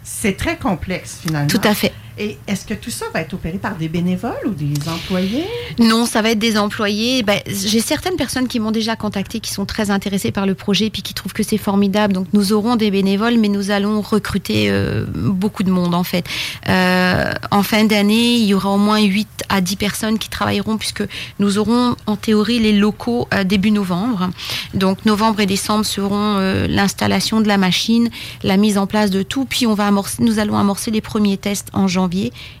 [0.02, 1.48] C'est très complexe, finalement.
[1.48, 1.92] Tout à fait.
[2.20, 5.46] Et est-ce que tout ça va être opéré par des bénévoles ou des employés?
[5.78, 7.22] Non, ça va être des employés.
[7.22, 10.90] Ben, J'ai certaines personnes qui m'ont déjà contacté, qui sont très intéressées par le projet,
[10.90, 12.12] puis qui trouvent que c'est formidable.
[12.12, 16.26] Donc nous aurons des bénévoles, mais nous allons recruter euh, beaucoup de monde en fait.
[16.68, 20.76] Euh, en fin d'année, il y aura au moins 8 à 10 personnes qui travailleront,
[20.76, 21.04] puisque
[21.38, 24.28] nous aurons en théorie les locaux euh, début novembre.
[24.74, 26.38] Donc novembre et décembre seront
[26.68, 28.10] l'installation de la machine,
[28.42, 31.38] la mise en place de tout, puis on va amorcer, nous allons amorcer les premiers
[31.38, 32.09] tests en janvier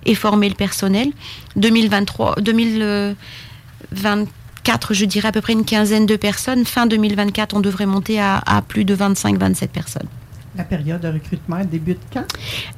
[0.04, 1.08] et former le personnel.
[1.56, 6.64] 2023, 2024, je dirais à peu près une quinzaine de personnes.
[6.64, 10.08] Fin 2024, on devrait monter à, à plus de 25-27 personnes.
[10.56, 12.24] La période de recrutement débute quand?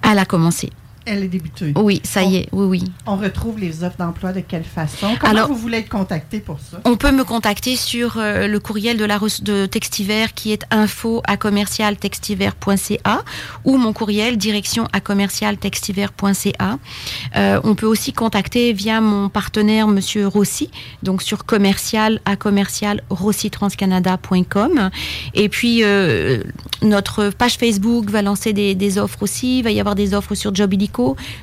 [0.02, 0.70] Elle a commencé.
[1.04, 1.72] Elle est débutée.
[1.76, 2.84] Oui, ça y est, oui, oui.
[3.06, 5.08] On retrouve les offres d'emploi de quelle façon?
[5.20, 6.80] Comment Alors- vous voulez être contacté pour ça?
[6.84, 11.22] On peut me contacter sur euh, le courriel de la de Textiver qui est info
[11.26, 11.96] à commercial
[13.64, 15.56] ou mon courriel direction à commercial.
[17.36, 20.70] Euh, on peut aussi contacter via mon partenaire Monsieur Rossi,
[21.02, 24.90] donc sur commercial à commercial rossitranscanada.com.
[25.34, 26.42] Et puis euh,
[26.82, 29.58] notre page Facebook va lancer des, des offres aussi.
[29.58, 30.72] Il va y avoir des offres sur Job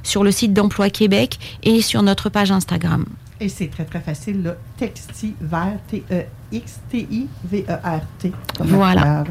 [0.03, 3.05] Sur le site d'Emploi Québec et sur notre page Instagram.
[3.41, 4.55] Et c'est très, très facile, là.
[4.77, 8.31] Textiver, T-E-X-T-I-V-E-R-T.
[8.59, 9.23] la Voilà.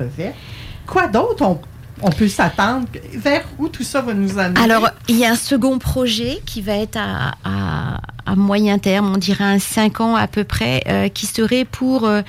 [0.87, 1.45] Quoi d'autre?
[1.45, 1.61] On,
[2.03, 2.87] on peut s'attendre?
[3.15, 4.61] Vers où tout ça va nous amener?
[4.61, 9.13] Alors, il y a un second projet qui va être à, à- à moyen terme,
[9.15, 12.21] on dirait un 5 ans à peu près, euh, qui serait pour euh,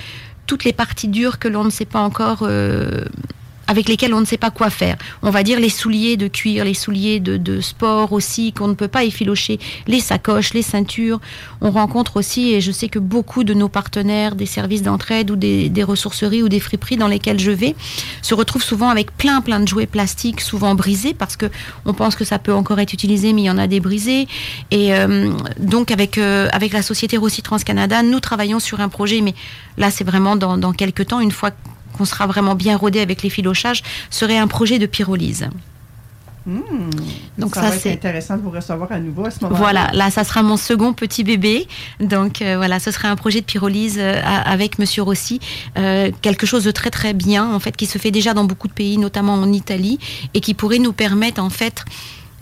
[0.48, 2.40] toutes les parties dures que l'on ne sait pas encore.
[2.44, 3.04] euh,
[3.70, 4.98] avec lesquelles on ne sait pas quoi faire.
[5.22, 8.88] On va dire les souliers de cuir, les souliers de, sport aussi, qu'on ne peut
[8.88, 11.22] pas effilocher, les sacoches, les ceintures.
[11.62, 15.36] On rencontre aussi, et je sais que beaucoup de nos partenaires des services d'entraide ou
[15.36, 17.76] des, ressourceries ou des friperies dans lesquelles je vais
[18.24, 21.46] se retrouvent souvent avec plein plein de jouets plastiques, souvent brisés, parce que
[21.86, 24.28] on pense que ça peut encore être utilisé, mais il y en a des brisés.
[24.72, 29.22] Et euh, donc avec euh, avec la société Rossi Transcanada, nous travaillons sur un projet,
[29.22, 29.36] mais
[29.78, 31.52] là c'est vraiment dans quelques temps, une fois
[32.00, 35.50] qu'on sera vraiment bien rodé avec les filochages, serait un projet de pyrolyse.
[36.46, 36.62] Hmm.
[37.38, 39.60] Donc ça, ça, c'est- intéressant de vous recevoir à nouveau à ce moment-là.
[39.60, 41.68] Voilà, là, ça sera mon second petit bébé.
[42.00, 45.42] Donc euh, voilà, ce sera un projet de pyrolyse euh, avec Monsieur Rossi,
[45.78, 48.70] Euh, quelque chose de très très bien en fait, qui se fait déjà dans beaucoup
[48.70, 50.00] de pays, notamment en Italie,
[50.34, 51.84] et qui pourrait nous permettre en fait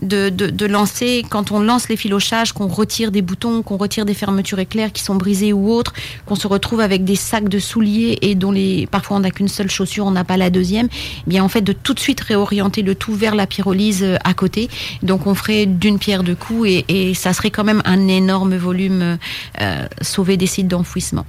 [0.02, 4.14] de, de, lancer, quand on lance les filochages, qu'on retire des boutons, qu'on retire des
[4.14, 5.94] fermetures éclairs qui sont brisées ou autres,
[6.26, 9.48] qu'on se retrouve avec des sacs de souliers et dont les, parfois on n'a qu'une
[9.48, 10.88] seule chaussure, on n'a pas la deuxième,
[11.26, 14.18] eh bien en fait de tout de suite réorienter le tout vers la pyrolyse euh,
[14.24, 14.70] à côté.
[15.04, 19.18] Donc on ferait d'une pierre deux coups et, ça serait quand même un énorme volume
[19.62, 21.26] euh, sauvé des sites d'enfouissement.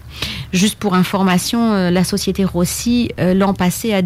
[0.53, 4.03] Juste pour information, euh, la société Rossi, l'an passé, a,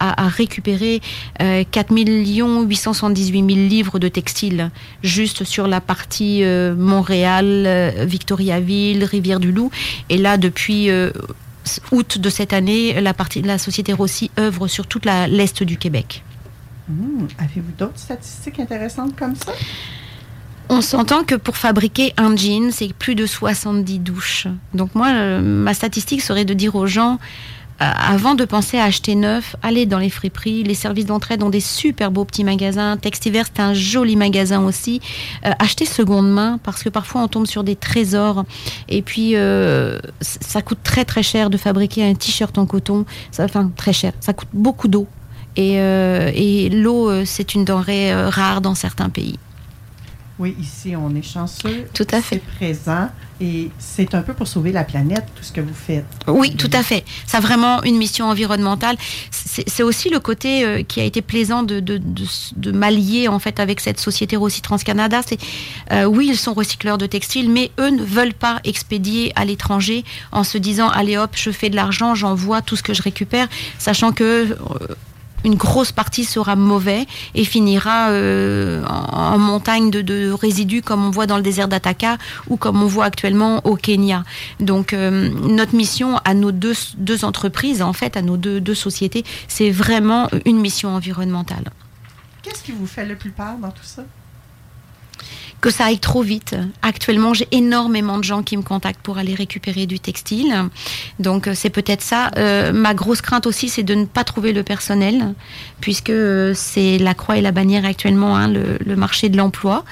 [0.00, 1.00] a, a récupéré
[1.40, 4.70] euh, 4 878 000 livres de textiles
[5.02, 9.70] juste sur la partie euh, Montréal, euh, Victoriaville, Rivière-du-Loup.
[10.08, 11.10] Et là, depuis euh,
[11.92, 15.76] août de cette année, la, partie, la société Rossi œuvre sur toute la- l'Est du
[15.76, 16.22] Québec.
[16.88, 17.26] Hmm.
[17.38, 19.52] Avez-vous d'autres statistiques intéressantes comme ça?
[20.68, 24.46] On s'entend que pour fabriquer un jean, c'est plus de 70 douches.
[24.72, 27.18] Donc moi, ma statistique serait de dire aux gens,
[27.80, 30.62] avant de penser à acheter neuf, allez dans les friperies.
[30.62, 32.96] Les services d'entraide ont des super beaux petits magasins.
[32.96, 35.00] Textiver, c'est un joli magasin aussi.
[35.44, 38.44] Euh, achetez seconde main parce que parfois on tombe sur des trésors.
[38.88, 43.04] Et puis, euh, ça coûte très très cher de fabriquer un t-shirt en coton.
[43.38, 44.12] Enfin, très cher.
[44.20, 45.06] Ça coûte beaucoup d'eau.
[45.56, 49.38] Et, euh, l'eau, euh, c'est une denrée euh, rare dans certains pays.
[50.38, 51.86] Oui, ici, on est chanceux.
[51.94, 52.42] Tout à fait.
[52.42, 53.08] C'est présent
[53.40, 56.04] et c'est un peu pour sauver la planète, tout ce que vous faites.
[56.26, 57.04] Oui, tout à fait.
[57.26, 58.96] Ça a vraiment une mission environnementale.
[59.30, 62.24] C'est aussi le côté euh, qui a été plaisant de, de, de,
[62.56, 65.20] de m'allier en fait avec cette société Rossi Transcanada.
[65.24, 65.38] C'est
[65.92, 70.04] euh, oui, ils sont recycleurs de textiles, mais eux ne veulent pas expédier à l'étranger
[70.32, 73.48] en se disant allez hop, je fais de l'argent, j'envoie tout ce que je récupère,
[73.78, 74.56] sachant que euh,
[75.44, 81.26] une grosse partie sera mauvais et finira euh, en, montagne de, résidus comme on voit
[81.26, 82.18] dans le désert d'Ataka
[82.48, 84.24] ou comme on voit actuellement au Kenya.
[84.60, 88.74] Donc euh, notre mission à nos deux, deux entreprises, en fait, à nos deux, deux
[88.74, 91.70] sociétés, c'est vraiment une mission environnementale.
[92.42, 94.02] Qu'est-ce qui vous fait le plus peur dans tout ça?
[95.64, 96.54] Que ça aille trop vite.
[96.82, 100.54] Actuellement, j'ai énormément de gens qui me contactent pour aller récupérer du textile.
[101.20, 102.30] Donc, euh, c'est peut-être ça.
[102.36, 105.32] Euh, ma grosse crainte aussi, c'est de ne pas trouver le personnel,
[105.80, 109.86] puisque euh, c'est la croix et la bannière actuellement, hein, le, marché de l'emploi.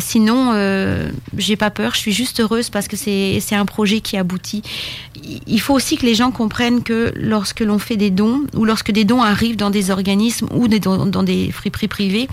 [0.00, 1.08] Sinon, euh,
[1.38, 1.94] j'ai pas peur.
[1.94, 4.62] Je suis juste heureuse parce que c'est un projet qui aboutit.
[5.46, 8.92] Il- faut aussi que les gens comprennent que lorsque l'on fait des dons ou lorsque
[8.92, 12.28] des dons arrivent dans des organismes ou dons- dans des friperies privées,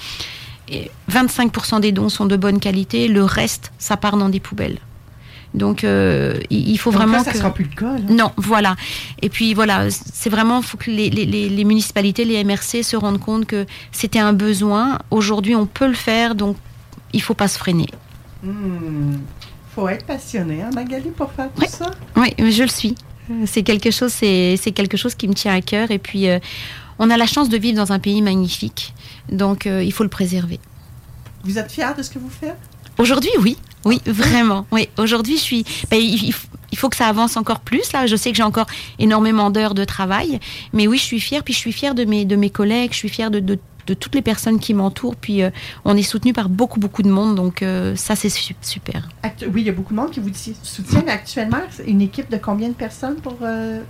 [0.72, 3.08] et 25% des dons sont de bonne qualité.
[3.08, 4.80] Le reste, ça part dans des poubelles.
[5.54, 8.32] Donc, euh, il il faut Donc là, vraiment ça que sera plus le cas, non,
[8.38, 8.78] voilà.
[9.22, 12.96] Et puis voilà, c'est vraiment faut que les, les- les- les municipalités, les MRC se
[12.96, 14.98] rendent compte que c'était un besoin.
[15.12, 16.56] Aujourd'hui, on peut le faire, donc
[17.12, 17.90] il faut pas se freiner.
[18.44, 19.18] Hmm.
[19.76, 21.92] faut être passionné, hein, Magali, pour faire tout ça.
[22.16, 22.96] Oui, je le suis.
[23.30, 25.92] Euh, C'est quelque chose, c'est quelque chose qui me tient à cœur.
[25.92, 26.40] Et puis, euh,
[27.02, 28.94] on a la chance de vivre dans un pays magnifique,
[29.32, 30.60] donc euh, il faut le préserver.
[31.44, 32.56] Vous êtes fière de ce que vous faites?
[32.98, 33.58] Aujourd'hui, oui.
[33.84, 34.68] Oui, vraiment.
[34.72, 35.66] Oui, aujourd'hui, je suis.
[35.90, 36.24] ben, il,
[36.72, 37.92] il faut- que ça avance encore plus.
[37.94, 38.68] Là, je sais que j'ai encore
[39.00, 40.40] énormément d'heures de travail,
[40.72, 41.44] mais oui, je suis fière.
[41.44, 42.92] Puis je suis fière de mes de mes collègues.
[42.94, 43.58] Je suis fière de, de,
[43.88, 45.16] de toutes les personnes qui m'entourent.
[45.16, 45.50] Puis euh,
[45.84, 49.10] on est soutenu par beaucoup beaucoup de monde, donc euh, ça c'est su- super.
[49.24, 50.30] Actu- oui, il y a beaucoup de monde qui vous
[50.62, 51.58] soutient, actuellement,
[51.88, 53.82] une équipe de combien de personnes pour euh,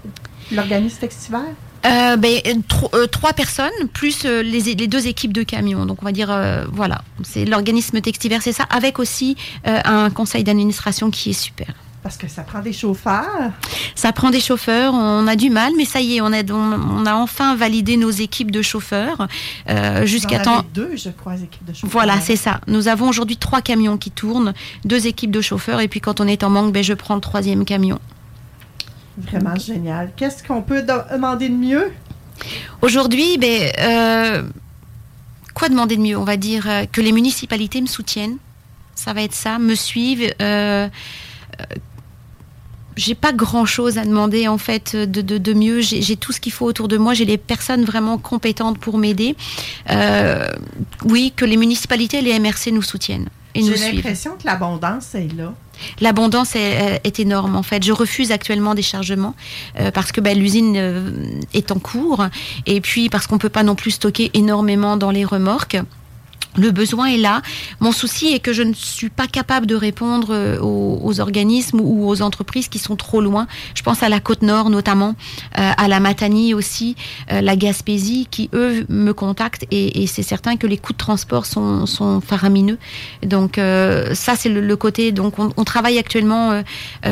[0.53, 1.37] l'organisme Textiver?
[1.85, 5.85] Euh, ben, euh, tro- euh, trois personnes plus euh, les, les deux équipes de camions.
[5.85, 9.35] Donc on va dire euh, voilà, c'est l'organisme Textiver, c'est ça, avec aussi
[9.65, 11.67] un conseil d'administration qui est super.
[12.03, 13.51] Parce que ça prend des chauffeurs.
[13.93, 17.01] Ça prend des chauffeurs, on a du mal, mais ça y est, on a, on,
[17.01, 19.27] on a enfin validé nos équipes de chauffeurs
[19.69, 20.63] euh, jusqu'à temps.
[20.73, 21.91] deux, je crois, équipes de chauffeurs.
[21.91, 22.59] Voilà, c'est ça.
[22.65, 24.53] Nous avons aujourd'hui trois camions qui tournent,
[24.83, 27.21] deux équipes de chauffeurs, et puis quand on est en manque, ben, je prends le
[27.21, 27.99] troisième camion.
[29.17, 30.11] Vraiment génial.
[30.15, 31.91] Qu'est-ce qu'on peut de- demander de mieux?
[32.81, 34.43] Aujourd'hui, ben, euh,
[35.53, 36.17] quoi demander de mieux?
[36.17, 38.37] On va dire euh, que les municipalités me soutiennent.
[38.95, 40.33] Ça va être ça, me suivent.
[40.41, 40.87] euh,
[41.59, 41.63] euh,
[42.97, 45.79] j'ai pas grand chose à demander en fait de, de- de mieux.
[45.81, 47.13] J'ai tout ce qu'il faut autour de moi.
[47.13, 49.35] J'ai les personnes vraiment compétentes pour m'aider.
[51.05, 55.15] Oui, que les municipalités et les MRC nous soutiennent et nous J'ai l'impression que l'abondance
[55.15, 55.53] est là.
[55.99, 57.83] L'abondance est, est énorme en fait.
[57.83, 59.35] Je refuse actuellement des chargements
[59.79, 61.11] euh, parce que ben, l'usine euh,
[61.53, 62.25] est en cours
[62.65, 65.77] et puis parce qu'on peut pas non plus stocker énormément dans les remorques.
[66.57, 67.41] Le besoin est là.
[67.79, 72.09] Mon souci est que je ne suis pas capable de répondre euh, aux, organismes ou
[72.09, 73.47] aux entreprises qui sont trop loin.
[73.73, 75.15] Je pense à la côte nord notamment,
[75.57, 76.97] euh, à la Matanie aussi,
[77.31, 81.45] euh, la Gaspésie, qui eux me contactent et, c'est certain que les coûts de transport
[81.45, 82.77] sont, faramineux.
[83.23, 85.11] Donc ça c'est le, le côté.
[85.11, 86.63] Donc on, travaille actuellement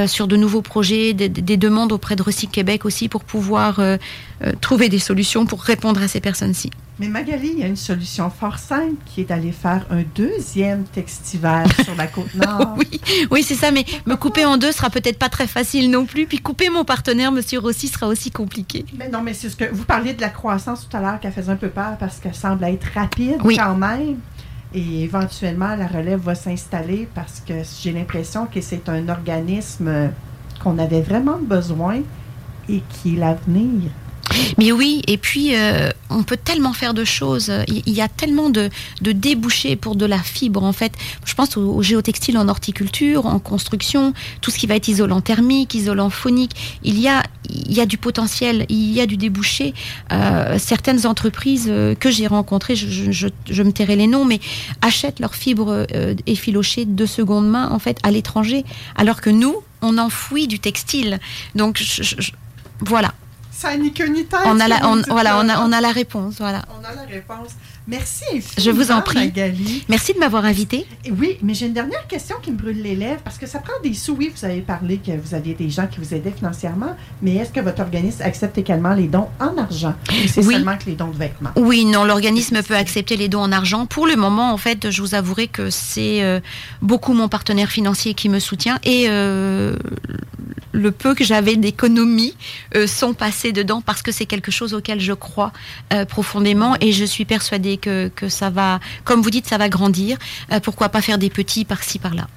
[0.08, 3.80] sur de nouveaux projets, des, des demandes auprès de Recyc Québec aussi pour pouvoir
[4.60, 6.72] trouver des solutions pour répondre à ces personnes-ci.
[7.00, 10.84] Mais Magali, il y a une solution fort simple qui est d'aller faire un deuxième
[10.84, 12.76] textiver sur la côte nord.
[12.78, 13.00] oui,
[13.32, 16.26] oui, c'est ça, mais me couper en deux sera peut-être pas très facile non plus.
[16.26, 18.86] Puis couper mon partenaire, Monsieur Rossi, sera aussi compliqué.
[18.98, 21.32] Mais non, mais c'est ce que vous parliez de la croissance tout à l'heure qui
[21.32, 23.56] faisait un peu peur parce qu'elle semble être rapide Oui.
[23.56, 24.18] quand même.
[24.74, 30.12] Et éventuellement, la relève va s'installer parce que j'ai l'impression que c'est un organisme
[30.62, 32.02] qu'on avait vraiment besoin
[32.68, 33.90] et qui est l'avenir.
[34.58, 37.52] Mais oui, et puis euh, on peut tellement faire de choses.
[37.68, 38.70] Il y a tellement de,
[39.02, 40.94] débouchés pour de la fibre en fait.
[41.26, 45.74] Je pense au, géotextile en horticulture, en construction, tout ce qui va être isolant thermique,
[45.74, 46.80] isolant phonique.
[46.84, 49.74] Il y a, il y a du potentiel, il y a du débouché.
[50.12, 54.40] Euh, certaines entreprises euh, que j'ai rencontrées, je, me tairai les noms, mais
[54.82, 55.86] achètent leurs fibres
[56.26, 58.64] effilochées de seconde main en fait à l'étranger,
[58.96, 61.20] alors que nous, on enfouit du textile.
[61.56, 62.32] Donc je-
[62.82, 63.14] voilà.
[63.60, 64.40] Ça ni queue ni tête.
[64.46, 65.40] On a la, que on, voilà, là.
[65.44, 66.62] on a, on a la réponse, voilà.
[66.70, 67.50] On a la réponse.
[67.90, 68.24] Merci
[68.58, 69.18] Je vous en prie.
[69.18, 69.84] Magali.
[69.90, 70.86] Merci de m'avoir invité.
[71.12, 73.74] Oui, mais j'ai une dernière question qui me brûle les lèvres parce que ça prend
[73.84, 74.14] des sous.
[74.16, 77.52] Oui, vous avez parlé que vous aviez des gens qui vous aidaient financièrement, mais est-ce
[77.52, 79.96] que votre organisme accepte également les dons en argent?
[80.12, 80.54] Ou c'est Oui.
[80.54, 81.50] seulement que les dons de vêtements?
[81.56, 83.88] Oui, non, l'organisme peut accepter les dons en argent.
[83.88, 86.40] Pour le moment, en fait, je vous avouerai que c'est euh,
[86.84, 89.76] beaucoup mon partenaire financier qui me soutient et euh,
[90.74, 92.36] le peu que j'avais d'économies
[92.76, 95.52] euh, sont passés dedans parce que c'est quelque chose auquel je crois
[96.08, 100.18] profondément et je suis persuadée que, que ça va, comme vous dites, ça va grandir.
[100.52, 102.28] Euh, pourquoi pas faire des petits par-ci, par-là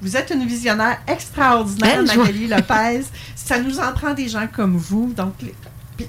[0.00, 3.02] Vous êtes une visionnaire extraordinaire, Ben, Magali Lopez.
[3.34, 5.12] Ça nous en prend des gens comme vous.
[5.14, 5.34] Donc,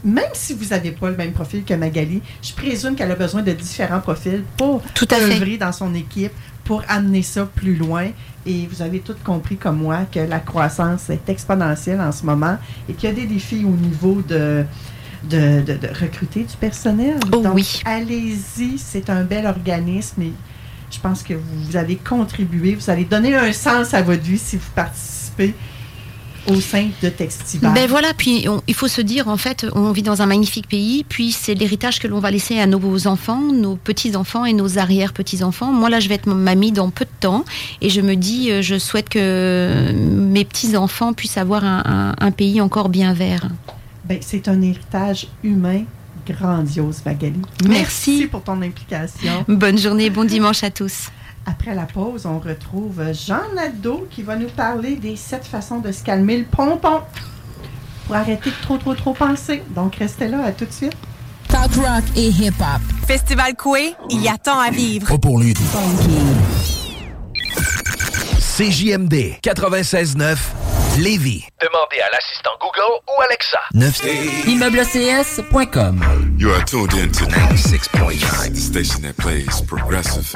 [0.04, 3.42] même si vous n'avez pas le même profil que Magali, je présume qu'elle a besoin
[3.42, 5.36] de différents profils pour Tout à fait.
[5.36, 6.32] œuvrer dans son équipe,
[6.64, 8.08] pour amener ça plus loin.
[8.46, 12.58] Et vous avez toutes compris comme moi que la croissance est exponentielle en ce moment
[12.90, 14.66] et qu'il y a des défis au niveau de,
[15.30, 17.18] de, de- de recruter du personnel.
[17.34, 17.82] Oh Donc, oui.
[17.86, 20.34] allez-y, c'est un bel organisme et
[20.92, 24.56] je pense que vous, avez contribué, vous allez donner un sens à votre vie si
[24.58, 25.54] vous participez.
[26.48, 27.74] au sein de Textival.
[27.74, 30.68] Ben voilà, puis on- il faut se dire, en fait, on vit dans un magnifique
[30.70, 34.78] pays, puis c'est l'héritage que l'on va laisser à nos enfants, nos petits-enfants et nos
[34.78, 35.72] arrière-petits-enfants.
[35.72, 37.46] Moi, là, je vais être mamie dans peu de temps,
[37.82, 42.32] et je me dis, euh, je souhaite que mes petits-enfants puissent avoir un, un- un
[42.32, 43.48] pays encore bien vert.
[44.08, 45.84] Ben, c'est un héritage humain
[46.28, 47.42] grandiose, Magali.
[47.68, 48.28] Merci.
[48.28, 49.46] pour ton implication.
[49.48, 51.10] Bonne journée, bon dimanche à tous.
[51.46, 55.92] Après la pause, on retrouve Jean Nadeau qui va nous parler des sept façons de
[55.92, 57.02] se calmer le pompon
[58.06, 59.62] pour arrêter de trop, trop, trop penser.
[59.76, 60.96] Donc, restez là, à tout de suite.
[61.48, 62.82] Talk rock et hip-hop.
[63.08, 65.08] Festival Coué, il y a tant à vivre.
[65.08, 65.54] Pas pour lui.
[68.58, 70.38] CJMD 96.9
[70.98, 71.46] Lévis.
[71.62, 73.60] Demandez à l'assistant Google ou Alexa.
[73.74, 74.02] 9
[74.48, 80.34] Immeublets.com You are tuned in to 96.9, the station that plays progressive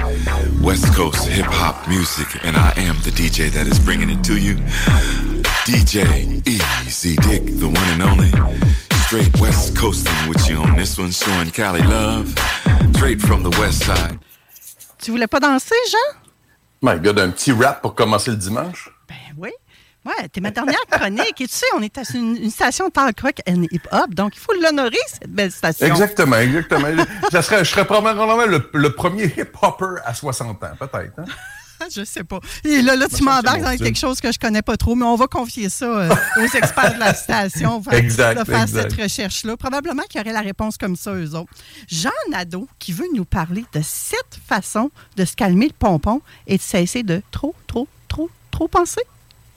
[0.62, 4.38] West Coast hip hop music, and I am the DJ that is bringing it to
[4.38, 4.56] you.
[5.66, 8.32] DJ Easy Dick, the one and only.
[9.06, 12.34] Straight West Coasting with you on this one, showing Cali love.
[12.96, 14.20] Straight from the West Side.
[15.02, 16.20] Tu voulais pas danser, Jean?
[16.82, 18.90] My God, un petit rap pour commencer le dimanche.
[19.08, 19.52] Ben oui.
[20.06, 21.42] Ouais, t'es ma dernière chronique.
[21.42, 24.40] Et tu sais, on est à une, une station talk rock and hip-hop, donc il
[24.40, 25.86] faut l'honorer, cette belle station.
[25.88, 26.88] Exactement, exactement.
[27.32, 31.20] Ça serait, je serais probablement le, le premier hip-hopper à 60 ans, peut-être.
[31.20, 31.26] hein?
[31.96, 32.42] Je sais pas.
[32.66, 35.16] Et là, là tu m'embarques dans quelque chose que je connais pas trop, mais on
[35.16, 37.82] va confier ça euh, aux experts de la station.
[37.82, 38.92] Faire- Exact, de faire exact.
[38.92, 39.56] cette recherche-là.
[39.56, 41.50] Probablement qu'il y aurait la réponse comme ça, eux autres.
[41.88, 46.58] Jean Nadeau, qui veut nous parler de sept façons de se calmer le pompon et
[46.58, 49.02] de cesser de trop, trop, trop, trop penser.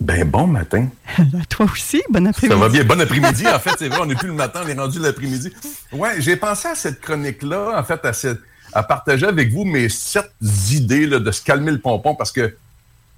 [0.03, 0.89] Ben bon matin.
[1.49, 2.61] Toi aussi, bon Ça après-midi.
[2.61, 2.85] va bien.
[2.85, 3.47] Bon après-midi.
[3.47, 5.53] En fait, c'est vrai, on n'est plus le matin, on est rendu l'après-midi.
[5.93, 8.41] Ouais, j'ai pensé à cette chronique-là, en fait, à, cette-
[8.73, 10.29] à partager avec vous mes sept
[10.71, 12.57] idées là, de se calmer le pompon parce que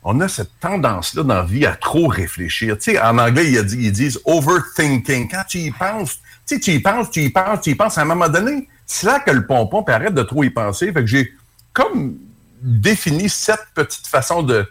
[0.03, 2.77] on a cette tendance-là dans la vie à trop réfléchir.
[2.77, 5.31] Tu sais, en anglais, ils disent overthinking.
[5.31, 7.97] Quand tu y penses, tu sais, tu y penses, tu y penses, tu y penses,
[7.97, 10.93] à un moment donné, c'est là que le pompon, puis arrête de trop y penser.
[10.93, 11.33] Fait que j'ai
[11.73, 12.19] comme
[12.61, 14.67] défini sept petites façons de,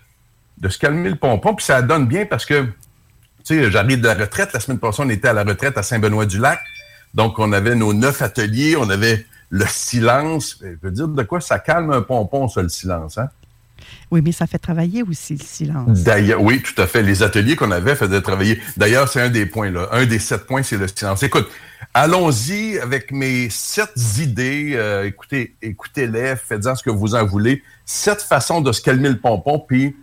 [0.63, 2.71] de se calmer le pompon, puis ça donne bien parce que, tu
[3.43, 4.53] sais, j'arrive de la retraite.
[4.53, 6.59] La semaine passée, on était à la retraite à Saint-Benoît-du-Lac.
[7.13, 10.57] Donc, on avait nos neuf ateliers, on avait le silence.
[10.61, 13.27] Je veux dire, de quoi ça calme un pompon, ça, le silence, hein?
[14.09, 16.03] Oui, mais ça fait travailler aussi le silence.
[16.03, 17.03] D'ailleurs, oui, tout à fait.
[17.03, 18.61] Les ateliers qu'on avait faisaient travailler.
[18.77, 19.89] D'ailleurs, c'est un des points, là.
[19.91, 21.23] Un des sept points, c'est le silence.
[21.23, 21.49] Écoute,
[21.93, 24.71] allons-y avec mes sept idées.
[24.75, 27.61] Euh, écoutez, écoutez-les, faites-en ce que vous en voulez.
[27.85, 29.93] Sept façons de se calmer le pompon, puis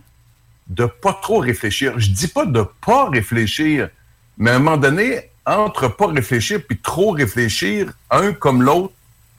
[0.71, 1.99] de pas trop réfléchir.
[1.99, 3.89] Je dis pas de pas réfléchir,
[4.37, 8.93] mais à un moment donné, entre pas réfléchir puis trop réfléchir, un comme l'autre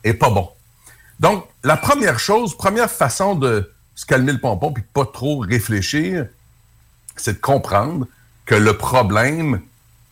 [0.04, 0.50] est pas bon.
[1.20, 5.38] Donc, la première chose, première façon de se calmer le pompon puis de pas trop
[5.38, 6.26] réfléchir,
[7.16, 8.06] c'est de comprendre
[8.44, 9.62] que le problème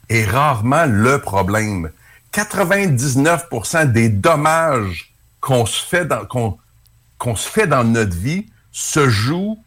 [0.09, 1.91] est rarement le problème.
[2.33, 6.57] 99% des dommages qu'on se fait dans qu'on
[7.19, 9.63] qu'on se fait dans notre vie se jouent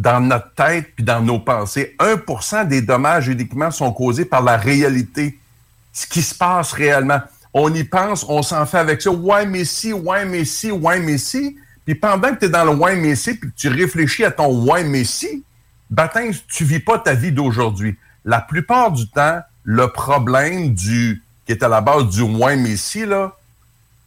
[0.00, 1.94] dans notre tête puis dans nos pensées.
[1.98, 5.38] 1% des dommages uniquement sont causés par la réalité,
[5.92, 7.20] ce qui se passe réellement.
[7.52, 9.10] On y pense, on s'en fait avec ça.
[9.10, 11.16] Ouais, mais si, ouais, mais si, ouais, mais.
[11.84, 14.64] Puis pendant que tu es dans le ouais, mais puis que tu réfléchis à ton
[14.64, 15.44] ouais, mais si,
[15.90, 17.98] baptême, tu vis pas ta vie d'aujourd'hui.
[18.24, 22.76] La plupart du temps, le problème du qui est à la base du ouais, mais
[22.76, 23.36] si, là,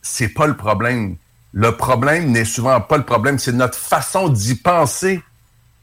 [0.01, 1.17] c'est pas le problème.
[1.51, 5.21] Le problème n'est souvent pas le problème, c'est notre façon d'y penser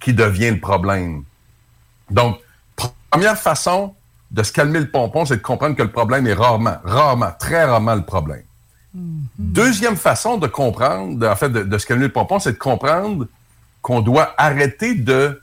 [0.01, 1.23] qui devient le problème.
[2.11, 2.39] Donc,
[3.11, 3.95] première façon
[4.31, 7.65] de se calmer le pompon, c'est de comprendre que le problème est rarement, rarement, très
[7.65, 8.43] rarement le problème.
[9.39, 12.59] Deuxième façon de comprendre, de- en fait, de, de se calmer le pompon, c'est de
[12.59, 13.27] comprendre
[13.83, 15.41] qu'on doit arrêter de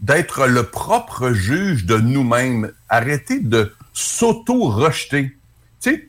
[0.00, 5.36] d'être le propre juge de nous-mêmes, arrêter de s'auto-rejeter.
[5.80, 6.08] Tu sais,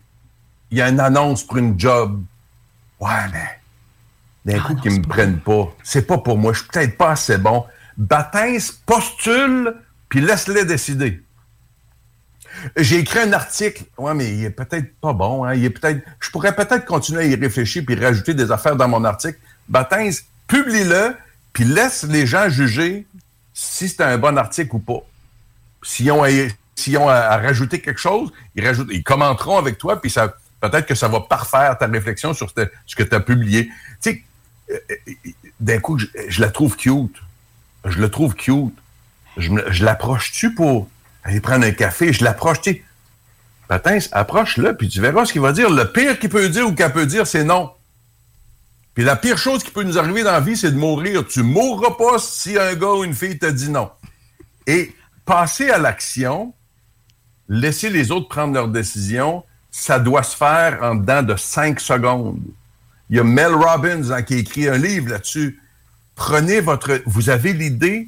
[0.72, 2.24] il y a une annonce pour une job.
[3.02, 3.10] Ouais,
[4.46, 5.74] mais d'un coup, qu'ils me prennent pas.
[5.84, 6.54] C'est pas pour moi.
[6.54, 7.66] Je suis peut-être pas assez bon.
[8.02, 9.76] Baptiste, postule,
[10.10, 11.22] puis laisse-les décider.
[12.76, 13.84] J'ai écrit un article.
[13.96, 15.46] Ouais, mais il est peut-être pas bon.
[15.46, 15.54] Hein?
[15.54, 19.38] Je pourrais peut-être continuer à y réfléchir puis rajouter des affaires dans mon article.
[19.70, 21.16] Baptiste, publie-le,
[21.54, 23.06] puis laisse les gens juger
[23.54, 25.06] si c'est un bon article ou pas.
[25.84, 31.08] S'ils ont, à, rajouter quelque chose, ils, commenteront avec toi, puis ça, peut-être que ça
[31.08, 33.68] va parfaire ta réflexion sur ce, que tu as publié.
[34.02, 34.24] Tu sais,
[34.72, 37.22] euh, euh, d'un coup, je la trouve cute.
[37.86, 38.74] Je le trouve cute.
[39.38, 40.90] Je, l'approche-tu pour
[41.24, 42.14] aller prendre un café?
[42.14, 42.86] Je l'approche, tu.
[43.68, 45.70] Patin, approche-le, puis tu verras ce qu'il va dire.
[45.70, 47.72] Le pire qu'il peut dire ou qu'elle peut dire, c'est non.
[48.94, 51.26] Puis la pire chose qui peut nous arriver dans la vie, c'est de mourir.
[51.26, 53.90] Tu mourras pas si un gars ou une fille te dit non.
[54.68, 54.94] Et
[55.26, 56.54] passer à l'action,
[57.48, 62.42] laisser les autres prendre leurs décisions, ça doit se faire en dedans de cinq secondes.
[63.10, 65.62] Il y a Mel Robbins hein, qui a écrit un livre là-dessus.
[66.16, 67.02] Prenez votre...
[67.06, 68.08] Vous avez l'idée,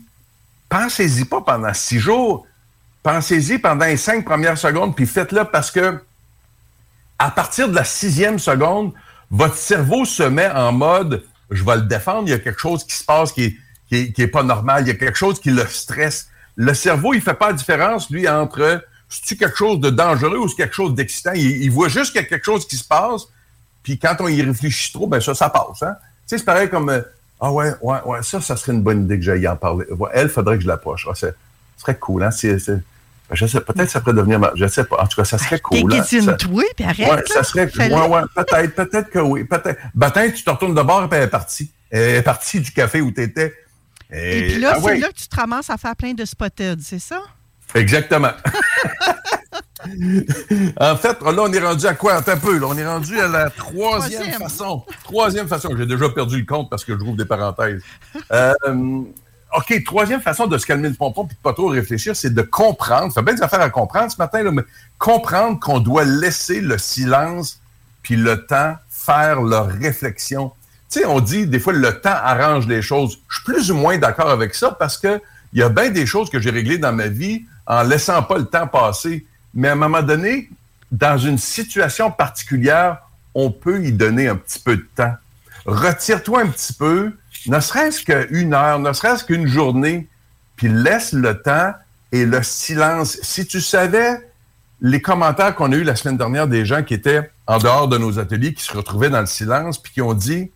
[0.69, 2.45] pensez-y pas pendant six jours.
[3.01, 6.01] Pensez-y pendant les cinq premières secondes, puis faites-le parce que
[7.19, 8.93] à partir de la sixième seconde,
[9.29, 11.23] votre cerveau se met en mode
[11.53, 13.57] je vais le défendre, il y a quelque chose qui se passe qui
[13.91, 16.29] est, qui pas normal, il y a quelque chose qui le stresse.
[16.55, 20.47] Le cerveau, il fait pas la différence, lui, entre c'est-tu quelque chose de dangereux ou
[20.47, 21.33] c'est quelque chose d'excitant?
[21.35, 23.27] Il, voit juste qu'il y a quelque chose qui se passe,
[23.83, 25.83] puis quand on y réfléchit trop, ben ça, ça passe.
[25.83, 25.95] Hein?
[26.01, 27.01] Tu sais, c'est pareil comme euh,
[27.39, 29.85] Ah ouais, ouais, ouais, ça, ça serait une bonne idée que j'aille en parler.
[30.13, 31.07] Elle, faudrait que je l'approche.
[31.09, 31.27] Ah, ce
[31.77, 32.31] serait cool, hein?
[32.31, 32.81] C'est, ben,
[33.31, 34.39] je sais, peut-être ça pourrait devenir.
[34.55, 35.01] Je sais pas.
[35.01, 35.89] En tout cas, ça serait cool.
[35.89, 36.33] T'es hein?
[36.33, 37.11] toi, puis arrête.
[37.11, 37.69] Ouais, ça serait.
[37.77, 39.43] Ouais, ouais, peut-être, peut-être que oui.
[39.43, 39.79] Peut-être.
[39.93, 41.71] Ben, tu te retournes de bord et puis elle est partie.
[41.89, 43.53] Elle est partie du café où tu étais.
[44.11, 46.79] Et, puis là, ah c'est là que tu te ramasses à faire plein de spotted,
[46.81, 47.19] c'est ça?
[47.73, 48.31] Exactement.
[50.79, 52.15] en fait, là, on est rendu à quoi?
[52.15, 52.57] Un peu.
[52.57, 54.83] Là, on est rendu à la troisième, façon.
[55.03, 55.69] Troisième façon.
[55.77, 57.81] J'ai déjà perdu le compte parce que je rouvre des parenthèses.
[58.31, 59.03] Euh,
[59.55, 62.41] OK, troisième façon de se calmer le pompon et de pas trop réfléchir, c'est de
[62.41, 63.13] comprendre.
[63.13, 64.63] Ça fait bien des affaires à comprendre ce matin, là, mais
[64.97, 67.59] comprendre qu'on doit laisser le silence
[68.01, 70.51] puis le temps faire leur réflexion.
[70.89, 73.19] Tu sais, on dit des fois le temps arrange les choses.
[73.29, 75.21] Je suis plus ou moins d'accord avec ça parce que
[75.53, 78.37] il y a bien des choses que j'ai réglées dans ma vie en laissant pas
[78.37, 79.25] le temps passer.
[79.53, 80.49] Mais à un moment donné,
[80.91, 82.99] dans une situation particulière,
[83.35, 85.13] on peut y donner un petit peu de temps.
[85.65, 87.13] Retire-toi un petit peu,
[87.47, 90.07] ne serait-ce qu'une heure, ne serait-ce qu'une journée,
[90.55, 91.73] puis laisse le temps
[92.11, 93.17] et le silence.
[93.21, 94.29] Si tu savais
[94.81, 97.97] les commentaires qu'on a eus la semaine dernière des gens qui étaient en dehors de
[97.97, 100.51] nos ateliers, qui se retrouvaient dans le silence, puis qui ont dit,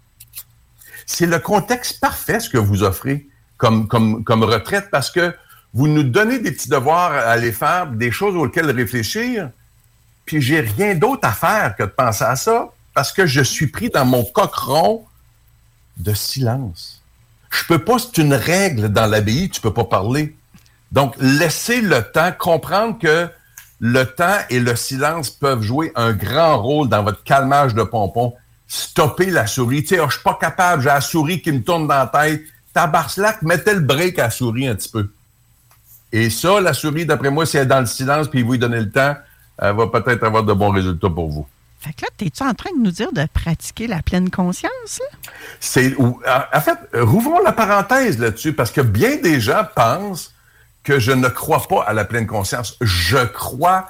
[1.06, 5.34] c'est le contexte parfait ce que vous offrez comme, comme, comme retraite, parce que
[5.78, 9.52] vous nous donnez des petits devoirs à aller faire, des choses auxquelles réfléchir,
[10.26, 13.68] puis j'ai rien d'autre à faire que de penser à ça, parce que je suis
[13.68, 15.06] pris dans mon cochon
[15.98, 17.04] de silence.
[17.52, 20.36] Je peux pas, c'est une règle dans l'abbaye, tu peux pas parler.
[20.92, 23.30] Donc, laissez le temps, comprendre que
[23.80, 28.34] le temps et le silence peuvent jouer un grand rôle dans votre calmage de pompon.
[28.68, 29.84] Stopper la souris.
[29.84, 32.08] Tu sais, oh, je suis pas capable, j'ai la souris qui me tourne dans la
[32.08, 32.42] tête.
[32.74, 35.12] Tabarslac, mettez le break à la souris un petit peu.
[36.12, 38.60] Et ça, la souris, d'après moi, si elle est dans le silence puis vous lui
[38.60, 39.16] donnez le temps,
[39.60, 41.48] elle va peut-être avoir de bons résultats pour vous.
[41.80, 45.02] Fait que là, es-tu en train de nous dire de pratiquer la pleine conscience?
[45.60, 50.34] C'est, en fait, rouvrons la parenthèse là-dessus, parce que bien des gens pensent
[50.84, 52.78] que je ne crois pas à la pleine conscience.
[52.82, 53.88] Je crois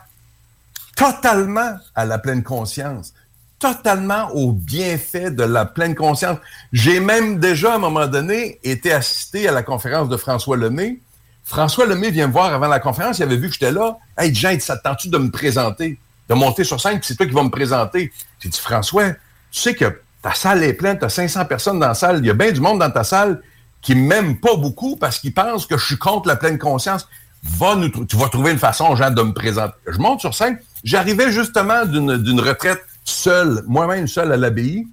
[0.96, 3.14] totalement à la pleine conscience,
[3.60, 6.40] totalement au bienfait de la pleine conscience.
[6.74, 11.00] J'ai même déjà, à un moment donné, été assisté à la conférence de François Lemay.
[11.48, 13.98] François Lemay vient me voir avant la conférence, il avait vu que j'étais là.
[14.18, 15.98] Hey, Jean, ça te tente-tu de me présenter?
[16.28, 18.12] de monter sur scène, puis c'est toi qui vas me présenter.
[18.40, 19.12] J'ai dit, François,
[19.52, 22.26] tu sais que ta salle est pleine, tu as 500 personnes dans la salle, il
[22.26, 23.42] y a bien du monde dans ta salle
[23.82, 27.08] qui m'aime pas beaucoup parce qu'ils pensent que je suis contre la pleine conscience.
[27.44, 29.76] Va nous, tu vas trouver une façon, Jean, de me présenter.
[29.88, 30.60] Je monte sur scène.
[30.84, 34.86] J'arrivais justement d'une retraite seule, moi-même seul à l'abbaye,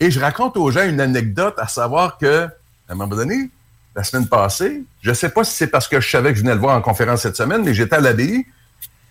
[0.00, 3.50] et je raconte aux gens une anecdote, à savoir que, à un moment donné,
[3.94, 6.54] la semaine passée, je sais pas si c'est parce que je savais que je venais
[6.54, 8.46] le voir en conférence cette semaine, mais j'étais à l'abbaye,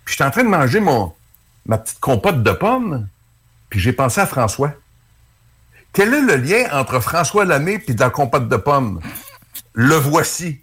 [0.05, 3.07] puis j'étais en train de manger ma petite compote de pommes,
[3.69, 4.73] puis j'ai pensé à François.
[5.93, 9.01] Quel est le lien entre François Lamé et la compote de pommes?
[9.73, 10.61] Le voici.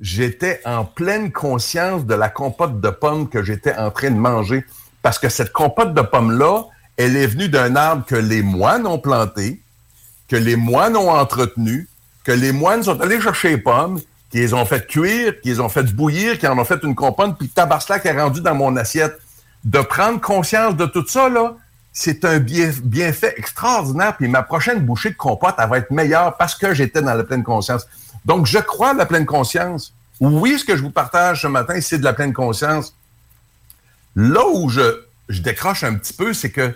[0.00, 4.64] J'étais en pleine conscience de la compote de pommes que j'étais en train de manger.
[5.02, 6.64] Parce que cette compote de pommes-là,
[6.96, 9.62] elle est venue d'un arbre que les moines ont planté,
[10.28, 11.88] que les moines ont entretenu,
[12.24, 15.84] que les moines sont allés chercher les pommes, qu'ils ont fait cuire, qu'ils ont fait
[15.94, 19.18] bouillir, qu'ils en ont fait une compote, puis tabarcelac est rendu dans mon assiette
[19.64, 21.56] de prendre conscience de tout ça, là,
[21.92, 24.16] c'est un bienfait extraordinaire.
[24.16, 27.24] Puis ma prochaine bouchée de compote, elle va être meilleure parce que j'étais dans la
[27.24, 27.86] pleine conscience.
[28.24, 29.92] Donc, je crois à la pleine conscience.
[30.20, 32.94] Oui, ce que je vous partage ce matin, c'est de la pleine conscience.
[34.14, 36.74] Là où je, je décroche un petit peu, c'est que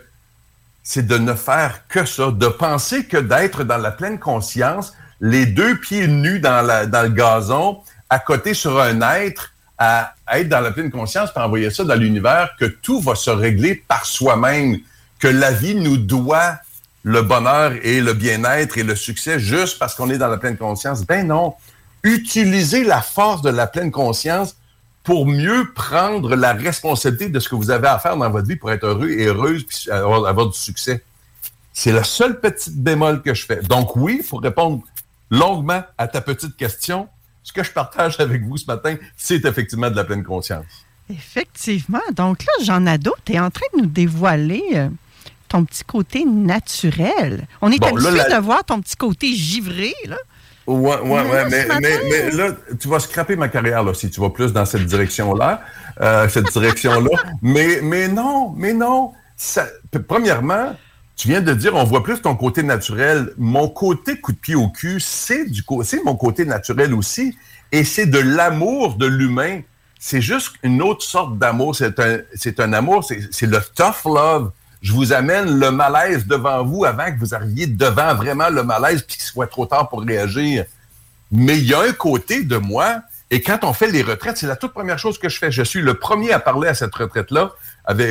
[0.83, 5.47] c'est de ne faire que ça, de penser que d'être dans la pleine conscience, les
[5.47, 7.81] deux pieds nus dans, le gazon,
[8.11, 11.95] à côté sur un être, à, être dans la pleine conscience, pour envoyer ça dans
[11.95, 14.79] l'univers, que tout va se régler par soi-même,
[15.19, 16.59] que la vie nous doit
[17.05, 20.57] le bonheur et le bien-être et le succès juste parce qu'on est dans la pleine
[20.57, 21.05] conscience.
[21.07, 21.55] Ben non.
[22.03, 24.57] Utilisez la force de la pleine conscience
[25.05, 28.57] pour mieux prendre la responsabilité de ce que vous avez à faire dans votre vie
[28.57, 31.05] pour être heureux et heureuse et avoir, du succès.
[31.75, 33.61] C'est la seule petite bémol que je fais.
[33.63, 34.83] Donc oui, pour répondre
[35.31, 37.09] longuement à ta petite question,
[37.43, 40.65] ce que je partage avec vous ce matin, c'est effectivement de la pleine conscience.
[41.11, 42.01] Effectivement.
[42.15, 44.89] Donc là, Jean Nadeau, tu es en train de nous dévoiler euh,
[45.49, 47.47] ton petit côté naturel.
[47.61, 50.17] On est Bon, habitué là, la- de voir ton petit côté givré, là.
[50.67, 52.49] Ouais, ouais, Mais ouais, mais, ce matin, mais, mais là,
[52.81, 55.61] tu vas scraper ma carrière là, si tu vas plus dans cette direction-là,
[56.01, 57.11] euh, cette direction-là.
[57.43, 59.13] mais, mais non, mais non.
[59.37, 59.67] Ça-
[60.09, 60.75] premièrement,
[61.17, 63.33] tu viens de dire, on voit plus ton côté naturel.
[63.39, 65.63] Mon côté coup de pied au cul, c'est du
[66.05, 67.37] mon côté naturel aussi,
[67.71, 69.61] et c'est de l'amour de l'humain.
[69.99, 71.77] C'est juste une autre sorte d'amour.
[71.77, 74.51] C'est un, c'est un amour, c'est le tough love.
[74.83, 79.03] Je vous amène le malaise devant vous avant que vous arriviez devant vraiment le malaise
[79.03, 80.67] puis qu'il soit trop tard pour réagir.
[81.31, 83.01] Mais il y a un côté de moi,
[83.31, 85.51] et quand on fait les retraites, c'est la toute première chose que je fais.
[85.51, 87.53] Je suis le premier à parler à cette retraite-là.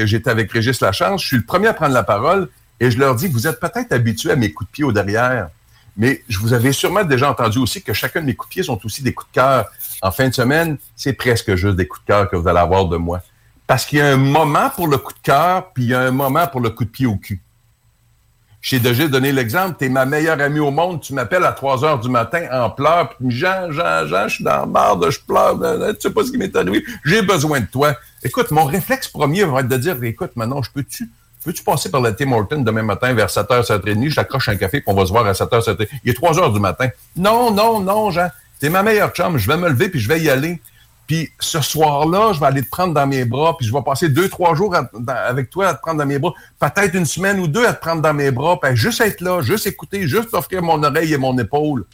[0.06, 2.50] J'étais avec Régis Lachance, je suis le premier à prendre la parole
[2.84, 5.48] et je leur dis, vous êtes peut-être habitués à mes coups de pied au derrière,
[5.96, 8.64] mais je vous avais sûrement déjà entendu aussi que chacun de mes coups de pied
[8.64, 9.68] sont aussi des coups de cœur.
[10.02, 12.84] En fin de semaine, c'est presque juste des coups de cœur que vous allez avoir
[12.86, 13.22] de moi.
[13.68, 16.02] Parce qu'il y a un moment pour le coup de cœur, puis il y a
[16.02, 17.42] un moment pour le coup de pied au cul.
[18.62, 21.86] J'ai déjà donné l'exemple, tu es ma meilleure amie au monde, tu m'appelles à 3
[21.86, 25.20] heures du matin en pleurs, puis Jean, Jean, Jean, je suis dans la marde, je
[25.22, 25.58] pleure,
[25.94, 27.96] tu sais pas ce qui m'est arrivé, j'ai besoin de toi.
[28.24, 31.10] Écoute, mon réflexe premier va être de dire, écoute, maintenant, je peux-tu
[31.44, 34.82] peux-tu passer par la Tim Horton demain matin vers 7h, 7h30, je t'accroche un café,
[34.82, 35.88] puis on va se voir à 7h, 7h.
[36.04, 36.88] Il est 3 heures du matin.
[37.16, 38.30] Non, non, non, Jean,
[38.60, 40.62] t'es ma meilleure chum, je vais me lever, puis je vais y aller.
[41.08, 44.10] Puis ce soir-là, je vais aller te prendre dans mes bras, puis je vais passer
[44.10, 44.74] deux, trois jours
[45.06, 47.82] avec toi à te prendre dans mes bras, peut-être une semaine ou deux à te
[47.82, 51.18] prendre dans mes bras, puis juste être là, juste écouter, juste t'offrir mon oreille et
[51.18, 51.86] mon épaule.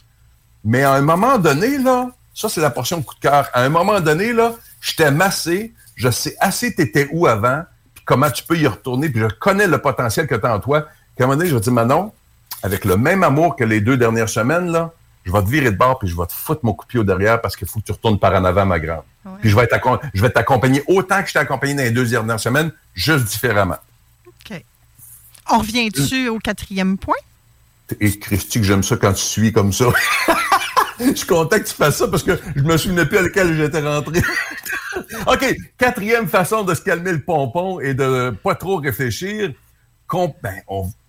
[0.64, 3.48] Mais à un moment donné, là, ça c'est la portion de coup de cœur.
[3.52, 7.64] À un moment donné, là, je t'ai massé, je sais assez t'étais où avant,
[8.04, 10.86] comment tu peux y retourner, puis je connais le potentiel que tu as en toi.
[11.16, 12.12] Qu'à un moment donné, je vais te dire, Manon,
[12.62, 14.92] avec le même amour que les deux dernières semaines, là,
[15.24, 17.00] je vais te virer de bord, puis je vais te foutre mon coup de pied
[17.00, 19.02] au derrière parce qu'il faut que tu retournes par en avant, ma grande.
[19.40, 19.68] Puis je vais
[20.14, 23.76] je vais t'accompagner autant que je t'ai accompagné dans les deux dernières semaines, juste différemment.
[24.26, 24.64] OK.
[25.50, 26.32] On revient-tu Euh.
[26.32, 27.16] au quatrième point?
[28.00, 29.86] Et Christy, que j'aime ça quand tu suis comme ça.
[31.00, 33.56] je suis content que tu fasses ça parce que je me souvenais plus à lequel
[33.56, 34.20] j'étais rentré.
[35.26, 35.56] OK.
[35.78, 39.52] Quatrième façon de se calmer le pompon et de pas trop réfléchir.
[40.42, 40.56] Ben,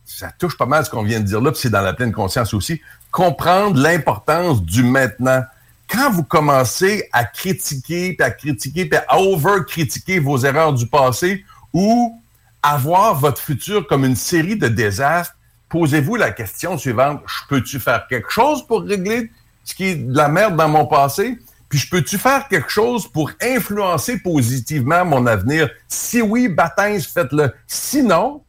[0.05, 2.11] ça touche pas mal ce qu'on vient de dire là, puis c'est dans la pleine
[2.11, 2.81] conscience aussi.
[3.11, 5.43] Comprendre l'importance du maintenant.
[5.89, 11.43] Quand vous commencez à critiquer, puis à critiquer, puis à over-critiquer vos erreurs du passé
[11.73, 12.21] ou
[12.61, 15.35] à voir votre futur comme une série de désastres,
[15.69, 17.21] posez-vous la question suivante.
[17.25, 19.31] Je peux-tu faire quelque chose pour régler
[19.71, 21.39] ce qui est de la merde dans mon passé?
[21.69, 25.69] Puis je peux-tu faire quelque chose pour influencer positivement mon avenir?
[25.87, 27.53] Si oui, baptême, faites-le.
[27.65, 28.43] Sinon,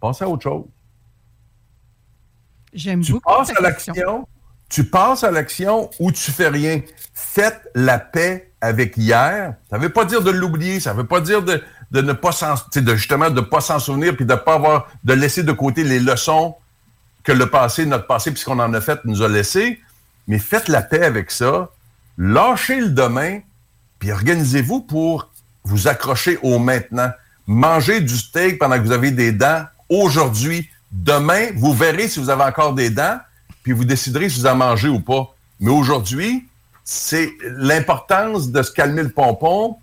[0.00, 0.64] passez à autre chose.
[2.74, 4.28] J'aime Tu beaucoup passes à l'action,
[4.68, 6.82] tu passes à l'action ou tu fais rien.
[7.14, 9.54] Faites la paix avec hier.
[9.70, 11.62] Ça veut pas dire de l'oublier, ça veut pas dire de,
[11.92, 15.14] de ne pas s'en, de justement de pas s'en souvenir puis de pas avoir, de
[15.14, 16.56] laisser de côté les leçons
[17.22, 19.80] que le passé, notre passé, puisqu'on en a fait, nous a laissé.
[20.26, 21.70] Mais faites la paix avec ça.
[22.16, 23.40] Lâchez le demain,
[23.98, 25.30] puis organisez-vous pour
[25.64, 27.10] vous accrocher au maintenant.
[27.46, 30.68] Mangez du steak pendant que vous avez des dents aujourd'hui.
[30.92, 33.18] Demain, vous verrez si vous avez encore des dents,
[33.62, 35.34] puis vous déciderez si vous en mangez ou pas.
[35.60, 36.46] Mais aujourd'hui,
[36.84, 39.76] c'est l'importance de se calmer le pompon,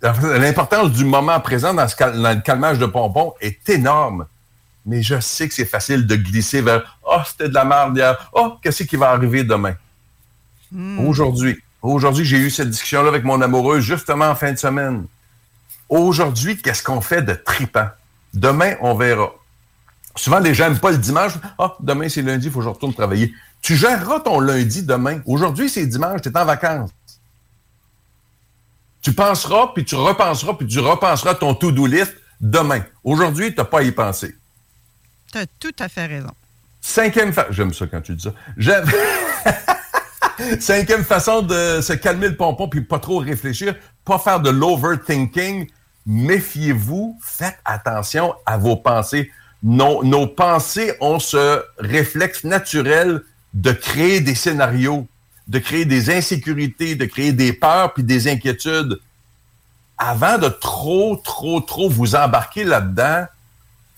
[0.00, 4.26] l'importance du moment présent dans, ce le calmage de pompon est énorme.
[4.88, 8.30] Mais je sais que c'est facile de glisser vers «Oh, c'était de la merde hier.
[8.32, 9.74] Oh, qu'est-ce qui va arriver demain?
[10.98, 11.62] Aujourd'hui.
[11.82, 15.06] Aujourd'hui, j'ai eu cette discussion-là avec mon amoureuse justement en fin de semaine.
[15.90, 17.88] Aujourd'hui, qu'est-ce qu'on fait de tripant?
[18.32, 19.30] Demain, on verra.
[20.16, 21.32] Souvent, les gens n'aiment pas le dimanche.
[21.58, 23.34] Ah, demain, c'est lundi, il faut que je retourne travailler.
[23.60, 25.20] Tu géreras ton lundi demain.
[25.26, 26.90] Aujourd'hui, c'est dimanche, tu es en vacances.
[29.02, 32.80] Tu penseras, puis tu repenseras, puis tu repenseras ton to-do list demain.
[33.04, 34.34] Aujourd'hui, tu n'as pas à y penser.
[35.32, 36.30] Tu as tout à fait raison.
[36.80, 38.56] Cinquième fa- J'aime ça quand tu dis ça.
[40.60, 43.74] Cinquième façon de se calmer le pompon puis pas trop réfléchir,
[44.04, 45.68] pas faire de l'overthinking.
[46.06, 49.30] Méfiez-vous, faites attention à vos pensées.
[49.62, 53.22] Nos, nos pensées ont ce réflexe naturel
[53.52, 55.06] de créer des scénarios,
[55.48, 59.00] de créer des insécurités, de créer des peurs puis des inquiétudes.
[59.98, 63.26] Avant de trop, trop, trop vous embarquer là-dedans,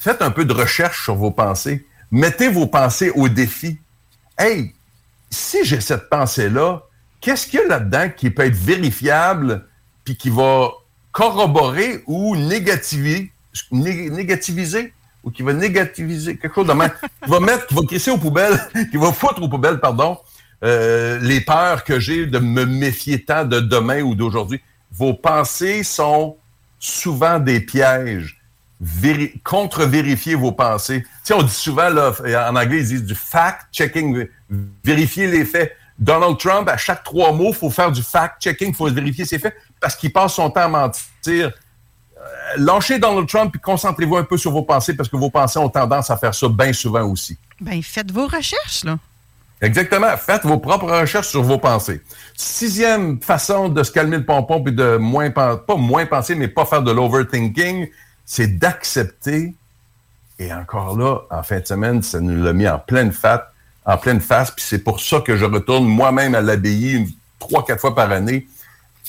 [0.01, 1.87] faites un peu de recherche sur vos pensées.
[2.11, 3.79] Mettez vos pensées au défi.
[4.39, 4.75] Hey,
[5.31, 6.83] si j'ai cette pensée-là,
[7.21, 9.67] qu'est-ce qu'il y a là-dedans qui peut être vérifiable
[10.03, 10.71] puis qui va
[11.13, 13.31] corroborer ou négativiser
[15.23, 18.17] ou qui va négativiser quelque chose de même, qui va mettre, qui va crisser aux
[18.17, 18.59] poubelles,
[18.91, 20.19] qui va foutre aux poubelles, pardon,
[20.65, 24.63] euh, les peurs que j'ai de me méfier tant de demain ou d'aujourd'hui.
[24.91, 26.39] vos pensées sont
[26.79, 28.40] souvent des pièges.
[28.83, 31.03] Véri- Contre-vérifiez vos pensées.
[31.03, 32.13] Tu sais, on dit souvent, là,
[32.49, 34.27] en anglais, ils disent du fact-checking,
[34.83, 35.77] vérifier les faits.
[35.99, 39.39] Donald Trump, à chaque trois mots, il faut faire du fact-checking, il faut vérifier ses
[39.39, 41.53] faits, parce qu'il passe son temps à mentir.
[42.17, 42.23] Euh,
[42.57, 45.69] lâchez Donald Trump et concentrez-vous un peu sur vos pensées, parce que vos pensées ont
[45.69, 47.37] tendance à faire ça bien souvent aussi.
[47.61, 48.99] Ben, faites vos recherches, là.
[49.61, 50.17] Exactement.
[50.17, 52.01] Faites vos propres recherches sur vos pensées.
[52.35, 56.65] Sixième façon de se calmer le pompon puis de moins pas moins penser, mais pas
[56.65, 57.87] faire de l'overthinking,
[58.31, 59.55] c'est d'accepter.
[60.39, 63.13] Et encore là, en fin de semaine, ça nous l'a mis en pleine
[63.85, 64.53] en pleine face.
[64.53, 68.47] Puis c'est pour ça que je retourne moi-même à l'abbaye trois, quatre fois par année.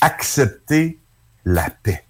[0.00, 0.98] Accepter
[1.44, 2.02] la paix.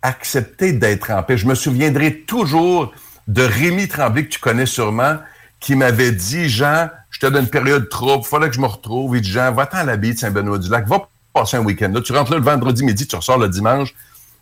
[0.00, 1.36] Accepter d'être en paix.
[1.36, 2.90] Je me souviendrai toujours
[3.26, 5.18] de Rémi Tremblay, que tu connais sûrement,
[5.60, 9.14] qui m'avait dit, Jean, j'étais dans une période trouble, il fallait que je me retrouve.
[9.14, 12.00] Il dit, Jean, va-t'en à l'abbaye de Saint-Benoît-du-Lac, va passer un week-end là.
[12.00, 13.94] Tu rentres là le vendredi midi, tu ressors le dimanche.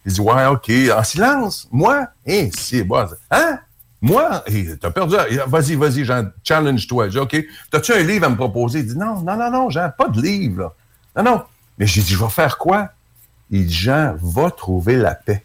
[0.06, 1.68] Il dit, ouais, OK, en silence.
[1.72, 2.06] Moi?
[2.28, 3.06] Hein, c'est bon.
[3.28, 3.58] Hein?
[4.00, 4.44] Moi?
[4.46, 5.16] Hey, t'as perdu.
[5.48, 7.08] Vas-y, vas-y, Jean, challenge-toi.
[7.08, 7.46] J'ai dit, OK.
[7.72, 8.78] T'as-tu un livre à me proposer?
[8.78, 10.72] Il dit, non, non, non, non, Jean, pas de livre, là.
[11.16, 11.42] Non, non.
[11.76, 12.90] Mais j'ai dit, je vais faire quoi?
[13.50, 15.44] Il dit, Jean, va trouver la paix.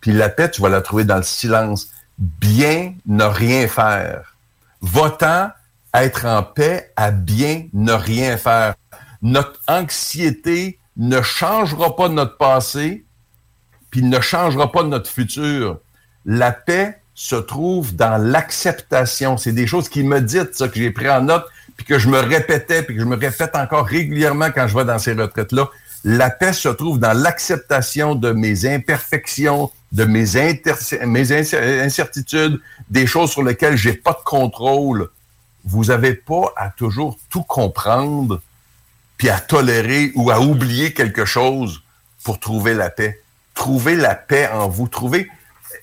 [0.00, 1.88] Puis la paix, tu vas la trouver dans le silence.
[2.16, 4.36] Bien ne rien faire.
[4.80, 5.50] Va-t'en
[5.92, 8.74] être en paix à bien ne rien faire.
[9.20, 13.04] Notre anxiété ne changera pas notre passé,
[13.90, 15.78] puis ne changera pas notre futur.
[16.24, 19.36] La paix se trouve dans l'acceptation.
[19.36, 21.46] C'est des choses qui me disent, ça, que j'ai pris en note,
[21.76, 24.84] puis que je me répétais, puis que je me répète encore régulièrement quand je vais
[24.84, 25.68] dans ces retraites-là.
[26.04, 33.42] La paix se trouve dans l'acceptation de mes imperfections, de mes, incertitudes, des choses sur
[33.42, 35.08] lesquelles j'ai pas de contrôle.
[35.64, 38.40] Vous n'avez pas à toujours tout comprendre,
[39.16, 41.82] puis à tolérer ou à oublier quelque chose
[42.22, 43.20] pour trouver la paix.
[43.58, 44.86] Trouvez la paix en vous.
[44.86, 45.28] Trouvez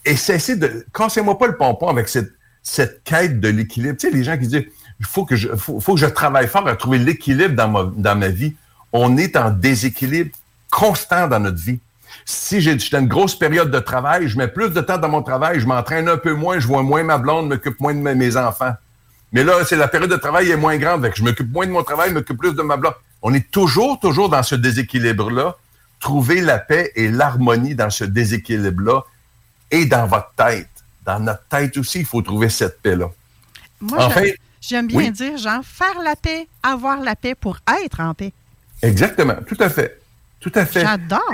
[0.06, 0.86] et cessez de.
[0.94, 3.98] Cassez-moi pas le pompon avec cette, quête de l'équilibre.
[4.00, 4.66] Tu sais, les gens qui disent
[5.02, 8.56] il faut que je, je travaille fort à trouver l'équilibre dans ma, vie.
[8.94, 10.32] On est en déséquilibre
[10.72, 11.80] constant dans notre vie.
[12.24, 15.60] Si j'ai une grosse période de travail, je mets plus de temps dans mon travail,
[15.60, 18.74] je m'entraîne un peu moins, je vois moins ma blonde, m'occupe moins de mes- enfants.
[19.34, 21.72] Mais là, c'est la période de travail est moins grande, que je m'occupe moins de
[21.72, 22.94] mon travail, je m'occupe plus de ma blonde.
[23.22, 25.58] On est toujours, toujours dans ce déséquilibre-là.
[26.06, 29.02] Trouver la paix et l'harmonie dans ce déséquilibre-là
[29.72, 30.70] et dans votre tête.
[31.04, 33.10] Dans notre tête aussi, il faut trouver cette paix-là.
[33.82, 34.22] Moi, Enfin,
[34.62, 35.12] j'aime- bien oui.
[35.12, 38.34] dire, genre, faire la paix, avoir la paix pour être en paix.
[38.84, 40.00] Exactement, tout à fait.
[40.40, 40.82] Tout à fait.
[40.82, 41.32] J'adore.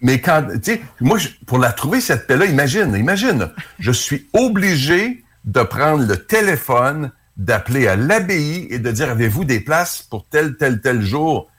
[0.00, 3.50] Mais quand, tu sais, moi, je- pour la trouver, cette paix-là, imagine, imagine,
[3.80, 9.58] je suis obligé de prendre le téléphone, d'appeler à l'abbaye et de dire, avez-vous des
[9.58, 11.50] places pour tel, tel, tel jour?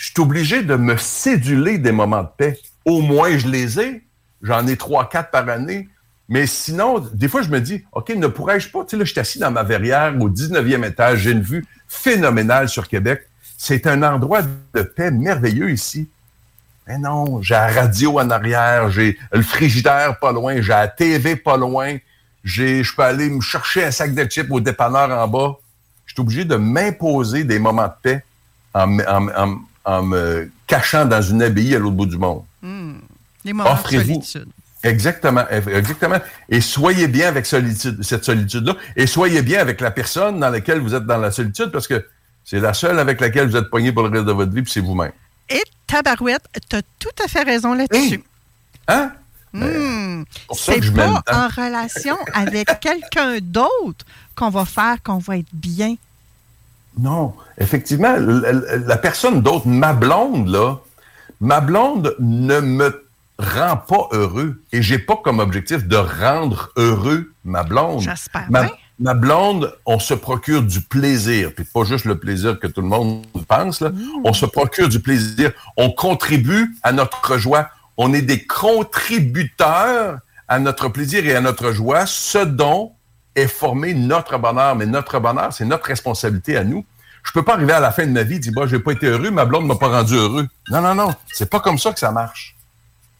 [0.00, 2.58] Je suis obligé de me céduler des moments de paix.
[2.86, 4.02] Au moins, je les ai.
[4.40, 5.90] J'en ai trois, quatre par année.
[6.26, 8.82] Mais sinon, des fois, je me dis, OK, ne pourrais-je pas?
[8.84, 11.18] Tu sais, là, je suis assis dans ma verrière au 19e étage.
[11.18, 13.28] J'ai une vue phénoménale sur Québec.
[13.58, 16.08] C'est un endroit de paix merveilleux ici.
[16.86, 21.36] Mais non, j'ai la radio en arrière, j'ai le frigidaire pas loin, j'ai la TV
[21.36, 21.98] pas loin,
[22.42, 25.58] j'ai, je peux aller me chercher un sac de chips au dépanneur en bas.
[26.06, 28.24] Je suis obligé de m'imposer des moments de paix
[28.72, 32.44] en, en en en me cachant dans une abbaye à l'autre bout du monde.
[32.62, 32.98] Hmm.
[33.44, 34.48] Les moments de solitude.
[34.82, 36.18] Exactement, exactement.
[36.48, 38.76] Et soyez bien avec solitude, cette solitude-là.
[38.96, 42.06] Et soyez bien avec la personne dans laquelle vous êtes dans la solitude, parce que
[42.44, 44.72] c'est la seule avec laquelle vous êtes poigné pour le reste de votre vie, puis
[44.72, 45.12] c'est vous-même.
[45.50, 48.22] Et tabarouette, t'as tout à fait raison là-dessus.
[48.88, 49.12] Hein?
[49.52, 50.22] Hmm.
[50.54, 55.96] ça C'est pas en relation avec quelqu'un d'autre qu'on va faire qu'on va être bien.
[56.98, 60.78] Non, effectivement, la personne d'autre, ma blonde, là,
[61.40, 63.06] ma blonde ne me
[63.38, 64.62] rend pas heureux.
[64.72, 68.00] Et j'ai pas comme objectif de rendre heureux ma blonde.
[68.00, 68.72] J'espère Ma, bien.
[68.98, 72.88] ma blonde, on se procure du plaisir, puis pas juste le plaisir que tout le
[72.88, 73.90] monde pense, là.
[74.24, 75.52] On se procure du plaisir.
[75.76, 77.70] On contribue à notre joie.
[77.96, 80.18] On est des contributeurs
[80.48, 82.92] à notre plaisir et à notre joie, ce dont
[83.34, 84.76] est formé notre bonheur.
[84.76, 86.84] Mais notre bonheur, c'est notre responsabilité à nous.
[87.22, 88.92] Je peux pas arriver à la fin de ma vie et dire, bah, j'ai pas
[88.92, 90.48] été heureux, ma blonde m'a pas rendu heureux.
[90.70, 91.14] Non, non, non.
[91.32, 92.56] C'est pas comme ça que ça marche.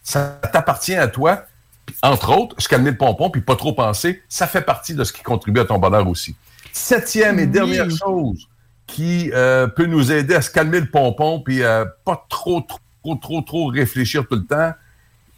[0.02, 1.44] Ça t'appartient à toi.
[1.84, 5.04] Puis, entre autres, se calmer le pompon puis pas trop penser, ça fait partie de
[5.04, 6.34] ce qui contribue à ton bonheur aussi.
[6.72, 7.48] Septième et Oui.
[7.48, 8.48] dernière chose
[8.86, 13.14] qui euh, peut nous aider à se calmer le pompon puis à pas trop, trop,
[13.16, 14.72] trop, trop réfléchir tout le temps,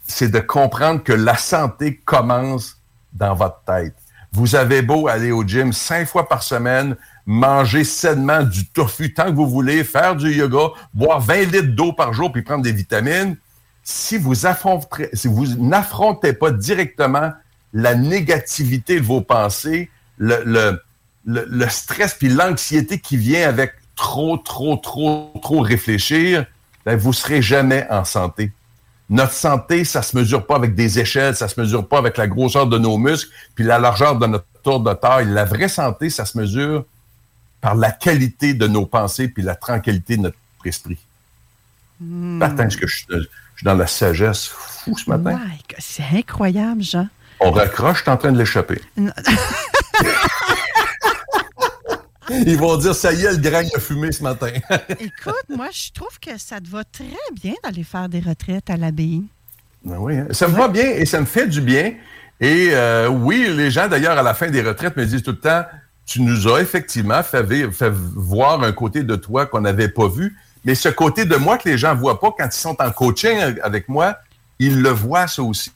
[0.07, 2.79] c'est de comprendre que la santé commence
[3.13, 3.95] dans votre tête.
[4.33, 6.97] Vous avez beau aller au gym cinq fois par semaine,
[7.27, 11.93] manger sainement du tofu tant que vous voulez, faire du yoga, boire 20 litres d'eau
[11.93, 13.37] par jour puis prendre des vitamines.
[13.85, 17.33] Si vous si vous n'affrontez pas directement
[17.73, 20.83] la négativité de vos pensées, le, le,
[21.27, 26.47] le, le stress puis l'anxiété qui vient avec trop, trop, trop, trop réfléchir,
[26.87, 28.53] ben, vous serez jamais en santé.
[29.11, 32.27] Notre santé, ça se mesure pas avec des échelles, ça se mesure pas avec la
[32.27, 35.27] grosseur de nos muscles, puis la largeur de notre tour de taille.
[35.27, 36.85] La vraie santé, ça se mesure
[37.61, 40.99] par la qualité de nos pensées puis la tranquillité de notre esprit.
[42.41, 45.39] Certain que je suis, je suis dans la sagesse fou ce matin?
[45.79, 47.09] C'est incroyable, Jean.
[47.41, 48.81] On raccroche, je suis en train de l'échapper.
[52.31, 54.49] Ils vont dire, ça y est, le grain a fumé ce matin.
[55.01, 57.05] Écoute, moi, je trouve que ça te va très
[57.35, 59.25] bien d'aller faire des retraites à l'abbaye.
[59.85, 60.29] Ben oui, hein.
[60.31, 61.95] ça me va bien et ça me fait du bien.
[62.41, 65.39] Et euh, oui, les gens, d'ailleurs, à la fin des retraites, me disent tout le
[65.39, 65.65] temps,
[66.07, 70.37] tu nous as effectivement fait, fait voir un côté de toi qu'on n'avait pas vu.
[70.65, 72.91] Mais ce côté de moi que les gens ne voient pas quand ils sont en
[72.91, 74.17] coaching avec moi,
[74.59, 75.73] ils le voient ça aussi.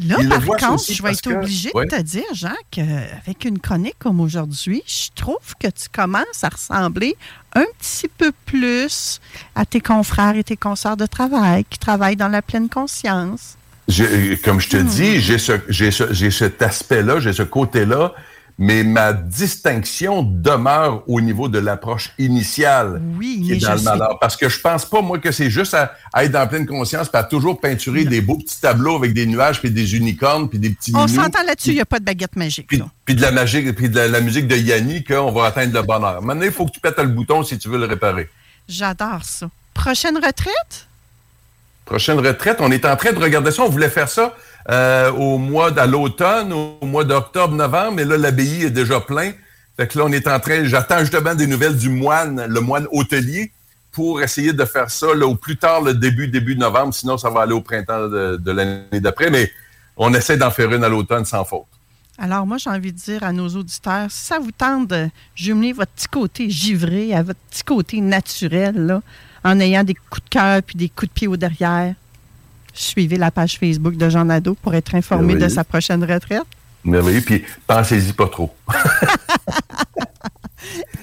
[0.00, 4.20] Là, par contre, je vais être obligée de te dire, Jean, qu'avec une chronique comme
[4.20, 7.16] aujourd'hui, je trouve que tu commences à ressembler
[7.54, 9.20] un petit peu plus
[9.56, 13.56] à tes confrères et tes consoeurs de travail qui travaillent dans la pleine conscience.
[13.88, 14.86] J'ai- comme je te Hmm.
[14.86, 18.12] dis, j'ai ce, j'ai ce- j'ai cet aspect-là, j'ai ce côté-là,
[18.60, 23.84] mais ma distinction demeure au niveau de l'approche initiale Oui, qui est dans le sais-
[23.84, 24.18] malheur.
[24.20, 27.08] Parce que je pense pas, moi, que c'est juste à, à être dans pleine conscience,
[27.12, 30.70] à toujours peinturer des beaux petits tableaux avec des nuages, puis des unicornes, puis des
[30.70, 32.66] petits On s'entend là-dessus, il n'y a pas de baguette magique.
[32.66, 35.74] puis, puis de la magie, puis de la, la musique de Yanni, qu'on va atteindre
[35.74, 36.20] le bonheur.
[36.22, 38.28] Maintenant, il faut que tu pètes le bouton si tu veux le réparer.
[38.68, 39.48] J'adore ça.
[39.72, 40.88] Prochaine retraite?
[41.84, 43.62] Prochaine retraite, on est en train de regarder ça.
[43.62, 44.36] On voulait faire ça
[44.70, 49.32] euh, au mois à l'automne, au mois d'octobre, novembre, mais là, l'abbaye est déjà plein.
[49.76, 52.86] Fait que là, on est en train, j'attends justement des nouvelles du moine, le moine
[52.90, 53.52] hôtelier,
[53.92, 56.92] pour essayer de faire ça au plus tard, le début, début novembre.
[56.94, 59.30] Sinon, ça va aller au printemps de, de l'année d'après.
[59.30, 59.50] Mais
[59.96, 61.66] on essaie d'en faire une à l'automne sans faute.
[62.18, 65.72] Alors, moi, j'ai envie de dire à nos auditeurs, si ça vous tente de jumeler
[65.72, 69.02] votre petit côté givré à votre petit côté naturel, là,
[69.44, 71.94] en ayant des coups de cœur puis des coups de pied au derrière,
[72.82, 75.40] suivez la page Facebook de Jean Nadeau pour être informé Oui.
[75.40, 76.42] de sa prochaine retraite.
[76.84, 77.20] Merveilleux.
[77.22, 78.54] Puis pensez-y pas trop.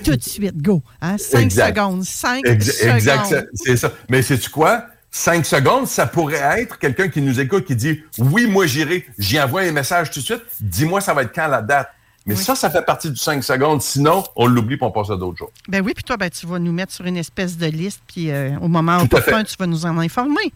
[0.04, 0.84] Tout de suite, go.
[1.02, 1.18] Hein?
[1.18, 1.76] Cinq Exact.
[1.76, 2.04] secondes.
[2.04, 2.96] Cinq Exa- secondes.
[2.96, 3.92] Exact, ça- c'est ça.
[4.10, 4.86] Mais sais-tu quoi?
[5.10, 9.40] Cinq secondes, ça pourrait être quelqu'un qui nous écoute qui dit Oui, moi j'irai, j'y
[9.40, 11.90] envoie un message tout de suite, dis-moi ça va être quand la date?
[12.28, 13.84] Mais ça, ça fait partie du 5 secondes.
[13.84, 15.52] Sinon, on l'oublie et on passe à d'autres choses.
[15.68, 18.32] Ben oui, puis toi, ben, tu vas nous mettre sur une espèce de liste, puis
[18.32, 20.52] euh, au moment opportun, tu vas nous en informer.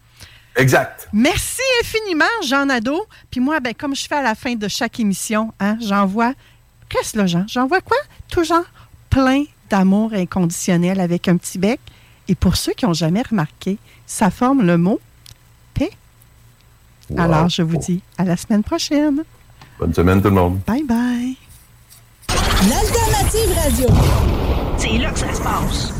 [0.60, 1.08] Exact.
[1.14, 3.06] Merci infiniment, Jean Nadeau.
[3.30, 6.34] Puis moi, ben, comme je fais à la fin de chaque émission, hein, j'envoie.
[6.90, 7.44] Qu'est-ce là, Jean?
[7.48, 7.96] J'envoie quoi?
[8.30, 8.64] Toujours
[9.08, 11.80] plein d'amour inconditionnel avec un petit bec.
[12.28, 15.00] Et pour ceux qui n'ont jamais remarqué, ça forme le mot
[15.72, 15.90] paix.
[17.08, 17.20] Wow.
[17.20, 19.24] Alors, je vous dis à la semaine prochaine.
[19.78, 20.60] Bonne semaine, tout le monde.
[20.66, 21.36] Bye bye.
[22.68, 23.86] L'alternative radio.
[24.76, 25.99] C'est là que ça se passe.